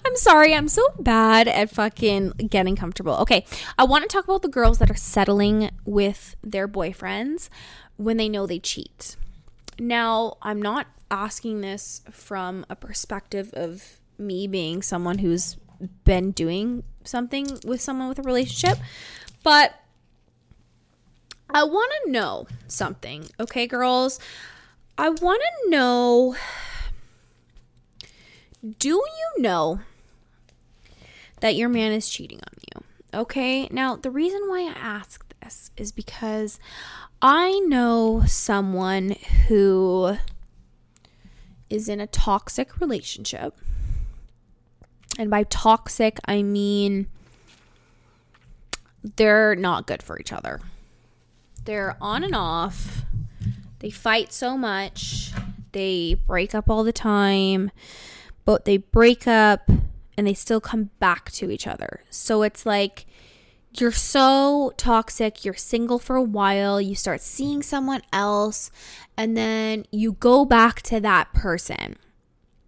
I'm 0.04 0.16
sorry, 0.16 0.54
I'm 0.54 0.68
so 0.68 0.82
bad 0.98 1.48
at 1.48 1.70
fucking 1.70 2.30
getting 2.48 2.76
comfortable. 2.76 3.14
Okay, 3.18 3.44
I 3.78 3.84
want 3.84 4.02
to 4.02 4.08
talk 4.08 4.24
about 4.24 4.42
the 4.42 4.48
girls 4.48 4.78
that 4.78 4.90
are 4.90 4.96
settling 4.96 5.70
with 5.84 6.36
their 6.42 6.68
boyfriends 6.68 7.48
when 7.96 8.16
they 8.16 8.28
know 8.28 8.46
they 8.46 8.58
cheat. 8.58 9.16
Now, 9.78 10.36
I'm 10.42 10.60
not 10.60 10.86
asking 11.10 11.60
this 11.60 12.02
from 12.10 12.66
a 12.68 12.76
perspective 12.76 13.50
of 13.54 13.98
me 14.18 14.46
being 14.46 14.82
someone 14.82 15.18
who's 15.18 15.56
been 16.04 16.32
doing 16.32 16.82
something 17.04 17.58
with 17.64 17.80
someone 17.80 18.08
with 18.08 18.18
a 18.18 18.22
relationship, 18.22 18.78
but 19.42 19.74
I 21.50 21.64
want 21.64 21.92
to 22.04 22.10
know 22.10 22.46
something, 22.66 23.28
okay, 23.40 23.66
girls? 23.66 24.18
I 24.98 25.08
want 25.08 25.40
to 25.40 25.70
know 25.70 26.36
do 28.78 28.88
you 28.88 29.42
know 29.42 29.80
that 31.40 31.54
your 31.54 31.68
man 31.68 31.92
is 31.92 32.08
cheating 32.08 32.40
on 32.40 32.54
you? 32.74 32.84
Okay, 33.20 33.68
now 33.70 33.96
the 33.96 34.10
reason 34.10 34.42
why 34.46 34.68
I 34.68 34.78
ask 34.78 35.24
this 35.40 35.70
is 35.76 35.92
because 35.92 36.58
I 37.22 37.58
know 37.60 38.22
someone 38.26 39.16
who 39.46 40.16
is 41.70 41.88
in 41.88 42.00
a 42.00 42.06
toxic 42.06 42.80
relationship. 42.80 43.56
And 45.18 45.30
by 45.30 45.44
toxic, 45.44 46.18
I 46.26 46.42
mean 46.42 47.08
they're 49.16 49.54
not 49.56 49.86
good 49.86 50.02
for 50.02 50.18
each 50.18 50.32
other. 50.32 50.60
They're 51.64 51.96
on 52.00 52.24
and 52.24 52.34
off. 52.34 53.02
They 53.80 53.90
fight 53.90 54.32
so 54.32 54.56
much. 54.56 55.32
They 55.72 56.14
break 56.14 56.54
up 56.54 56.70
all 56.70 56.84
the 56.84 56.92
time 56.92 57.70
but 58.48 58.64
they 58.64 58.78
break 58.78 59.26
up 59.26 59.70
and 60.16 60.26
they 60.26 60.32
still 60.32 60.58
come 60.58 60.88
back 61.00 61.30
to 61.30 61.50
each 61.50 61.66
other. 61.66 62.00
So 62.08 62.42
it's 62.42 62.64
like 62.64 63.04
you're 63.78 63.92
so 63.92 64.72
toxic, 64.78 65.44
you're 65.44 65.52
single 65.52 65.98
for 65.98 66.16
a 66.16 66.22
while, 66.22 66.80
you 66.80 66.94
start 66.94 67.20
seeing 67.20 67.62
someone 67.62 68.00
else, 68.10 68.70
and 69.18 69.36
then 69.36 69.84
you 69.90 70.12
go 70.12 70.46
back 70.46 70.80
to 70.80 70.98
that 70.98 71.34
person 71.34 71.96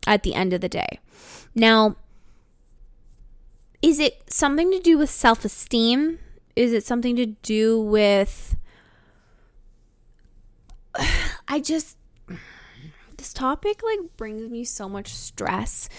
at 0.06 0.22
the 0.22 0.34
end 0.34 0.52
of 0.52 0.60
the 0.60 0.68
day. 0.68 1.00
Now, 1.54 1.96
is 3.80 3.98
it 4.00 4.30
something 4.30 4.70
to 4.72 4.80
do 4.80 4.98
with 4.98 5.08
self 5.08 5.46
esteem? 5.46 6.18
Is 6.56 6.74
it 6.74 6.84
something 6.84 7.16
to 7.16 7.24
do 7.24 7.80
with. 7.80 8.54
I 11.48 11.58
just 11.58 11.96
this 13.20 13.34
topic 13.34 13.82
like 13.82 14.16
brings 14.16 14.48
me 14.48 14.64
so 14.64 14.88
much 14.88 15.12
stress 15.12 15.90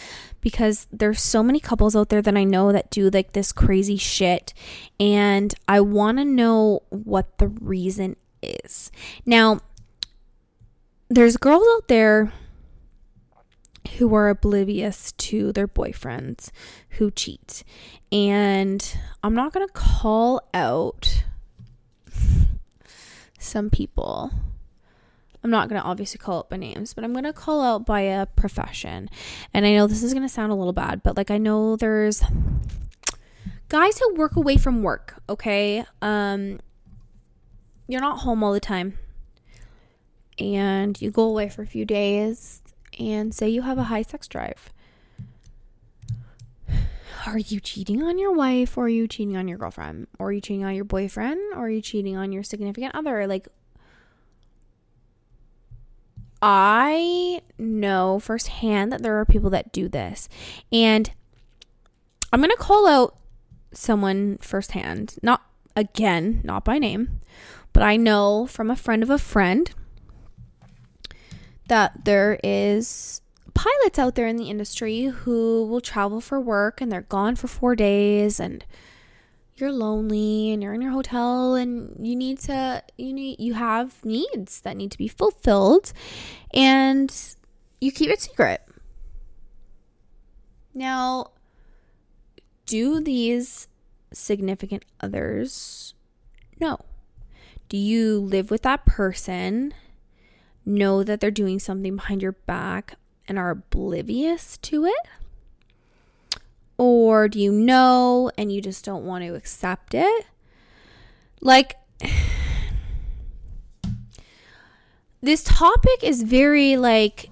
because 0.41 0.87
there's 0.91 1.21
so 1.21 1.43
many 1.43 1.59
couples 1.59 1.95
out 1.95 2.09
there 2.09 2.21
that 2.21 2.35
I 2.35 2.43
know 2.43 2.71
that 2.71 2.89
do 2.89 3.11
like 3.11 3.33
this 3.33 3.51
crazy 3.51 3.95
shit 3.95 4.55
and 4.99 5.53
I 5.67 5.81
want 5.81 6.17
to 6.17 6.25
know 6.25 6.81
what 6.89 7.37
the 7.37 7.47
reason 7.47 8.15
is. 8.41 8.91
Now, 9.23 9.59
there's 11.09 11.37
girls 11.37 11.63
out 11.75 11.89
there 11.89 12.33
who 13.97 14.15
are 14.15 14.29
oblivious 14.29 15.11
to 15.11 15.51
their 15.51 15.67
boyfriends 15.67 16.49
who 16.91 17.11
cheat. 17.11 17.63
And 18.11 18.97
I'm 19.21 19.35
not 19.35 19.53
going 19.53 19.67
to 19.67 19.73
call 19.73 20.41
out 20.55 21.23
some 23.37 23.69
people 23.69 24.31
I'm 25.43 25.49
not 25.49 25.69
going 25.69 25.81
to 25.81 25.87
obviously 25.87 26.19
call 26.19 26.39
out 26.39 26.49
by 26.49 26.57
names, 26.57 26.93
but 26.93 27.03
I'm 27.03 27.13
going 27.13 27.23
to 27.25 27.33
call 27.33 27.61
out 27.61 27.85
by 27.85 28.01
a 28.01 28.25
profession. 28.25 29.09
And 29.53 29.65
I 29.65 29.73
know 29.73 29.87
this 29.87 30.03
is 30.03 30.13
going 30.13 30.25
to 30.25 30.29
sound 30.29 30.51
a 30.51 30.55
little 30.55 30.73
bad, 30.73 31.01
but 31.03 31.17
like 31.17 31.31
I 31.31 31.37
know 31.37 31.75
there's 31.75 32.23
guys 33.69 33.99
who 33.99 34.15
work 34.15 34.35
away 34.35 34.57
from 34.57 34.83
work, 34.83 35.21
okay? 35.29 35.85
Um 36.01 36.59
you're 37.87 38.01
not 38.01 38.19
home 38.19 38.43
all 38.43 38.53
the 38.53 38.59
time. 38.59 38.97
And 40.39 40.99
you 41.01 41.11
go 41.11 41.23
away 41.23 41.49
for 41.49 41.61
a 41.61 41.67
few 41.67 41.83
days 41.83 42.61
and 42.97 43.33
say 43.33 43.49
you 43.49 43.63
have 43.63 43.77
a 43.77 43.83
high 43.83 44.01
sex 44.01 44.27
drive. 44.27 44.71
Are 47.27 47.37
you 47.37 47.59
cheating 47.59 48.01
on 48.01 48.17
your 48.17 48.33
wife 48.33 48.77
or 48.77 48.85
are 48.85 48.89
you 48.89 49.07
cheating 49.07 49.35
on 49.35 49.47
your 49.47 49.57
girlfriend? 49.57 50.07
Or 50.17 50.29
are 50.29 50.31
you 50.31 50.41
cheating 50.41 50.63
on 50.63 50.73
your 50.73 50.85
boyfriend? 50.85 51.39
Or 51.53 51.65
are 51.65 51.69
you 51.69 51.81
cheating 51.81 52.15
on 52.15 52.31
your 52.31 52.43
significant 52.43 52.95
other? 52.95 53.27
Like 53.27 53.47
I 56.41 57.41
know 57.57 58.19
firsthand 58.19 58.91
that 58.91 59.03
there 59.03 59.19
are 59.19 59.25
people 59.25 59.49
that 59.51 59.71
do 59.71 59.87
this. 59.87 60.27
And 60.71 61.11
I'm 62.33 62.39
going 62.39 62.49
to 62.49 62.57
call 62.57 62.87
out 62.87 63.17
someone 63.73 64.37
firsthand. 64.41 65.17
Not 65.21 65.43
again, 65.75 66.41
not 66.43 66.65
by 66.65 66.79
name, 66.79 67.21
but 67.73 67.83
I 67.83 67.95
know 67.95 68.47
from 68.47 68.69
a 68.69 68.75
friend 68.75 69.03
of 69.03 69.09
a 69.09 69.17
friend 69.17 69.71
that 71.67 72.05
there 72.05 72.39
is 72.43 73.21
pilots 73.53 73.99
out 73.99 74.15
there 74.15 74.27
in 74.27 74.37
the 74.37 74.49
industry 74.49 75.05
who 75.05 75.65
will 75.65 75.81
travel 75.81 76.19
for 76.19 76.39
work 76.39 76.81
and 76.81 76.91
they're 76.91 77.01
gone 77.01 77.35
for 77.35 77.47
4 77.47 77.75
days 77.75 78.39
and 78.39 78.65
you're 79.61 79.71
lonely 79.71 80.51
and 80.51 80.61
you're 80.61 80.73
in 80.73 80.81
your 80.81 80.91
hotel 80.91 81.55
and 81.55 81.95
you 82.05 82.15
need 82.15 82.39
to 82.39 82.83
you 82.97 83.13
need 83.13 83.39
you 83.39 83.53
have 83.53 84.03
needs 84.03 84.61
that 84.61 84.75
need 84.75 84.91
to 84.91 84.97
be 84.97 85.07
fulfilled 85.07 85.93
and 86.53 87.35
you 87.79 87.91
keep 87.91 88.09
it 88.09 88.21
secret. 88.21 88.61
Now, 90.73 91.31
do 92.65 93.01
these 93.01 93.67
significant 94.13 94.85
others 94.99 95.93
know? 96.59 96.79
Do 97.69 97.77
you 97.77 98.19
live 98.19 98.51
with 98.51 98.61
that 98.63 98.85
person, 98.85 99.73
know 100.65 101.03
that 101.03 101.19
they're 101.19 101.31
doing 101.31 101.59
something 101.59 101.95
behind 101.95 102.21
your 102.21 102.33
back, 102.33 102.95
and 103.27 103.39
are 103.39 103.49
oblivious 103.49 104.57
to 104.57 104.85
it? 104.85 105.07
Or 106.81 107.27
do 107.27 107.39
you 107.39 107.51
know 107.51 108.31
and 108.39 108.51
you 108.51 108.59
just 108.59 108.83
don't 108.83 109.05
want 109.05 109.23
to 109.23 109.35
accept 109.35 109.93
it? 109.93 110.25
Like, 111.39 111.75
this 115.21 115.43
topic 115.43 116.03
is 116.03 116.23
very 116.23 116.77
like 116.77 117.29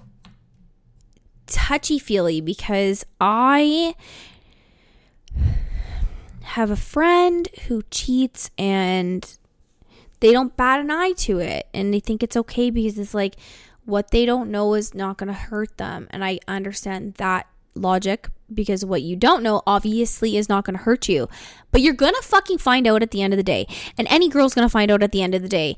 touchy 1.48 1.98
feely 1.98 2.40
because 2.40 3.04
I 3.20 3.96
have 6.42 6.70
a 6.70 6.76
friend 6.76 7.48
who 7.66 7.82
cheats 7.90 8.52
and 8.56 9.36
they 10.20 10.30
don't 10.30 10.56
bat 10.56 10.78
an 10.78 10.92
eye 10.92 11.14
to 11.16 11.40
it 11.40 11.66
and 11.74 11.92
they 11.92 11.98
think 11.98 12.22
it's 12.22 12.36
okay 12.36 12.70
because 12.70 12.96
it's 13.00 13.14
like 13.14 13.34
what 13.84 14.12
they 14.12 14.24
don't 14.24 14.52
know 14.52 14.74
is 14.74 14.94
not 14.94 15.18
going 15.18 15.26
to 15.26 15.32
hurt 15.32 15.76
them 15.76 16.06
and 16.10 16.24
I 16.24 16.38
understand 16.46 17.14
that 17.14 17.48
logic 17.74 18.28
because 18.52 18.84
what 18.84 19.02
you 19.02 19.16
don't 19.16 19.42
know 19.42 19.62
obviously 19.66 20.36
is 20.36 20.48
not 20.48 20.64
going 20.64 20.76
to 20.76 20.82
hurt 20.82 21.08
you. 21.08 21.28
But 21.72 21.80
you're 21.82 21.94
going 21.94 22.14
to 22.14 22.22
fucking 22.22 22.58
find 22.58 22.86
out 22.86 23.02
at 23.02 23.10
the 23.10 23.22
end 23.22 23.32
of 23.32 23.36
the 23.36 23.42
day. 23.42 23.66
And 23.96 24.06
any 24.08 24.28
girl's 24.28 24.54
going 24.54 24.66
to 24.66 24.72
find 24.72 24.90
out 24.90 25.02
at 25.02 25.12
the 25.12 25.22
end 25.22 25.34
of 25.34 25.42
the 25.42 25.48
day. 25.48 25.76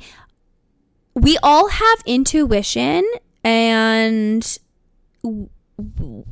We 1.14 1.38
all 1.42 1.68
have 1.68 1.98
intuition 2.06 3.04
and 3.44 4.58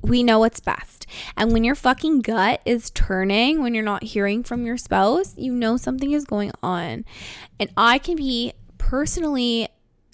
we 0.03 0.23
know 0.23 0.39
what's 0.39 0.61
best. 0.61 1.07
And 1.37 1.53
when 1.53 1.65
your 1.65 1.75
fucking 1.75 2.21
gut 2.21 2.61
is 2.65 2.91
turning, 2.91 3.63
when 3.63 3.75
you're 3.75 3.85
not 3.85 4.05
hearing 4.05 4.43
from 4.43 4.65
your 4.65 4.77
spouse, 4.77 5.35
you 5.37 5.53
know 5.53 5.77
something 5.77 6.13
is 6.13 6.25
going 6.25 6.53
on. 6.63 7.05
And 7.59 7.71
I 7.77 7.99
can 7.99 8.17
be 8.17 8.53
personally 8.79 9.69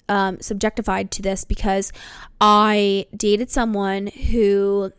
um, 0.09 0.37
subjectified 0.37 1.09
to 1.11 1.21
this 1.21 1.43
because 1.43 1.91
I 2.39 3.07
dated 3.15 3.49
someone 3.49 4.07
who 4.07 4.91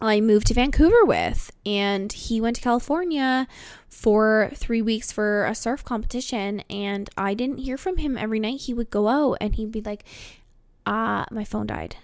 I 0.00 0.20
moved 0.20 0.46
to 0.46 0.54
Vancouver 0.54 1.04
with, 1.04 1.52
and 1.66 2.12
he 2.12 2.40
went 2.40 2.56
to 2.56 2.62
California 2.62 3.46
for 3.88 4.50
three 4.54 4.80
weeks 4.80 5.12
for 5.12 5.44
a 5.44 5.54
surf 5.54 5.84
competition. 5.84 6.60
And 6.70 7.10
I 7.16 7.34
didn't 7.34 7.58
hear 7.58 7.76
from 7.76 7.98
him 7.98 8.16
every 8.16 8.40
night. 8.40 8.62
He 8.62 8.74
would 8.74 8.90
go 8.90 9.08
out 9.08 9.38
and 9.40 9.54
he'd 9.54 9.72
be 9.72 9.82
like, 9.82 10.04
Ah, 10.86 11.26
my 11.30 11.44
phone 11.44 11.66
died. 11.66 11.96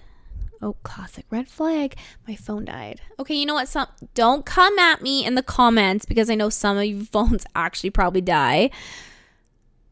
Oh, 0.62 0.76
classic 0.82 1.26
red 1.30 1.48
flag. 1.48 1.96
My 2.26 2.34
phone 2.34 2.64
died. 2.66 3.00
Okay, 3.18 3.34
you 3.34 3.46
know 3.46 3.54
what? 3.54 3.68
Some 3.68 3.88
don't 4.14 4.44
come 4.46 4.78
at 4.78 5.02
me 5.02 5.24
in 5.24 5.34
the 5.34 5.42
comments 5.42 6.06
because 6.06 6.30
I 6.30 6.34
know 6.34 6.50
some 6.50 6.78
of 6.78 6.84
your 6.84 7.04
phones 7.12 7.46
actually 7.54 7.90
probably 7.90 8.20
die. 8.20 8.70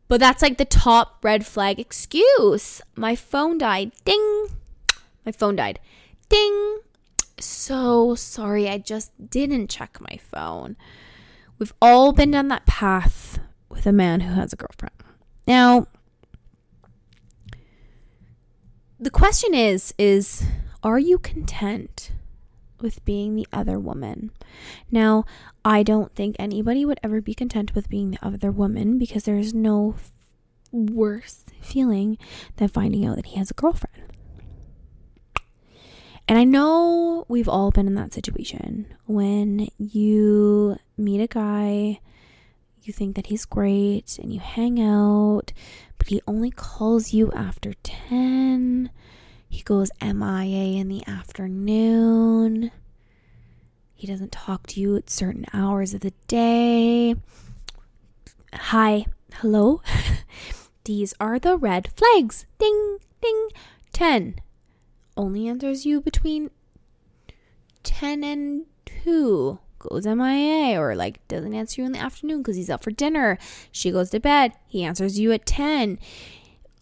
But 0.08 0.20
that's 0.20 0.42
like 0.42 0.58
the 0.58 0.64
top 0.64 1.24
red 1.24 1.46
flag 1.46 1.80
excuse. 1.80 2.80
My 2.94 3.16
phone 3.16 3.58
died. 3.58 3.92
Ding. 4.04 4.46
My 5.24 5.32
phone 5.32 5.56
died. 5.56 5.80
Ding. 6.28 6.78
So 7.38 8.14
sorry. 8.14 8.68
I 8.68 8.78
just 8.78 9.12
didn't 9.30 9.68
check 9.68 9.98
my 10.00 10.18
phone. 10.18 10.76
We've 11.58 11.74
all 11.80 12.12
been 12.12 12.30
down 12.30 12.48
that 12.48 12.66
path 12.66 13.38
with 13.68 13.86
a 13.86 13.92
man 13.92 14.20
who 14.20 14.34
has 14.34 14.52
a 14.52 14.56
girlfriend. 14.56 14.94
Now, 15.46 15.86
the 18.98 19.10
question 19.10 19.54
is 19.54 19.92
is 19.98 20.44
are 20.82 20.98
you 20.98 21.18
content 21.18 22.12
with 22.80 23.04
being 23.04 23.34
the 23.34 23.46
other 23.52 23.78
woman? 23.78 24.30
Now, 24.90 25.24
I 25.64 25.82
don't 25.82 26.14
think 26.14 26.36
anybody 26.38 26.84
would 26.84 27.00
ever 27.02 27.20
be 27.20 27.34
content 27.34 27.74
with 27.74 27.88
being 27.88 28.10
the 28.12 28.26
other 28.26 28.50
woman 28.50 28.98
because 28.98 29.24
there's 29.24 29.54
no 29.54 29.94
worse 30.70 31.44
feeling 31.60 32.18
than 32.56 32.68
finding 32.68 33.06
out 33.06 33.16
that 33.16 33.26
he 33.26 33.38
has 33.38 33.50
a 33.50 33.54
girlfriend. 33.54 34.13
And 36.26 36.38
I 36.38 36.44
know 36.44 37.26
we've 37.28 37.48
all 37.48 37.70
been 37.70 37.86
in 37.86 37.94
that 37.96 38.14
situation 38.14 38.86
when 39.04 39.68
you 39.76 40.78
meet 40.96 41.20
a 41.20 41.26
guy, 41.26 42.00
you 42.82 42.92
think 42.94 43.14
that 43.16 43.26
he's 43.26 43.44
great, 43.44 44.18
and 44.18 44.32
you 44.32 44.40
hang 44.40 44.80
out, 44.80 45.52
but 45.98 46.08
he 46.08 46.22
only 46.26 46.50
calls 46.50 47.12
you 47.12 47.30
after 47.32 47.74
10. 47.82 48.90
He 49.50 49.62
goes 49.62 49.90
MIA 50.00 50.80
in 50.80 50.88
the 50.88 51.06
afternoon. 51.06 52.70
He 53.94 54.06
doesn't 54.06 54.32
talk 54.32 54.66
to 54.68 54.80
you 54.80 54.96
at 54.96 55.10
certain 55.10 55.44
hours 55.52 55.92
of 55.92 56.00
the 56.00 56.14
day. 56.26 57.16
Hi, 58.54 59.04
hello. 59.34 59.82
These 60.84 61.12
are 61.20 61.38
the 61.38 61.58
red 61.58 61.90
flags. 61.94 62.46
Ding, 62.58 62.98
ding. 63.20 63.48
10 63.92 64.36
only 65.16 65.48
answers 65.48 65.86
you 65.86 66.00
between 66.00 66.50
10 67.82 68.24
and 68.24 68.66
2 69.04 69.58
goes 69.78 70.06
MIA 70.06 70.80
or 70.80 70.94
like 70.94 71.26
doesn't 71.28 71.54
answer 71.54 71.82
you 71.82 71.86
in 71.86 71.92
the 71.92 71.98
afternoon 71.98 72.38
because 72.38 72.56
he's 72.56 72.70
up 72.70 72.82
for 72.82 72.90
dinner. 72.90 73.38
She 73.70 73.90
goes 73.90 74.10
to 74.10 74.20
bed. 74.20 74.52
He 74.66 74.82
answers 74.82 75.18
you 75.18 75.32
at 75.32 75.46
10. 75.46 75.98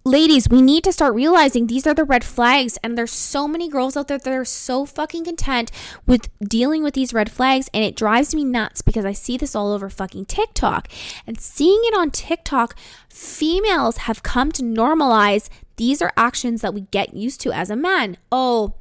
Ladies, 0.05 0.49
we 0.49 0.61
need 0.61 0.83
to 0.83 0.93
start 0.93 1.15
realizing 1.15 1.69
these 1.69 1.87
are 1.87 1.95
the 1.95 2.03
red 2.03 2.25
flags, 2.25 2.77
and 2.83 2.99
there's 2.99 3.13
so 3.13 3.47
many 3.47 3.69
girls 3.69 3.97
out 3.97 4.09
there 4.09 4.19
that 4.19 4.35
are 4.35 4.45
so 4.45 4.85
fucking 4.85 5.23
content 5.23 5.71
with 6.09 6.29
dealing 6.41 6.83
with 6.83 6.95
these 6.95 7.15
red 7.15 7.31
flags, 7.31 7.71
and 7.73 7.85
it 7.85 7.95
drives 7.95 8.35
me 8.35 8.45
nuts 8.45 8.83
because 8.83 9.05
I 9.05 9.13
see 9.13 9.37
this 9.37 9.55
all 9.55 9.73
over 9.73 9.89
fucking 9.89 10.25
TikTok. 10.25 10.89
And 11.25 11.41
seeing 11.41 11.81
it 11.85 11.97
on 11.97 12.11
TikTok, 12.11 12.77
females 13.09 13.99
have 13.99 14.25
come 14.25 14.51
to 14.53 14.65
normalize 14.65 15.49
these 15.77 16.03
are 16.03 16.13
actions 16.17 16.61
that 16.63 16.75
we 16.75 16.83
get 16.83 17.15
used 17.15 17.41
to 17.43 17.53
as 17.53 17.71
a 17.71 17.77
man. 17.77 18.17
Oh, 18.31 18.75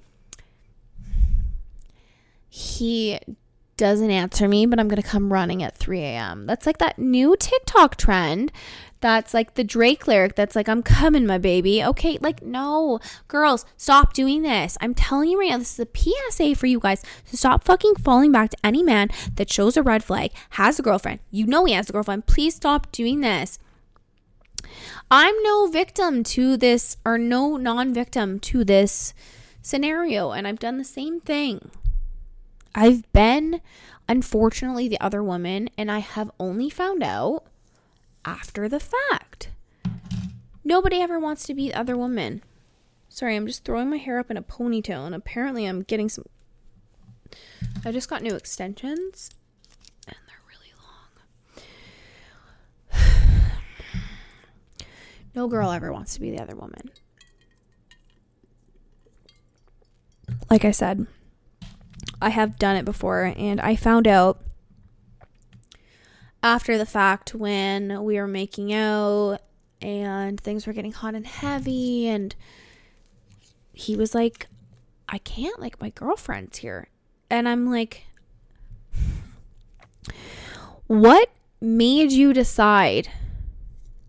he 2.49 3.19
doesn't 3.77 4.11
answer 4.11 4.47
me, 4.47 4.65
but 4.65 4.79
I'm 4.79 4.87
going 4.87 5.01
to 5.01 5.07
come 5.07 5.33
running 5.33 5.63
at 5.63 5.75
3 5.75 6.01
a.m. 6.01 6.45
That's 6.45 6.65
like 6.65 6.77
that 6.77 6.99
new 6.99 7.35
TikTok 7.35 7.95
trend. 7.95 8.51
That's 8.99 9.33
like 9.33 9.55
the 9.55 9.63
Drake 9.63 10.05
lyric 10.05 10.35
that's 10.35 10.55
like, 10.55 10.69
I'm 10.69 10.83
coming, 10.83 11.25
my 11.25 11.39
baby. 11.39 11.83
Okay, 11.83 12.19
like, 12.21 12.43
no, 12.43 12.99
girls, 13.27 13.65
stop 13.77 14.13
doing 14.13 14.43
this. 14.43 14.77
I'm 14.79 14.93
telling 14.93 15.31
you 15.31 15.39
right 15.39 15.49
now, 15.49 15.57
this 15.57 15.79
is 15.79 15.87
a 15.87 15.97
PSA 16.31 16.55
for 16.55 16.67
you 16.67 16.79
guys. 16.79 17.03
So 17.25 17.37
stop 17.37 17.63
fucking 17.63 17.95
falling 17.95 18.31
back 18.31 18.51
to 18.51 18.57
any 18.63 18.83
man 18.83 19.09
that 19.35 19.51
shows 19.51 19.75
a 19.75 19.81
red 19.81 20.03
flag, 20.03 20.31
has 20.51 20.77
a 20.77 20.83
girlfriend. 20.83 21.19
You 21.31 21.47
know 21.47 21.65
he 21.65 21.73
has 21.73 21.89
a 21.89 21.93
girlfriend. 21.93 22.27
Please 22.27 22.53
stop 22.55 22.91
doing 22.91 23.21
this. 23.21 23.57
I'm 25.09 25.35
no 25.43 25.67
victim 25.67 26.23
to 26.23 26.57
this, 26.57 26.97
or 27.05 27.17
no 27.17 27.57
non 27.57 27.93
victim 27.93 28.39
to 28.41 28.63
this 28.63 29.13
scenario, 29.61 30.31
and 30.31 30.47
I've 30.47 30.59
done 30.59 30.77
the 30.77 30.83
same 30.83 31.19
thing. 31.19 31.71
I've 32.73 33.11
been, 33.11 33.61
unfortunately, 34.07 34.87
the 34.87 35.01
other 35.01 35.23
woman, 35.23 35.69
and 35.77 35.91
I 35.91 35.99
have 35.99 36.31
only 36.39 36.69
found 36.69 37.03
out 37.03 37.45
after 38.23 38.69
the 38.69 38.79
fact. 38.79 39.49
Nobody 40.63 41.01
ever 41.01 41.19
wants 41.19 41.43
to 41.45 41.53
be 41.53 41.69
the 41.69 41.79
other 41.79 41.97
woman. 41.97 42.43
Sorry, 43.09 43.35
I'm 43.35 43.47
just 43.47 43.65
throwing 43.65 43.89
my 43.89 43.97
hair 43.97 44.19
up 44.19 44.31
in 44.31 44.37
a 44.37 44.41
ponytail, 44.41 45.05
and 45.05 45.13
apparently, 45.13 45.65
I'm 45.65 45.81
getting 45.81 46.07
some. 46.07 46.25
I 47.83 47.91
just 47.91 48.09
got 48.09 48.21
new 48.21 48.35
extensions, 48.35 49.31
and 50.07 50.15
they're 50.27 50.37
really 50.47 50.71
long. 50.81 51.09
No 55.33 55.47
girl 55.47 55.71
ever 55.71 55.93
wants 55.93 56.13
to 56.15 56.19
be 56.19 56.31
the 56.31 56.41
other 56.41 56.55
woman. 56.55 56.91
Like 60.49 60.65
I 60.65 60.71
said, 60.71 61.07
I 62.21 62.29
have 62.29 62.59
done 62.59 62.75
it 62.75 62.85
before, 62.85 63.33
and 63.37 63.61
I 63.61 63.75
found 63.75 64.07
out 64.07 64.41
after 66.43 66.77
the 66.77 66.85
fact 66.85 67.33
when 67.33 68.03
we 68.03 68.19
were 68.19 68.27
making 68.27 68.73
out 68.73 69.39
and 69.81 70.39
things 70.39 70.67
were 70.67 70.73
getting 70.73 70.91
hot 70.91 71.15
and 71.15 71.25
heavy, 71.25 72.07
and 72.07 72.35
he 73.73 73.95
was 73.95 74.13
like, 74.13 74.47
I 75.07 75.17
can't, 75.17 75.59
like, 75.59 75.79
my 75.81 75.89
girlfriend's 75.89 76.57
here. 76.57 76.89
And 77.29 77.47
I'm 77.47 77.71
like, 77.71 78.03
what 80.87 81.29
made 81.61 82.11
you 82.11 82.33
decide 82.33 83.09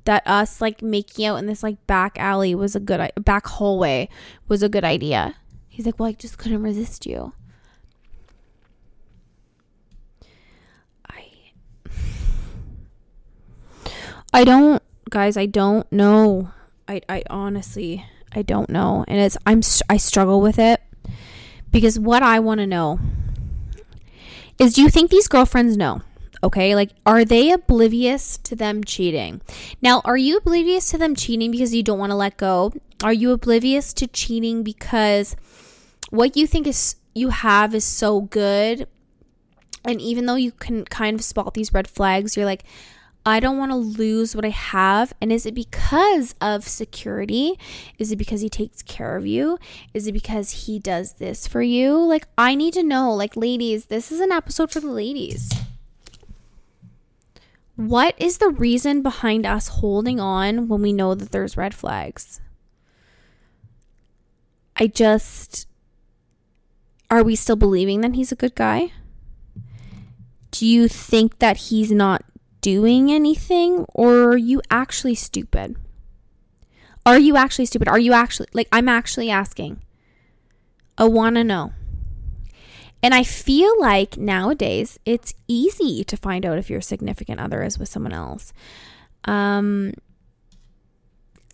that 0.04 0.22
us 0.26 0.60
like 0.60 0.82
making 0.82 1.24
out 1.24 1.36
in 1.36 1.46
this 1.46 1.62
like 1.62 1.86
back 1.86 2.18
alley 2.18 2.54
was 2.54 2.74
a 2.74 2.80
good 2.80 3.10
back 3.20 3.46
hallway 3.46 4.08
was 4.48 4.62
a 4.62 4.68
good 4.68 4.84
idea. 4.84 5.36
He's 5.68 5.86
like, 5.86 5.98
"Well, 5.98 6.08
I 6.08 6.12
just 6.12 6.38
couldn't 6.38 6.62
resist 6.62 7.06
you." 7.06 7.32
I 11.08 11.24
I 14.34 14.44
don't 14.44 14.82
guys, 15.10 15.36
I 15.36 15.46
don't 15.46 15.90
know. 15.92 16.50
I 16.88 17.00
I 17.08 17.22
honestly 17.30 18.04
I 18.34 18.42
don't 18.42 18.70
know. 18.70 19.04
And 19.06 19.20
it's 19.20 19.36
I'm 19.46 19.60
I 19.88 19.96
struggle 19.96 20.40
with 20.40 20.58
it 20.58 20.80
because 21.70 21.98
what 21.98 22.22
I 22.22 22.40
want 22.40 22.58
to 22.58 22.66
know 22.66 22.98
is 24.58 24.74
do 24.74 24.82
you 24.82 24.90
think 24.90 25.10
these 25.10 25.28
girlfriends 25.28 25.76
know? 25.76 26.02
Okay, 26.44 26.74
like 26.74 26.90
are 27.06 27.24
they 27.24 27.52
oblivious 27.52 28.36
to 28.38 28.56
them 28.56 28.82
cheating? 28.82 29.40
Now, 29.80 30.02
are 30.04 30.16
you 30.16 30.38
oblivious 30.38 30.90
to 30.90 30.98
them 30.98 31.14
cheating 31.14 31.50
because 31.50 31.74
you 31.74 31.82
don't 31.82 31.98
want 31.98 32.10
to 32.10 32.16
let 32.16 32.36
go? 32.36 32.72
Are 33.02 33.12
you 33.12 33.32
oblivious 33.32 33.92
to 33.94 34.06
cheating 34.06 34.62
because 34.62 35.36
what 36.10 36.36
you 36.36 36.46
think 36.46 36.66
is 36.66 36.96
you 37.14 37.28
have 37.28 37.74
is 37.74 37.84
so 37.84 38.22
good 38.22 38.86
and 39.84 40.00
even 40.00 40.26
though 40.26 40.36
you 40.36 40.52
can 40.52 40.84
kind 40.84 41.18
of 41.18 41.24
spot 41.24 41.54
these 41.54 41.72
red 41.72 41.88
flags, 41.88 42.36
you're 42.36 42.46
like 42.46 42.64
I 43.24 43.38
don't 43.38 43.58
want 43.58 43.70
to 43.70 43.76
lose 43.76 44.34
what 44.34 44.44
I 44.44 44.50
have. 44.50 45.12
And 45.20 45.32
is 45.32 45.46
it 45.46 45.54
because 45.54 46.34
of 46.40 46.66
security? 46.66 47.56
Is 47.98 48.10
it 48.10 48.16
because 48.16 48.40
he 48.40 48.48
takes 48.48 48.82
care 48.82 49.16
of 49.16 49.26
you? 49.26 49.58
Is 49.94 50.08
it 50.08 50.12
because 50.12 50.66
he 50.66 50.80
does 50.80 51.14
this 51.14 51.46
for 51.46 51.62
you? 51.62 51.96
Like, 51.96 52.26
I 52.36 52.56
need 52.56 52.74
to 52.74 52.82
know. 52.82 53.14
Like, 53.14 53.36
ladies, 53.36 53.86
this 53.86 54.10
is 54.10 54.18
an 54.18 54.32
episode 54.32 54.72
for 54.72 54.80
the 54.80 54.90
ladies. 54.90 55.52
What 57.76 58.14
is 58.18 58.38
the 58.38 58.50
reason 58.50 59.02
behind 59.02 59.46
us 59.46 59.68
holding 59.68 60.20
on 60.20 60.68
when 60.68 60.82
we 60.82 60.92
know 60.92 61.14
that 61.14 61.32
there's 61.32 61.56
red 61.56 61.74
flags? 61.74 62.40
I 64.76 64.86
just. 64.86 65.66
Are 67.10 67.22
we 67.22 67.36
still 67.36 67.56
believing 67.56 68.00
that 68.02 68.14
he's 68.14 68.32
a 68.32 68.36
good 68.36 68.54
guy? 68.54 68.92
Do 70.50 70.66
you 70.66 70.88
think 70.88 71.38
that 71.38 71.56
he's 71.56 71.90
not 71.90 72.24
doing 72.60 73.10
anything 73.10 73.84
or 73.94 74.30
are 74.30 74.36
you 74.36 74.62
actually 74.70 75.14
stupid? 75.14 75.76
Are 77.04 77.18
you 77.18 77.36
actually 77.36 77.66
stupid? 77.66 77.88
Are 77.88 77.98
you 77.98 78.12
actually 78.12 78.48
like 78.52 78.68
I'm 78.72 78.88
actually 78.88 79.30
asking. 79.30 79.82
I 80.96 81.06
want 81.06 81.36
to 81.36 81.44
know. 81.44 81.72
And 83.02 83.12
I 83.12 83.24
feel 83.24 83.78
like 83.80 84.16
nowadays 84.16 84.98
it's 85.04 85.34
easy 85.48 86.04
to 86.04 86.16
find 86.16 86.46
out 86.46 86.58
if 86.58 86.70
your 86.70 86.80
significant 86.80 87.40
other 87.40 87.62
is 87.62 87.78
with 87.78 87.88
someone 87.88 88.12
else. 88.12 88.52
Um, 89.24 89.94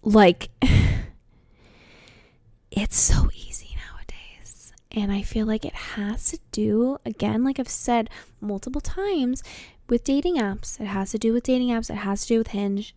like, 0.03 0.51
it's 2.71 2.99
so 2.99 3.31
easy 3.35 3.77
nowadays. 3.77 4.73
And 4.93 5.11
I 5.11 5.23
feel 5.23 5.47
like 5.47 5.65
it 5.65 5.75
has 5.75 6.31
to 6.33 6.39
do, 6.53 6.99
again, 7.07 7.45
like 7.45 7.59
I've 7.59 7.69
said 7.69 8.11
multiple 8.41 8.83
times, 8.83 9.43
with 9.89 10.05
dating 10.05 10.37
apps. 10.37 10.79
It 10.79 10.87
has 10.87 11.13
to 11.13 11.19
do 11.19 11.33
with 11.33 11.45
dating 11.45 11.69
apps. 11.69 11.89
It 11.89 11.97
has 11.97 12.23
to 12.23 12.29
do 12.29 12.39
with 12.39 12.49
Hinge. 12.49 12.95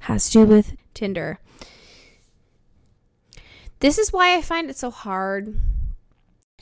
Has 0.00 0.28
to 0.30 0.44
do 0.44 0.46
with 0.46 0.76
Tinder. 0.92 1.38
This 3.80 3.98
is 3.98 4.12
why 4.12 4.36
I 4.36 4.42
find 4.42 4.68
it 4.68 4.76
so 4.76 4.90
hard 4.90 5.58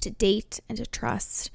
to 0.02 0.10
date 0.10 0.60
and 0.68 0.78
to 0.78 0.86
trust. 0.86 1.50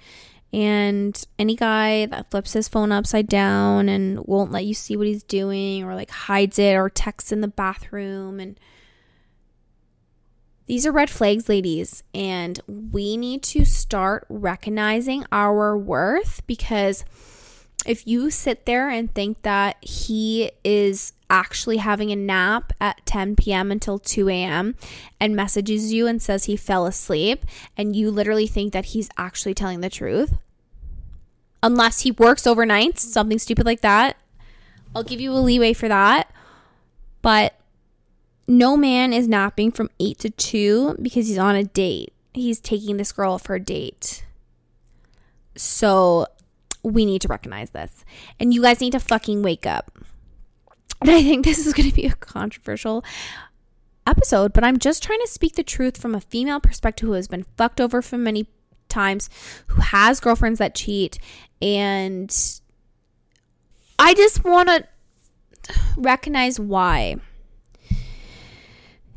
And 0.54 1.22
any 1.38 1.56
guy 1.56 2.06
that 2.06 2.32
flips 2.32 2.54
his 2.54 2.68
phone 2.68 2.92
upside 2.92 3.28
down 3.28 3.90
and 3.90 4.26
won't 4.26 4.52
let 4.52 4.66
you 4.66 4.74
see 4.74 4.96
what 4.96 5.08
he's 5.08 5.24
doing 5.24 5.84
or 5.84 5.94
like 5.94 6.10
hides 6.10 6.58
it 6.58 6.76
or 6.76 6.90
texts 6.90 7.32
in 7.32 7.42
the 7.42 7.48
bathroom 7.48 8.40
and 8.40 8.60
these 10.68 10.86
are 10.86 10.92
red 10.92 11.10
flags, 11.10 11.48
ladies, 11.48 12.04
and 12.14 12.60
we 12.68 13.16
need 13.16 13.42
to 13.44 13.64
start 13.64 14.26
recognizing 14.28 15.26
our 15.32 15.78
worth 15.78 16.46
because 16.46 17.06
if 17.88 18.06
you 18.06 18.30
sit 18.30 18.66
there 18.66 18.90
and 18.90 19.14
think 19.14 19.42
that 19.44 19.78
he 19.82 20.52
is 20.64 21.14
actually 21.30 21.78
having 21.78 22.12
a 22.12 22.16
nap 22.16 22.72
at 22.80 23.06
10 23.06 23.36
p.m. 23.36 23.72
until 23.72 24.00
2 24.00 24.30
a.m. 24.30 24.76
and 25.20 25.36
messages 25.36 25.92
you 25.92 26.08
and 26.08 26.22
says 26.22 26.46
he 26.46 26.56
fell 26.56 26.86
asleep, 26.86 27.46
and 27.76 27.96
you 27.96 28.12
literally 28.12 28.48
think 28.48 28.74
that 28.74 28.86
he's 28.86 29.10
actually 29.18 29.54
telling 29.54 29.82
the 29.82 29.90
truth, 29.90 30.38
unless 31.64 32.02
he 32.02 32.12
works 32.12 32.44
overnights, 32.44 33.00
something 33.00 33.40
stupid 33.40 33.66
like 33.66 33.82
that, 33.82 34.18
I'll 34.96 35.04
give 35.04 35.20
you 35.20 35.32
a 35.32 35.36
leeway 35.36 35.74
for 35.74 35.88
that. 35.88 36.32
But 37.22 37.56
no 38.48 38.78
man 38.78 39.12
is 39.12 39.28
napping 39.28 39.72
from 39.72 39.90
8 40.00 40.18
to 40.20 40.30
2 40.30 40.98
because 41.02 41.28
he's 41.28 41.38
on 41.38 41.56
a 41.56 41.64
date. 41.64 42.14
He's 42.34 42.60
taking 42.60 42.98
this 42.98 43.12
girl 43.12 43.38
for 43.38 43.56
a 43.56 43.60
date. 43.60 44.24
So 45.56 46.28
we 46.84 47.06
need 47.06 47.22
to 47.22 47.28
recognize 47.28 47.72
this. 47.72 48.06
And 48.40 48.54
you 48.54 48.62
guys 48.62 48.82
need 48.82 48.92
to 48.92 49.00
fucking 49.00 49.42
wake 49.42 49.66
up. 49.66 49.92
And 51.02 51.12
I 51.12 51.22
think 51.22 51.46
this 51.46 51.66
is 51.66 51.74
going 51.74 51.90
to 51.90 51.96
be 51.96 52.06
a 52.06 52.14
controversial 52.14 53.04
episode, 54.06 54.54
but 54.54 54.64
I'm 54.64 54.80
just 54.80 55.04
trying 55.04 55.20
to 55.20 55.28
speak 55.28 55.56
the 55.56 55.64
truth 55.64 55.98
from 55.98 56.16
a 56.16 56.22
female 56.22 56.60
perspective 56.60 57.08
who 57.08 57.14
has 57.14 57.28
been 57.28 57.46
fucked 57.58 57.82
over 57.82 58.02
for 58.02 58.18
many 58.18 58.48
times, 58.90 59.30
who 59.68 59.82
has 59.82 60.20
girlfriends 60.20 60.60
that 60.60 60.74
cheat, 60.74 61.20
and 61.62 62.34
I 64.00 64.14
just 64.14 64.44
want 64.44 64.70
to 64.70 64.88
recognize 65.98 66.60
why. 66.60 67.18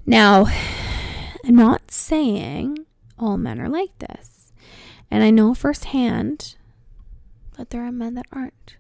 Now, 0.07 0.47
I'm 1.45 1.55
not 1.55 1.91
saying 1.91 2.79
all 3.19 3.37
men 3.37 3.61
are 3.61 3.69
like 3.69 3.97
this. 3.99 4.53
And 5.11 5.23
I 5.23 5.31
know 5.31 5.55
firsthand 5.55 6.57
that 7.61 7.69
there 7.69 7.85
are 7.85 7.93
men 7.93 8.15
that 8.15 8.25
aren't. 8.33 8.77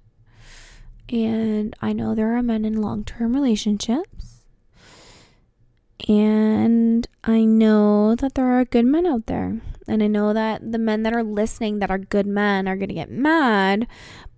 And 1.10 1.76
I 1.82 1.92
know 1.92 2.14
there 2.14 2.34
are 2.34 2.42
men 2.42 2.64
in 2.64 2.80
long 2.80 3.04
term 3.04 3.34
relationships. 3.34 4.40
And 6.08 7.06
I 7.22 7.44
know 7.44 8.14
that 8.14 8.34
there 8.34 8.58
are 8.58 8.64
good 8.64 8.86
men 8.86 9.06
out 9.06 9.26
there. 9.26 9.60
And 9.86 10.02
I 10.02 10.06
know 10.06 10.32
that 10.32 10.72
the 10.72 10.78
men 10.78 11.02
that 11.02 11.12
are 11.12 11.22
listening 11.22 11.80
that 11.80 11.90
are 11.90 11.98
good 11.98 12.26
men 12.26 12.66
are 12.66 12.76
going 12.76 12.88
to 12.88 12.94
get 12.94 13.10
mad. 13.10 13.86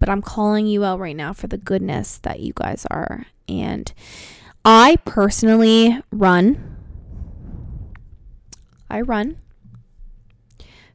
But 0.00 0.08
I'm 0.08 0.22
calling 0.22 0.66
you 0.66 0.84
out 0.84 0.98
right 0.98 1.14
now 1.14 1.32
for 1.32 1.46
the 1.46 1.58
goodness 1.58 2.18
that 2.18 2.40
you 2.40 2.52
guys 2.52 2.84
are. 2.90 3.26
And 3.48 3.92
I 4.64 4.96
personally 5.04 6.00
run. 6.10 6.78
I 8.90 9.02
run 9.02 9.36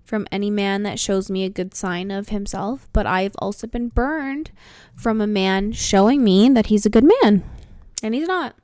from 0.07 0.25
any 0.31 0.49
man 0.49 0.83
that 0.83 0.97
shows 0.97 1.29
me 1.29 1.43
a 1.43 1.49
good 1.49 1.75
sign 1.75 2.11
of 2.11 2.29
himself, 2.29 2.87
but 2.93 3.05
I've 3.05 3.35
also 3.39 3.67
been 3.67 3.89
burned 3.89 4.51
from 4.95 5.19
a 5.19 5.27
man 5.27 5.73
showing 5.73 6.23
me 6.23 6.47
that 6.47 6.67
he's 6.67 6.85
a 6.85 6.89
good 6.89 7.03
man 7.03 7.43
and 8.01 8.15
he's 8.15 8.27
not. 8.27 8.55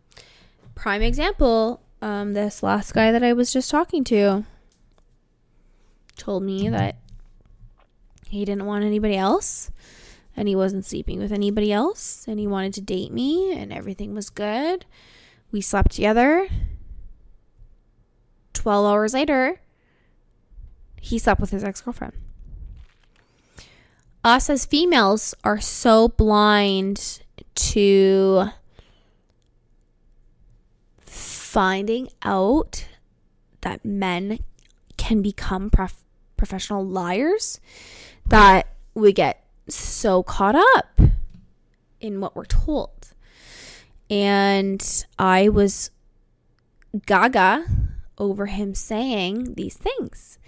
Prime 0.73 1.01
example 1.01 1.81
um, 2.01 2.31
this 2.31 2.63
last 2.63 2.93
guy 2.93 3.11
that 3.11 3.23
I 3.23 3.33
was 3.33 3.51
just 3.51 3.69
talking 3.69 4.05
to 4.05 4.45
told 6.15 6.43
me 6.43 6.69
that 6.69 6.95
he 8.29 8.45
didn't 8.45 8.65
want 8.65 8.85
anybody 8.85 9.17
else 9.17 9.69
and 10.37 10.47
he 10.47 10.55
wasn't 10.55 10.85
sleeping 10.85 11.19
with 11.19 11.33
anybody 11.33 11.73
else 11.73 12.25
and 12.25 12.39
he 12.39 12.47
wanted 12.47 12.73
to 12.75 12.81
date 12.81 13.11
me 13.11 13.51
and 13.51 13.73
everything 13.73 14.15
was 14.15 14.29
good. 14.29 14.85
We 15.51 15.59
slept 15.59 15.91
together. 15.91 16.47
12 18.53 18.85
hours 18.85 19.13
later, 19.13 19.59
he 21.03 21.19
slept 21.19 21.41
with 21.41 21.49
his 21.49 21.65
ex 21.65 21.81
girlfriend. 21.81 22.13
Us 24.23 24.49
as 24.49 24.65
females 24.65 25.35
are 25.43 25.59
so 25.59 26.07
blind 26.07 27.21
to 27.55 28.45
finding 31.05 32.07
out 32.23 32.87
that 33.61 33.83
men 33.83 34.39
can 34.95 35.21
become 35.21 35.69
prof- 35.69 36.05
professional 36.37 36.85
liars 36.85 37.59
that 38.25 38.67
we 38.93 39.11
get 39.11 39.43
so 39.67 40.23
caught 40.23 40.55
up 40.55 41.01
in 41.99 42.21
what 42.21 42.33
we're 42.33 42.45
told. 42.45 43.13
And 44.09 45.05
I 45.19 45.49
was 45.49 45.91
gaga 47.05 47.65
over 48.17 48.45
him 48.45 48.73
saying 48.73 49.55
these 49.55 49.75
things. 49.75 50.39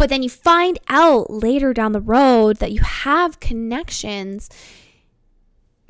But 0.00 0.08
then 0.08 0.22
you 0.22 0.30
find 0.30 0.78
out 0.88 1.28
later 1.28 1.74
down 1.74 1.92
the 1.92 2.00
road 2.00 2.56
that 2.56 2.72
you 2.72 2.80
have 2.80 3.38
connections 3.38 4.48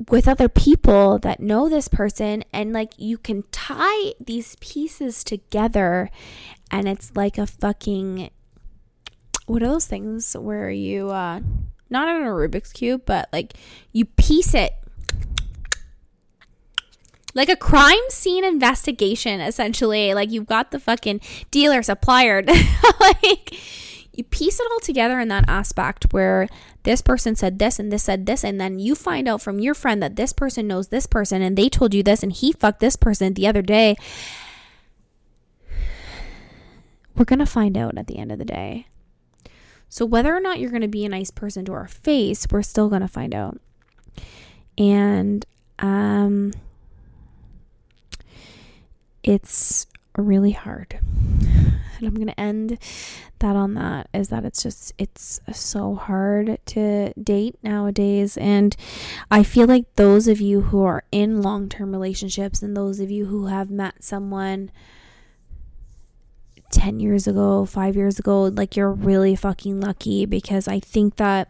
with 0.09 0.27
other 0.27 0.49
people 0.49 1.17
that 1.19 1.39
know 1.39 1.69
this 1.69 1.87
person 1.87 2.43
and 2.51 2.73
like 2.73 2.91
you 2.97 3.17
can 3.17 3.45
tie 3.53 4.13
these 4.19 4.57
pieces 4.59 5.23
together 5.23 6.09
and 6.69 6.89
it's 6.89 7.13
like 7.15 7.37
a 7.37 7.47
fucking 7.47 8.29
what 9.45 9.63
are 9.63 9.69
those 9.69 9.85
things 9.85 10.33
where 10.33 10.69
you 10.69 11.09
uh 11.09 11.39
not 11.89 12.09
on 12.09 12.23
a 12.23 12.31
Rubik's 12.31 12.73
cube 12.73 13.03
but 13.05 13.29
like 13.31 13.53
you 13.93 14.03
piece 14.03 14.53
it? 14.53 14.73
Like 17.33 17.47
a 17.47 17.55
crime 17.55 18.09
scene 18.09 18.43
investigation 18.43 19.39
essentially. 19.39 20.13
Like 20.13 20.29
you've 20.31 20.47
got 20.47 20.71
the 20.71 20.81
fucking 20.81 21.21
dealer 21.49 21.81
supplier. 21.81 22.43
Like 22.99 23.57
you 24.13 24.23
piece 24.25 24.59
it 24.59 24.67
all 24.71 24.79
together 24.79 25.19
in 25.19 25.29
that 25.29 25.45
aspect 25.47 26.11
where 26.11 26.47
this 26.83 27.01
person 27.01 27.35
said 27.35 27.59
this 27.59 27.79
and 27.79 27.91
this 27.91 28.03
said 28.03 28.25
this, 28.25 28.43
and 28.43 28.59
then 28.59 28.79
you 28.79 28.93
find 28.93 29.27
out 29.27 29.41
from 29.41 29.59
your 29.59 29.73
friend 29.73 30.03
that 30.03 30.15
this 30.15 30.33
person 30.33 30.67
knows 30.67 30.89
this 30.89 31.05
person 31.05 31.41
and 31.41 31.57
they 31.57 31.69
told 31.69 31.93
you 31.93 32.03
this 32.03 32.21
and 32.21 32.33
he 32.33 32.51
fucked 32.51 32.81
this 32.81 32.95
person 32.95 33.33
the 33.33 33.47
other 33.47 33.61
day. 33.61 33.95
We're 37.15 37.25
going 37.25 37.39
to 37.39 37.45
find 37.45 37.77
out 37.77 37.97
at 37.97 38.07
the 38.07 38.17
end 38.17 38.31
of 38.31 38.39
the 38.39 38.45
day. 38.45 38.87
So, 39.87 40.05
whether 40.05 40.35
or 40.35 40.39
not 40.39 40.59
you're 40.59 40.69
going 40.69 40.81
to 40.81 40.87
be 40.87 41.05
a 41.05 41.09
nice 41.09 41.31
person 41.31 41.65
to 41.65 41.73
our 41.73 41.87
face, 41.87 42.47
we're 42.49 42.61
still 42.61 42.87
going 42.87 43.01
to 43.01 43.09
find 43.09 43.35
out. 43.35 43.59
And, 44.77 45.45
um, 45.79 46.53
it's 49.23 49.85
really 50.17 50.51
hard 50.51 50.99
and 52.01 52.09
I'm 52.09 52.15
going 52.15 52.27
to 52.27 52.39
end 52.39 52.77
that 53.39 53.55
on 53.55 53.73
that 53.75 54.09
is 54.13 54.29
that 54.29 54.45
it's 54.45 54.61
just 54.61 54.93
it's 54.97 55.39
so 55.51 55.95
hard 55.95 56.59
to 56.67 57.13
date 57.13 57.57
nowadays 57.63 58.37
and 58.37 58.75
I 59.29 59.43
feel 59.43 59.67
like 59.67 59.95
those 59.95 60.27
of 60.27 60.41
you 60.41 60.61
who 60.61 60.83
are 60.83 61.03
in 61.11 61.41
long-term 61.41 61.91
relationships 61.91 62.61
and 62.61 62.75
those 62.75 62.99
of 62.99 63.09
you 63.09 63.25
who 63.25 63.47
have 63.47 63.69
met 63.69 64.03
someone 64.03 64.71
10 66.71 66.99
years 66.99 67.27
ago, 67.27 67.65
5 67.65 67.95
years 67.95 68.17
ago, 68.17 68.43
like 68.43 68.75
you're 68.75 68.91
really 68.91 69.35
fucking 69.35 69.79
lucky 69.79 70.25
because 70.25 70.67
I 70.67 70.79
think 70.79 71.17
that 71.17 71.49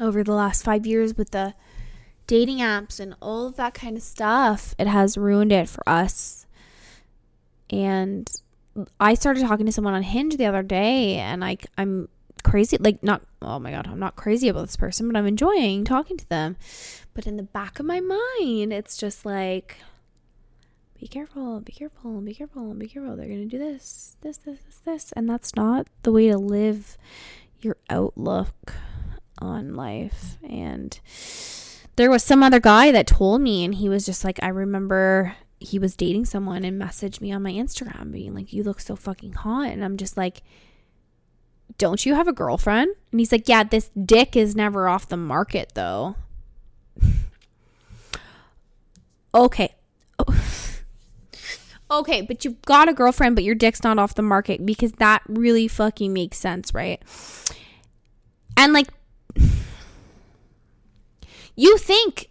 over 0.00 0.22
the 0.22 0.34
last 0.34 0.64
5 0.64 0.86
years 0.86 1.16
with 1.16 1.32
the 1.32 1.54
dating 2.26 2.58
apps 2.58 3.00
and 3.00 3.14
all 3.20 3.46
of 3.46 3.56
that 3.56 3.74
kind 3.74 3.96
of 3.96 4.02
stuff, 4.02 4.74
it 4.78 4.86
has 4.86 5.18
ruined 5.18 5.52
it 5.52 5.68
for 5.68 5.86
us. 5.88 6.46
And 7.70 8.30
I 8.98 9.14
started 9.14 9.42
talking 9.42 9.66
to 9.66 9.72
someone 9.72 9.94
on 9.94 10.02
Hinge 10.02 10.36
the 10.36 10.46
other 10.46 10.62
day 10.62 11.16
and 11.16 11.40
like 11.40 11.66
I'm 11.76 12.08
crazy 12.42 12.76
like 12.78 13.02
not 13.02 13.22
oh 13.40 13.58
my 13.58 13.70
god, 13.70 13.86
I'm 13.86 13.98
not 13.98 14.16
crazy 14.16 14.48
about 14.48 14.66
this 14.66 14.76
person, 14.76 15.08
but 15.08 15.16
I'm 15.16 15.26
enjoying 15.26 15.84
talking 15.84 16.16
to 16.16 16.28
them. 16.28 16.56
But 17.14 17.26
in 17.26 17.36
the 17.36 17.42
back 17.42 17.78
of 17.78 17.86
my 17.86 18.00
mind, 18.00 18.72
it's 18.72 18.96
just 18.96 19.26
like 19.26 19.78
be 21.02 21.08
careful, 21.08 21.60
be 21.60 21.72
careful, 21.72 22.20
be 22.20 22.32
careful, 22.32 22.74
be 22.74 22.86
careful. 22.86 23.16
They're 23.16 23.26
going 23.26 23.48
to 23.48 23.56
do 23.56 23.58
this, 23.58 24.16
this, 24.20 24.36
this, 24.36 24.60
this, 24.60 24.78
this. 24.84 25.12
And 25.16 25.28
that's 25.28 25.56
not 25.56 25.88
the 26.04 26.12
way 26.12 26.28
to 26.28 26.38
live 26.38 26.96
your 27.60 27.76
outlook 27.90 28.72
on 29.38 29.74
life. 29.74 30.38
And 30.48 31.00
there 31.96 32.08
was 32.08 32.22
some 32.22 32.44
other 32.44 32.60
guy 32.60 32.92
that 32.92 33.08
told 33.08 33.40
me, 33.40 33.64
and 33.64 33.74
he 33.74 33.88
was 33.88 34.06
just 34.06 34.24
like, 34.24 34.38
I 34.44 34.48
remember 34.48 35.34
he 35.62 35.78
was 35.78 35.96
dating 35.96 36.24
someone 36.26 36.64
and 36.64 36.80
messaged 36.80 37.20
me 37.20 37.32
on 37.32 37.42
my 37.42 37.52
Instagram 37.52 38.12
being 38.12 38.34
like, 38.34 38.52
You 38.52 38.62
look 38.62 38.80
so 38.80 38.96
fucking 38.96 39.34
hot. 39.34 39.68
And 39.68 39.84
I'm 39.84 39.96
just 39.96 40.16
like, 40.16 40.42
Don't 41.78 42.04
you 42.04 42.14
have 42.14 42.28
a 42.28 42.32
girlfriend? 42.32 42.94
And 43.10 43.20
he's 43.20 43.32
like, 43.32 43.48
Yeah, 43.48 43.64
this 43.64 43.90
dick 44.04 44.36
is 44.36 44.56
never 44.56 44.88
off 44.88 45.08
the 45.08 45.16
market 45.16 45.72
though. 45.74 46.16
okay. 49.34 49.74
okay, 51.90 52.22
but 52.22 52.44
you've 52.44 52.60
got 52.62 52.88
a 52.88 52.94
girlfriend, 52.94 53.34
but 53.34 53.44
your 53.44 53.54
dick's 53.54 53.82
not 53.82 53.98
off 53.98 54.14
the 54.14 54.22
market 54.22 54.64
because 54.64 54.92
that 54.92 55.22
really 55.28 55.68
fucking 55.68 56.12
makes 56.12 56.38
sense, 56.38 56.74
right? 56.74 57.02
And 58.56 58.72
like, 58.72 58.88
you 61.56 61.78
think 61.78 62.30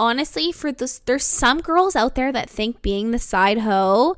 honestly 0.00 0.50
for 0.50 0.72
this 0.72 1.00
there's 1.00 1.24
some 1.24 1.60
girls 1.60 1.94
out 1.94 2.14
there 2.14 2.32
that 2.32 2.48
think 2.48 2.80
being 2.80 3.10
the 3.10 3.18
side 3.18 3.58
hoe 3.58 4.16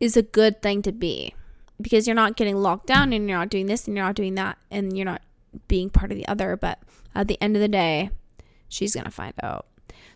is 0.00 0.16
a 0.16 0.22
good 0.22 0.60
thing 0.60 0.82
to 0.82 0.90
be 0.90 1.34
because 1.80 2.06
you're 2.06 2.16
not 2.16 2.36
getting 2.36 2.56
locked 2.56 2.86
down 2.86 3.12
and 3.12 3.28
you're 3.28 3.38
not 3.38 3.48
doing 3.48 3.66
this 3.66 3.86
and 3.86 3.96
you're 3.96 4.04
not 4.04 4.16
doing 4.16 4.34
that 4.34 4.58
and 4.70 4.96
you're 4.96 5.04
not 5.04 5.22
being 5.68 5.88
part 5.90 6.10
of 6.10 6.16
the 6.16 6.26
other. 6.26 6.56
But 6.56 6.78
at 7.14 7.28
the 7.28 7.40
end 7.40 7.56
of 7.56 7.62
the 7.62 7.68
day 7.68 8.10
she's 8.68 8.94
gonna 8.94 9.10
find 9.10 9.34
out. 9.42 9.66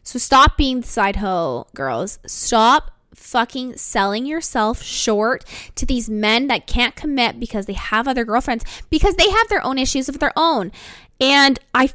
So 0.02 0.18
stop 0.18 0.56
being 0.56 0.80
the 0.80 0.86
side 0.86 1.16
hoe 1.16 1.66
girls. 1.74 2.18
Stop 2.26 2.90
fucking 3.14 3.76
selling 3.76 4.26
yourself 4.26 4.82
short 4.82 5.44
to 5.76 5.86
these 5.86 6.10
men 6.10 6.48
that 6.48 6.66
can't 6.66 6.96
commit 6.96 7.38
because 7.38 7.66
they 7.66 7.74
have 7.74 8.08
other 8.08 8.24
girlfriends 8.24 8.64
because 8.90 9.14
they 9.14 9.30
have 9.30 9.48
their 9.48 9.64
own 9.64 9.78
issues 9.78 10.08
of 10.08 10.18
their 10.18 10.32
own. 10.36 10.72
And 11.20 11.58
i 11.72 11.90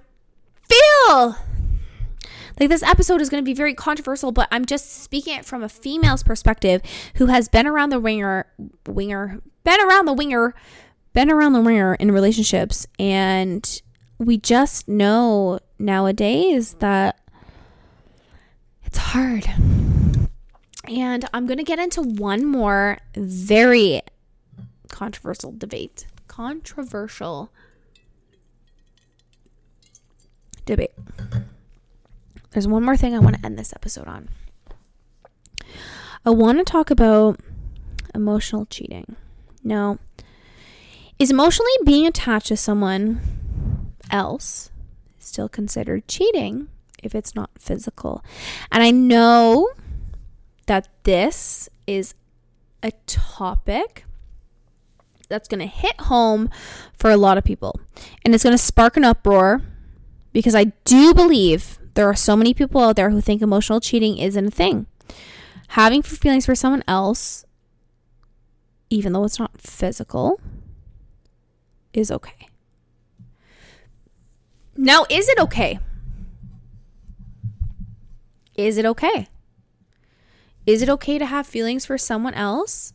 feel 0.69 1.35
like 2.59 2.69
this 2.69 2.83
episode 2.83 3.21
is 3.21 3.29
going 3.29 3.43
to 3.43 3.49
be 3.49 3.53
very 3.53 3.73
controversial, 3.73 4.31
but 4.31 4.47
I'm 4.51 4.65
just 4.65 5.01
speaking 5.01 5.37
it 5.37 5.45
from 5.45 5.63
a 5.63 5.69
female's 5.69 6.23
perspective 6.23 6.81
who 7.15 7.27
has 7.27 7.47
been 7.47 7.65
around 7.65 7.89
the 7.89 7.99
winger, 7.99 8.47
winger, 8.87 9.41
been 9.63 9.81
around 9.81 10.05
the 10.05 10.13
winger, 10.13 10.53
been 11.13 11.31
around 11.31 11.53
the 11.53 11.61
winger 11.61 11.95
in 11.95 12.11
relationships, 12.11 12.85
and 12.97 13.81
we 14.17 14.37
just 14.37 14.87
know 14.87 15.59
nowadays 15.77 16.73
that 16.75 17.19
it's 18.83 18.97
hard. 18.97 19.47
And 20.85 21.29
I'm 21.33 21.45
going 21.45 21.59
to 21.59 21.63
get 21.63 21.79
into 21.79 22.01
one 22.01 22.45
more 22.45 22.97
very 23.15 24.01
controversial 24.89 25.51
debate. 25.51 26.07
Controversial 26.27 27.51
debate 30.65 30.91
there's 32.51 32.67
one 32.67 32.83
more 32.83 32.97
thing 32.97 33.15
I 33.15 33.19
want 33.19 33.37
to 33.37 33.45
end 33.45 33.57
this 33.57 33.73
episode 33.73 34.07
on. 34.07 34.29
I 36.25 36.31
want 36.31 36.57
to 36.57 36.63
talk 36.63 36.91
about 36.91 37.39
emotional 38.13 38.65
cheating. 38.65 39.15
Now, 39.63 39.99
is 41.17 41.31
emotionally 41.31 41.71
being 41.85 42.07
attached 42.07 42.47
to 42.47 42.57
someone 42.57 43.21
else 44.09 44.71
still 45.19 45.49
considered 45.49 46.07
cheating 46.07 46.67
if 47.03 47.13
it's 47.13 47.35
not 47.35 47.51
physical? 47.59 48.23
And 48.71 48.83
I 48.83 48.91
know 48.91 49.69
that 50.65 50.87
this 51.03 51.69
is 51.87 52.15
a 52.81 52.91
topic 53.05 54.05
that's 55.27 55.47
going 55.47 55.59
to 55.59 55.67
hit 55.67 55.99
home 56.01 56.49
for 56.97 57.11
a 57.11 57.17
lot 57.17 57.37
of 57.37 57.43
people 57.43 57.79
and 58.23 58.33
it's 58.33 58.43
going 58.43 58.53
to 58.53 58.57
spark 58.57 58.97
an 58.97 59.03
uproar 59.03 59.61
because 60.33 60.55
I 60.55 60.65
do 60.85 61.13
believe 61.13 61.79
there 61.93 62.07
are 62.07 62.15
so 62.15 62.35
many 62.35 62.53
people 62.53 62.81
out 62.81 62.95
there 62.95 63.09
who 63.09 63.21
think 63.21 63.41
emotional 63.41 63.79
cheating 63.79 64.17
isn't 64.17 64.47
a 64.47 64.51
thing. 64.51 64.85
Having 65.69 66.03
feelings 66.03 66.45
for 66.45 66.55
someone 66.55 66.83
else, 66.87 67.45
even 68.89 69.13
though 69.13 69.23
it's 69.23 69.39
not 69.39 69.59
physical, 69.59 70.39
is 71.93 72.11
okay. 72.11 72.47
Now, 74.75 75.05
is 75.09 75.27
it 75.27 75.39
okay? 75.39 75.79
Is 78.55 78.77
it 78.77 78.85
okay? 78.85 79.27
Is 80.65 80.81
it 80.81 80.89
okay 80.89 81.17
to 81.17 81.25
have 81.25 81.47
feelings 81.47 81.85
for 81.85 81.97
someone 81.97 82.33
else, 82.33 82.93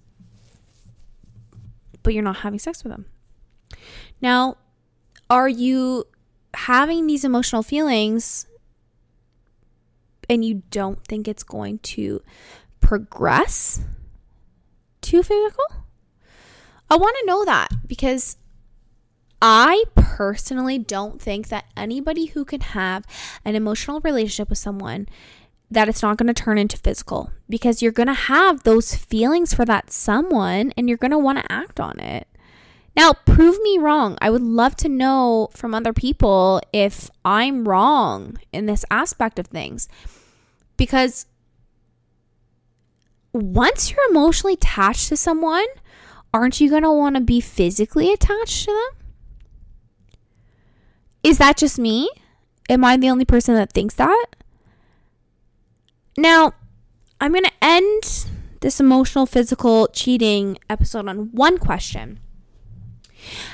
but 2.03 2.15
you're 2.15 2.23
not 2.23 2.39
having 2.39 2.59
sex 2.59 2.85
with 2.85 2.93
them? 2.93 3.07
Now, 4.21 4.57
are 5.29 5.49
you 5.49 6.05
having 6.55 7.07
these 7.07 7.25
emotional 7.25 7.63
feelings 7.63 8.47
and 10.29 10.45
you 10.45 10.63
don't 10.71 11.05
think 11.07 11.29
it's 11.29 11.43
going 11.43 11.79
to 11.81 12.23
progress 12.81 13.81
to 15.03 15.23
physical? 15.23 15.65
I 16.91 16.97
want 16.97 17.17
to 17.21 17.27
know 17.27 17.45
that 17.45 17.69
because 17.87 18.37
I 19.41 19.85
personally 19.95 20.79
don't 20.79 21.21
think 21.21 21.49
that 21.49 21.67
anybody 21.77 22.27
who 22.27 22.45
can 22.45 22.61
have 22.61 23.05
an 23.45 23.55
emotional 23.55 24.01
relationship 24.01 24.49
with 24.49 24.59
someone 24.59 25.09
that 25.71 25.89
it's 25.89 26.03
not 26.03 26.17
going 26.17 26.33
to 26.33 26.35
turn 26.35 26.57
into 26.57 26.77
physical 26.77 27.31
because 27.49 27.83
you're 27.83 27.93
going 27.93 28.07
to 28.07 28.15
have 28.15 28.63
those 28.63 28.95
feelings 28.95 29.53
for 29.53 29.65
that 29.65 29.91
someone 29.91 30.73
and 30.77 30.89
you're 30.89 30.99
going 30.99 31.11
to 31.11 31.19
want 31.19 31.39
to 31.39 31.53
act 31.53 31.81
on 31.81 31.99
it. 31.99 32.29
Now, 32.97 33.13
prove 33.13 33.59
me 33.63 33.79
wrong. 33.79 34.17
I 34.21 34.31
would 34.31 34.43
love 34.43 34.77
to 34.77 34.89
know 34.89 35.49
from 35.53 35.75
other 35.75 35.93
people 35.93 36.61
if 36.73 37.11
I'm 37.25 37.69
wrong 37.69 38.39
in 38.53 38.67
this 38.67 38.85
aspect 38.91 39.39
of 39.39 39.49
things. 39.49 39.89
Because 40.77 41.27
once 43.33 43.91
you're 43.91 44.11
emotionally 44.11 44.55
attached 44.55 45.09
to 45.09 45.17
someone, 45.17 45.67
aren't 46.33 46.61
you 46.61 46.71
going 46.71 46.85
to 46.85 46.93
want 46.93 47.17
to 47.17 47.21
be 47.21 47.41
physically 47.41 48.13
attached 48.13 48.65
to 48.65 48.71
them? 48.71 50.19
Is 51.25 51.39
that 51.39 51.57
just 51.57 51.79
me? 51.79 52.09
Am 52.69 52.85
I 52.85 52.97
the 52.97 53.11
only 53.11 53.25
person 53.25 53.55
that 53.55 53.73
thinks 53.73 53.95
that? 53.95 54.27
Now, 56.17 56.55
I'm 57.21 57.33
going 57.33 57.45
to 57.45 57.53
end 57.61 58.29
this 58.61 58.79
emotional, 58.79 59.27
physical 59.27 59.89
cheating 59.89 60.59
episode 60.71 61.09
on 61.09 61.31
one 61.33 61.59
question. 61.59 62.21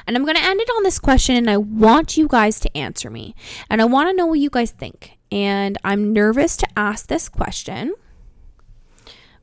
And 0.07 0.17
I'm 0.17 0.25
going 0.25 0.37
to 0.37 0.45
end 0.45 0.61
it 0.61 0.69
on 0.69 0.83
this 0.83 0.99
question, 0.99 1.37
and 1.37 1.51
I 1.51 1.57
want 1.57 2.17
you 2.17 2.29
guys 2.29 2.61
to 2.61 2.77
answer 2.77 3.11
me. 3.11 3.35
And 3.69 3.81
I 3.81 3.85
want 3.85 4.09
to 4.09 4.15
know 4.15 4.27
what 4.27 4.39
you 4.39 4.51
guys 4.51 4.71
think 4.71 5.19
and 5.33 5.79
I'm 5.85 6.13
nervous 6.13 6.57
to 6.59 6.67
ask 6.77 7.07
this 7.07 7.29
question, 7.29 7.95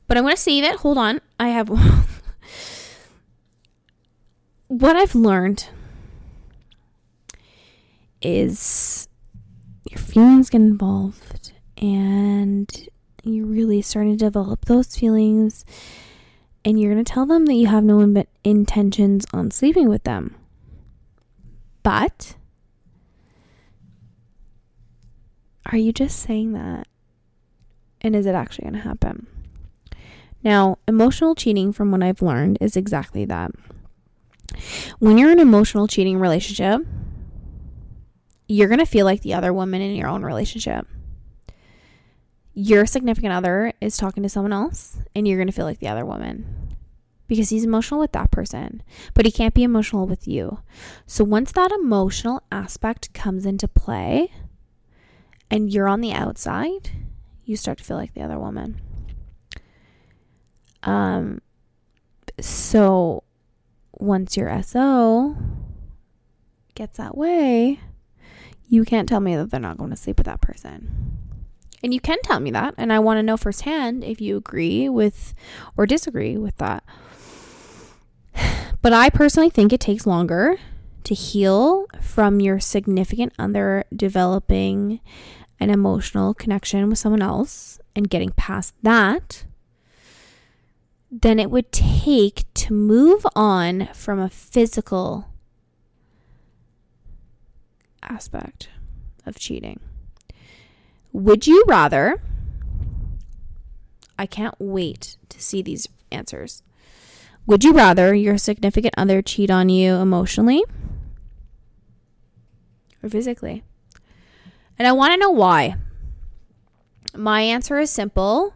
but 0.06 0.16
I'm 0.16 0.24
going 0.24 0.36
to 0.36 0.40
save 0.40 0.64
it. 0.64 0.76
Hold 0.76 0.98
on. 0.98 1.20
I 1.40 1.48
have 1.48 1.68
what 4.68 4.96
I've 4.96 5.14
learned 5.14 5.68
is 8.20 9.08
your 9.88 9.98
feelings 9.98 10.50
get 10.50 10.60
involved 10.60 11.52
and 11.78 12.88
you're 13.22 13.46
really 13.46 13.80
starting 13.80 14.18
to 14.18 14.24
develop 14.24 14.64
those 14.66 14.96
feelings 14.96 15.64
and 16.64 16.80
you're 16.80 16.92
going 16.92 17.04
to 17.04 17.12
tell 17.12 17.26
them 17.26 17.46
that 17.46 17.54
you 17.54 17.66
have 17.66 17.84
no 17.84 18.24
intentions 18.44 19.26
on 19.32 19.50
sleeping 19.50 19.88
with 19.88 20.04
them. 20.04 20.34
But 21.82 22.36
Are 25.70 25.78
you 25.78 25.92
just 25.92 26.20
saying 26.20 26.52
that? 26.54 26.86
And 28.00 28.16
is 28.16 28.26
it 28.26 28.34
actually 28.34 28.64
going 28.64 28.82
to 28.82 28.88
happen? 28.88 29.26
Now, 30.42 30.78
emotional 30.86 31.34
cheating, 31.34 31.72
from 31.72 31.90
what 31.90 32.02
I've 32.02 32.22
learned, 32.22 32.58
is 32.60 32.76
exactly 32.76 33.24
that. 33.26 33.50
When 34.98 35.18
you're 35.18 35.30
in 35.30 35.40
an 35.40 35.46
emotional 35.46 35.86
cheating 35.86 36.18
relationship, 36.18 36.86
you're 38.46 38.68
going 38.68 38.78
to 38.78 38.86
feel 38.86 39.04
like 39.04 39.20
the 39.20 39.34
other 39.34 39.52
woman 39.52 39.82
in 39.82 39.94
your 39.94 40.08
own 40.08 40.22
relationship. 40.22 40.86
Your 42.60 42.86
significant 42.86 43.32
other 43.32 43.72
is 43.80 43.96
talking 43.96 44.24
to 44.24 44.28
someone 44.28 44.52
else, 44.52 44.98
and 45.14 45.28
you're 45.28 45.38
going 45.38 45.46
to 45.46 45.52
feel 45.52 45.64
like 45.64 45.78
the 45.78 45.86
other 45.86 46.04
woman 46.04 46.74
because 47.28 47.50
he's 47.50 47.62
emotional 47.62 48.00
with 48.00 48.10
that 48.10 48.32
person, 48.32 48.82
but 49.14 49.24
he 49.24 49.30
can't 49.30 49.54
be 49.54 49.62
emotional 49.62 50.08
with 50.08 50.26
you. 50.26 50.58
So 51.06 51.22
once 51.22 51.52
that 51.52 51.70
emotional 51.70 52.42
aspect 52.50 53.14
comes 53.14 53.46
into 53.46 53.68
play, 53.68 54.32
and 55.48 55.72
you're 55.72 55.86
on 55.86 56.00
the 56.00 56.12
outside, 56.12 56.90
you 57.44 57.56
start 57.56 57.78
to 57.78 57.84
feel 57.84 57.96
like 57.96 58.14
the 58.14 58.22
other 58.22 58.40
woman. 58.40 58.80
Um, 60.82 61.40
so 62.40 63.22
once 63.92 64.36
your 64.36 64.60
SO 64.64 65.36
gets 66.74 66.96
that 66.96 67.16
way, 67.16 67.78
you 68.68 68.84
can't 68.84 69.08
tell 69.08 69.20
me 69.20 69.36
that 69.36 69.52
they're 69.52 69.60
not 69.60 69.78
going 69.78 69.90
to 69.90 69.96
sleep 69.96 70.18
with 70.18 70.26
that 70.26 70.40
person. 70.40 71.27
And 71.82 71.94
you 71.94 72.00
can 72.00 72.18
tell 72.22 72.40
me 72.40 72.50
that. 72.50 72.74
And 72.76 72.92
I 72.92 72.98
want 72.98 73.18
to 73.18 73.22
know 73.22 73.36
firsthand 73.36 74.04
if 74.04 74.20
you 74.20 74.36
agree 74.36 74.88
with 74.88 75.34
or 75.76 75.86
disagree 75.86 76.36
with 76.36 76.56
that. 76.58 76.84
But 78.80 78.92
I 78.92 79.10
personally 79.10 79.50
think 79.50 79.72
it 79.72 79.80
takes 79.80 80.06
longer 80.06 80.56
to 81.02 81.12
heal 81.12 81.86
from 82.00 82.38
your 82.38 82.60
significant 82.60 83.32
other 83.36 83.84
developing 83.94 85.00
an 85.58 85.68
emotional 85.68 86.32
connection 86.32 86.88
with 86.88 86.98
someone 86.98 87.20
else 87.20 87.80
and 87.96 88.08
getting 88.08 88.30
past 88.30 88.74
that 88.82 89.44
than 91.10 91.38
it 91.38 91.50
would 91.50 91.72
take 91.72 92.44
to 92.54 92.72
move 92.72 93.26
on 93.34 93.88
from 93.94 94.20
a 94.20 94.28
physical 94.28 95.28
aspect 98.02 98.68
of 99.26 99.38
cheating. 99.38 99.80
Would 101.18 101.48
you 101.48 101.64
rather? 101.66 102.22
I 104.16 104.24
can't 104.24 104.54
wait 104.60 105.16
to 105.30 105.42
see 105.42 105.62
these 105.62 105.88
answers. 106.12 106.62
Would 107.44 107.64
you 107.64 107.72
rather 107.72 108.14
your 108.14 108.38
significant 108.38 108.94
other 108.96 109.20
cheat 109.20 109.50
on 109.50 109.68
you 109.68 109.94
emotionally 109.94 110.62
or 113.02 113.08
physically? 113.08 113.64
And 114.78 114.86
I 114.86 114.92
want 114.92 115.12
to 115.12 115.18
know 115.18 115.30
why. 115.30 115.74
My 117.16 117.40
answer 117.40 117.80
is 117.80 117.90
simple. 117.90 118.54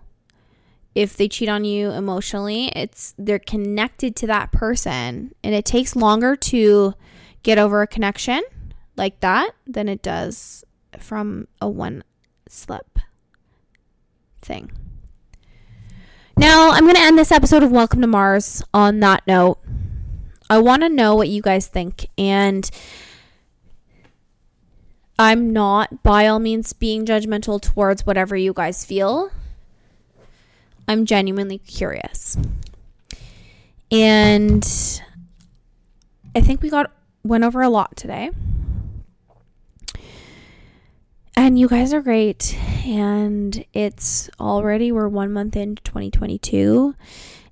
If 0.94 1.16
they 1.16 1.26
cheat 1.26 1.48
on 1.48 1.64
you 1.64 1.90
emotionally, 1.90 2.68
it's 2.76 3.12
they're 3.18 3.40
connected 3.40 4.14
to 4.16 4.28
that 4.28 4.52
person 4.52 5.34
and 5.42 5.52
it 5.52 5.64
takes 5.64 5.96
longer 5.96 6.36
to 6.36 6.94
get 7.42 7.58
over 7.58 7.82
a 7.82 7.88
connection 7.88 8.40
like 8.96 9.18
that 9.18 9.50
than 9.66 9.88
it 9.88 10.00
does 10.00 10.64
from 11.00 11.48
a 11.60 11.68
one 11.68 12.04
slip 12.52 12.98
thing. 14.42 14.70
Now, 16.36 16.70
I'm 16.70 16.84
going 16.84 16.96
to 16.96 17.00
end 17.00 17.16
this 17.16 17.32
episode 17.32 17.62
of 17.62 17.72
Welcome 17.72 18.02
to 18.02 18.06
Mars 18.06 18.62
on 18.74 19.00
that 19.00 19.26
note. 19.26 19.58
I 20.50 20.58
want 20.58 20.82
to 20.82 20.90
know 20.90 21.14
what 21.14 21.28
you 21.28 21.40
guys 21.40 21.66
think. 21.66 22.06
And 22.18 22.70
I'm 25.18 25.52
not 25.52 26.02
by 26.02 26.26
all 26.26 26.38
means 26.38 26.74
being 26.74 27.06
judgmental 27.06 27.60
towards 27.60 28.04
whatever 28.04 28.36
you 28.36 28.52
guys 28.52 28.84
feel. 28.84 29.30
I'm 30.86 31.06
genuinely 31.06 31.58
curious. 31.58 32.36
And 33.90 34.64
I 36.34 36.40
think 36.40 36.60
we 36.60 36.68
got 36.68 36.92
went 37.24 37.44
over 37.44 37.62
a 37.62 37.70
lot 37.70 37.96
today. 37.96 38.30
And 41.34 41.58
you 41.58 41.66
guys 41.68 41.94
are 41.94 42.02
great. 42.02 42.58
And 42.84 43.64
it's 43.72 44.28
already, 44.38 44.92
we're 44.92 45.08
one 45.08 45.32
month 45.32 45.56
into 45.56 45.82
2022. 45.82 46.94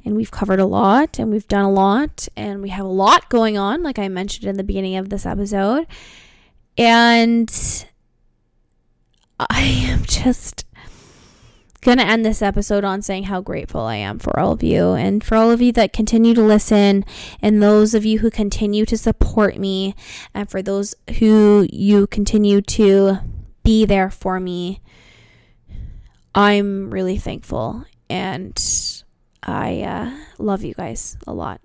And 0.05 0.17
we've 0.17 0.31
covered 0.31 0.61
a 0.61 0.67
lot 0.67 1.19
and 1.19 1.31
we've 1.31 1.49
done 1.49 1.65
a 1.65 1.71
lot. 1.71 2.29
And 2.37 2.63
we 2.63 2.71
have 2.71 2.85
a 2.85 2.89
lot 2.89 3.29
going 3.31 3.57
on, 3.57 3.83
like 3.83 3.99
I 3.99 4.09
mentioned 4.09 4.49
in 4.49 4.57
the 4.57 4.65
beginning 4.65 4.97
of 4.97 5.09
this 5.09 5.25
episode. 5.25 5.87
And 6.77 7.51
I 9.39 9.63
am 9.63 10.05
just 10.05 10.67
going 11.81 11.97
to 11.97 12.07
end 12.07 12.27
this 12.27 12.43
episode 12.43 12.85
on 12.85 13.01
saying 13.01 13.25
how 13.25 13.41
grateful 13.41 13.81
I 13.81 13.97
am 13.97 14.19
for 14.19 14.39
all 14.39 14.53
of 14.53 14.63
you 14.63 14.93
and 14.93 15.25
for 15.25 15.37
all 15.37 15.51
of 15.51 15.63
you 15.63 15.73
that 15.73 15.95
continue 15.95 16.35
to 16.35 16.43
listen 16.43 17.07
and 17.41 17.63
those 17.63 17.95
of 17.95 18.05
you 18.05 18.19
who 18.19 18.31
continue 18.31 18.85
to 18.85 18.99
support 18.99 19.57
me 19.57 19.95
and 20.35 20.51
for 20.51 20.61
those 20.61 20.95
who 21.19 21.67
you 21.73 22.07
continue 22.07 22.61
to 22.61 23.21
be 23.71 23.85
there 23.85 24.11
for 24.11 24.41
me. 24.41 24.81
I'm 26.35 26.91
really 26.91 27.19
thankful 27.19 27.85
and 28.09 28.61
I 29.45 29.83
uh, 29.83 30.11
love 30.41 30.65
you 30.65 30.75
guys 30.75 31.17
a 31.25 31.33
lot. 31.33 31.61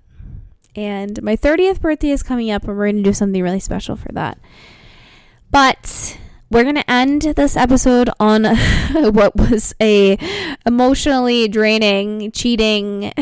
And 0.76 1.20
my 1.24 1.36
30th 1.36 1.82
birthday 1.82 2.12
is 2.12 2.22
coming 2.22 2.52
up, 2.52 2.64
and 2.66 2.78
we're 2.78 2.86
going 2.86 2.98
to 2.98 3.02
do 3.02 3.14
something 3.14 3.42
really 3.42 3.60
special 3.60 3.96
for 3.96 4.12
that. 4.12 4.38
But 5.50 6.20
we're 6.52 6.62
going 6.62 6.76
to 6.76 6.92
end 6.92 7.24
this 7.24 7.58
episode 7.58 8.12
on 8.20 8.44
what 8.94 9.36
was 9.36 9.74
a 9.82 10.20
emotionally 10.64 11.48
draining, 11.48 12.32
cheating 12.34 13.14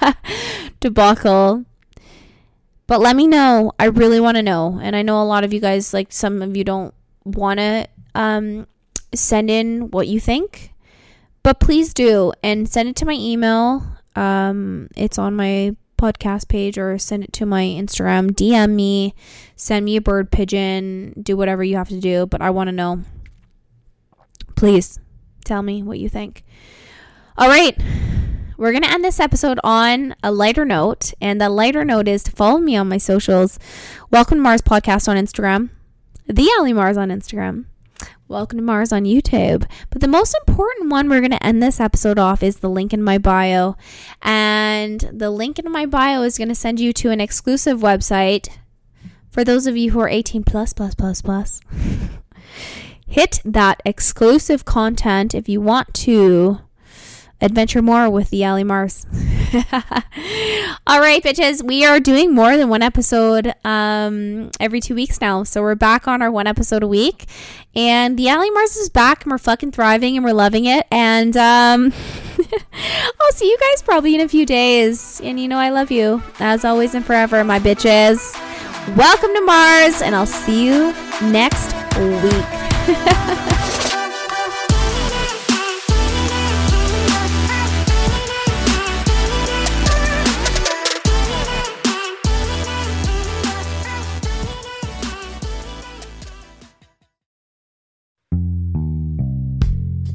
debacle. 0.80 1.64
But 2.86 3.00
let 3.00 3.16
me 3.16 3.26
know. 3.26 3.72
I 3.78 3.86
really 3.86 4.20
want 4.20 4.36
to 4.36 4.42
know. 4.42 4.78
And 4.82 4.94
I 4.94 5.00
know 5.00 5.22
a 5.22 5.24
lot 5.24 5.44
of 5.44 5.54
you 5.54 5.60
guys, 5.60 5.94
like 5.94 6.12
some 6.12 6.42
of 6.42 6.58
you 6.58 6.64
don't 6.64 6.92
want 7.24 7.58
to 7.60 7.86
um, 8.14 8.66
send 9.14 9.50
in 9.50 9.90
what 9.90 10.08
you 10.08 10.20
think. 10.20 10.72
But 11.42 11.60
please 11.60 11.94
do 11.94 12.32
and 12.42 12.68
send 12.68 12.88
it 12.88 12.96
to 12.96 13.06
my 13.06 13.14
email. 13.14 13.82
Um, 14.16 14.88
it's 14.96 15.18
on 15.18 15.34
my 15.34 15.76
podcast 15.96 16.48
page 16.48 16.78
or 16.78 16.98
send 16.98 17.24
it 17.24 17.32
to 17.34 17.46
my 17.46 17.62
Instagram. 17.62 18.30
DM 18.30 18.70
me, 18.70 19.14
send 19.56 19.84
me 19.84 19.96
a 19.96 20.00
bird 20.00 20.30
pigeon, 20.30 21.14
do 21.20 21.36
whatever 21.36 21.62
you 21.64 21.76
have 21.76 21.88
to 21.88 22.00
do. 22.00 22.26
But 22.26 22.40
I 22.40 22.50
want 22.50 22.68
to 22.68 22.72
know. 22.72 23.02
Please 24.56 24.98
tell 25.44 25.62
me 25.62 25.82
what 25.82 25.98
you 25.98 26.08
think. 26.08 26.44
All 27.36 27.48
right. 27.48 27.78
We're 28.56 28.72
going 28.72 28.82
to 28.82 28.90
end 28.90 29.04
this 29.04 29.20
episode 29.20 29.60
on 29.62 30.16
a 30.24 30.32
lighter 30.32 30.64
note. 30.64 31.12
And 31.20 31.40
the 31.40 31.48
lighter 31.48 31.84
note 31.84 32.08
is 32.08 32.24
to 32.24 32.32
follow 32.32 32.58
me 32.58 32.76
on 32.76 32.88
my 32.88 32.98
socials. 32.98 33.58
Welcome 34.10 34.38
to 34.38 34.42
Mars 34.42 34.62
Podcast 34.62 35.08
on 35.08 35.16
Instagram. 35.16 35.70
The 36.26 36.50
Allie 36.58 36.72
Mars 36.72 36.96
on 36.96 37.08
Instagram. 37.10 37.66
Welcome 38.28 38.58
to 38.58 38.62
Mars 38.62 38.92
on 38.92 39.04
YouTube. 39.04 39.64
But 39.88 40.02
the 40.02 40.06
most 40.06 40.36
important 40.46 40.90
one 40.90 41.08
we're 41.08 41.20
going 41.20 41.30
to 41.30 41.42
end 41.42 41.62
this 41.62 41.80
episode 41.80 42.18
off 42.18 42.42
is 42.42 42.56
the 42.56 42.68
link 42.68 42.92
in 42.92 43.02
my 43.02 43.16
bio. 43.16 43.74
And 44.20 45.00
the 45.10 45.30
link 45.30 45.58
in 45.58 45.72
my 45.72 45.86
bio 45.86 46.20
is 46.20 46.36
going 46.36 46.48
to 46.48 46.54
send 46.54 46.78
you 46.78 46.92
to 46.92 47.10
an 47.10 47.22
exclusive 47.22 47.78
website 47.78 48.50
for 49.30 49.44
those 49.44 49.66
of 49.66 49.78
you 49.78 49.92
who 49.92 50.00
are 50.00 50.10
18 50.10 50.44
plus 50.44 50.74
plus 50.74 50.94
plus 50.94 51.22
plus. 51.22 51.62
Hit 53.06 53.40
that 53.46 53.80
exclusive 53.86 54.66
content 54.66 55.34
if 55.34 55.48
you 55.48 55.62
want 55.62 55.94
to 55.94 56.60
adventure 57.40 57.82
more 57.82 58.10
with 58.10 58.30
the 58.30 58.44
Allie 58.44 58.64
Mars. 58.64 59.06
All 60.86 61.00
right, 61.00 61.22
bitches, 61.22 61.62
we 61.62 61.84
are 61.84 62.00
doing 62.00 62.34
more 62.34 62.56
than 62.56 62.68
one 62.68 62.82
episode 62.82 63.54
um, 63.64 64.50
every 64.60 64.80
two 64.80 64.94
weeks 64.94 65.20
now. 65.20 65.42
So 65.44 65.62
we're 65.62 65.74
back 65.74 66.08
on 66.08 66.22
our 66.22 66.30
one 66.30 66.46
episode 66.46 66.82
a 66.82 66.88
week. 66.88 67.26
And 67.74 68.18
the 68.18 68.28
Allie 68.28 68.50
Mars 68.50 68.76
is 68.76 68.88
back 68.88 69.24
and 69.24 69.30
we're 69.30 69.38
fucking 69.38 69.72
thriving 69.72 70.16
and 70.16 70.24
we're 70.24 70.32
loving 70.32 70.64
it. 70.64 70.86
And 70.90 71.36
um, 71.36 71.92
I'll 73.20 73.32
see 73.32 73.48
you 73.48 73.58
guys 73.58 73.82
probably 73.82 74.14
in 74.14 74.20
a 74.20 74.28
few 74.28 74.44
days. 74.44 75.20
And 75.22 75.38
you 75.38 75.48
know, 75.48 75.58
I 75.58 75.70
love 75.70 75.90
you 75.90 76.22
as 76.40 76.64
always 76.64 76.94
and 76.94 77.04
forever, 77.04 77.44
my 77.44 77.58
bitches. 77.58 78.34
Welcome 78.96 79.34
to 79.34 79.42
Mars, 79.42 80.00
and 80.00 80.16
I'll 80.16 80.24
see 80.24 80.64
you 80.64 80.94
next 81.20 81.74
week. 81.98 83.48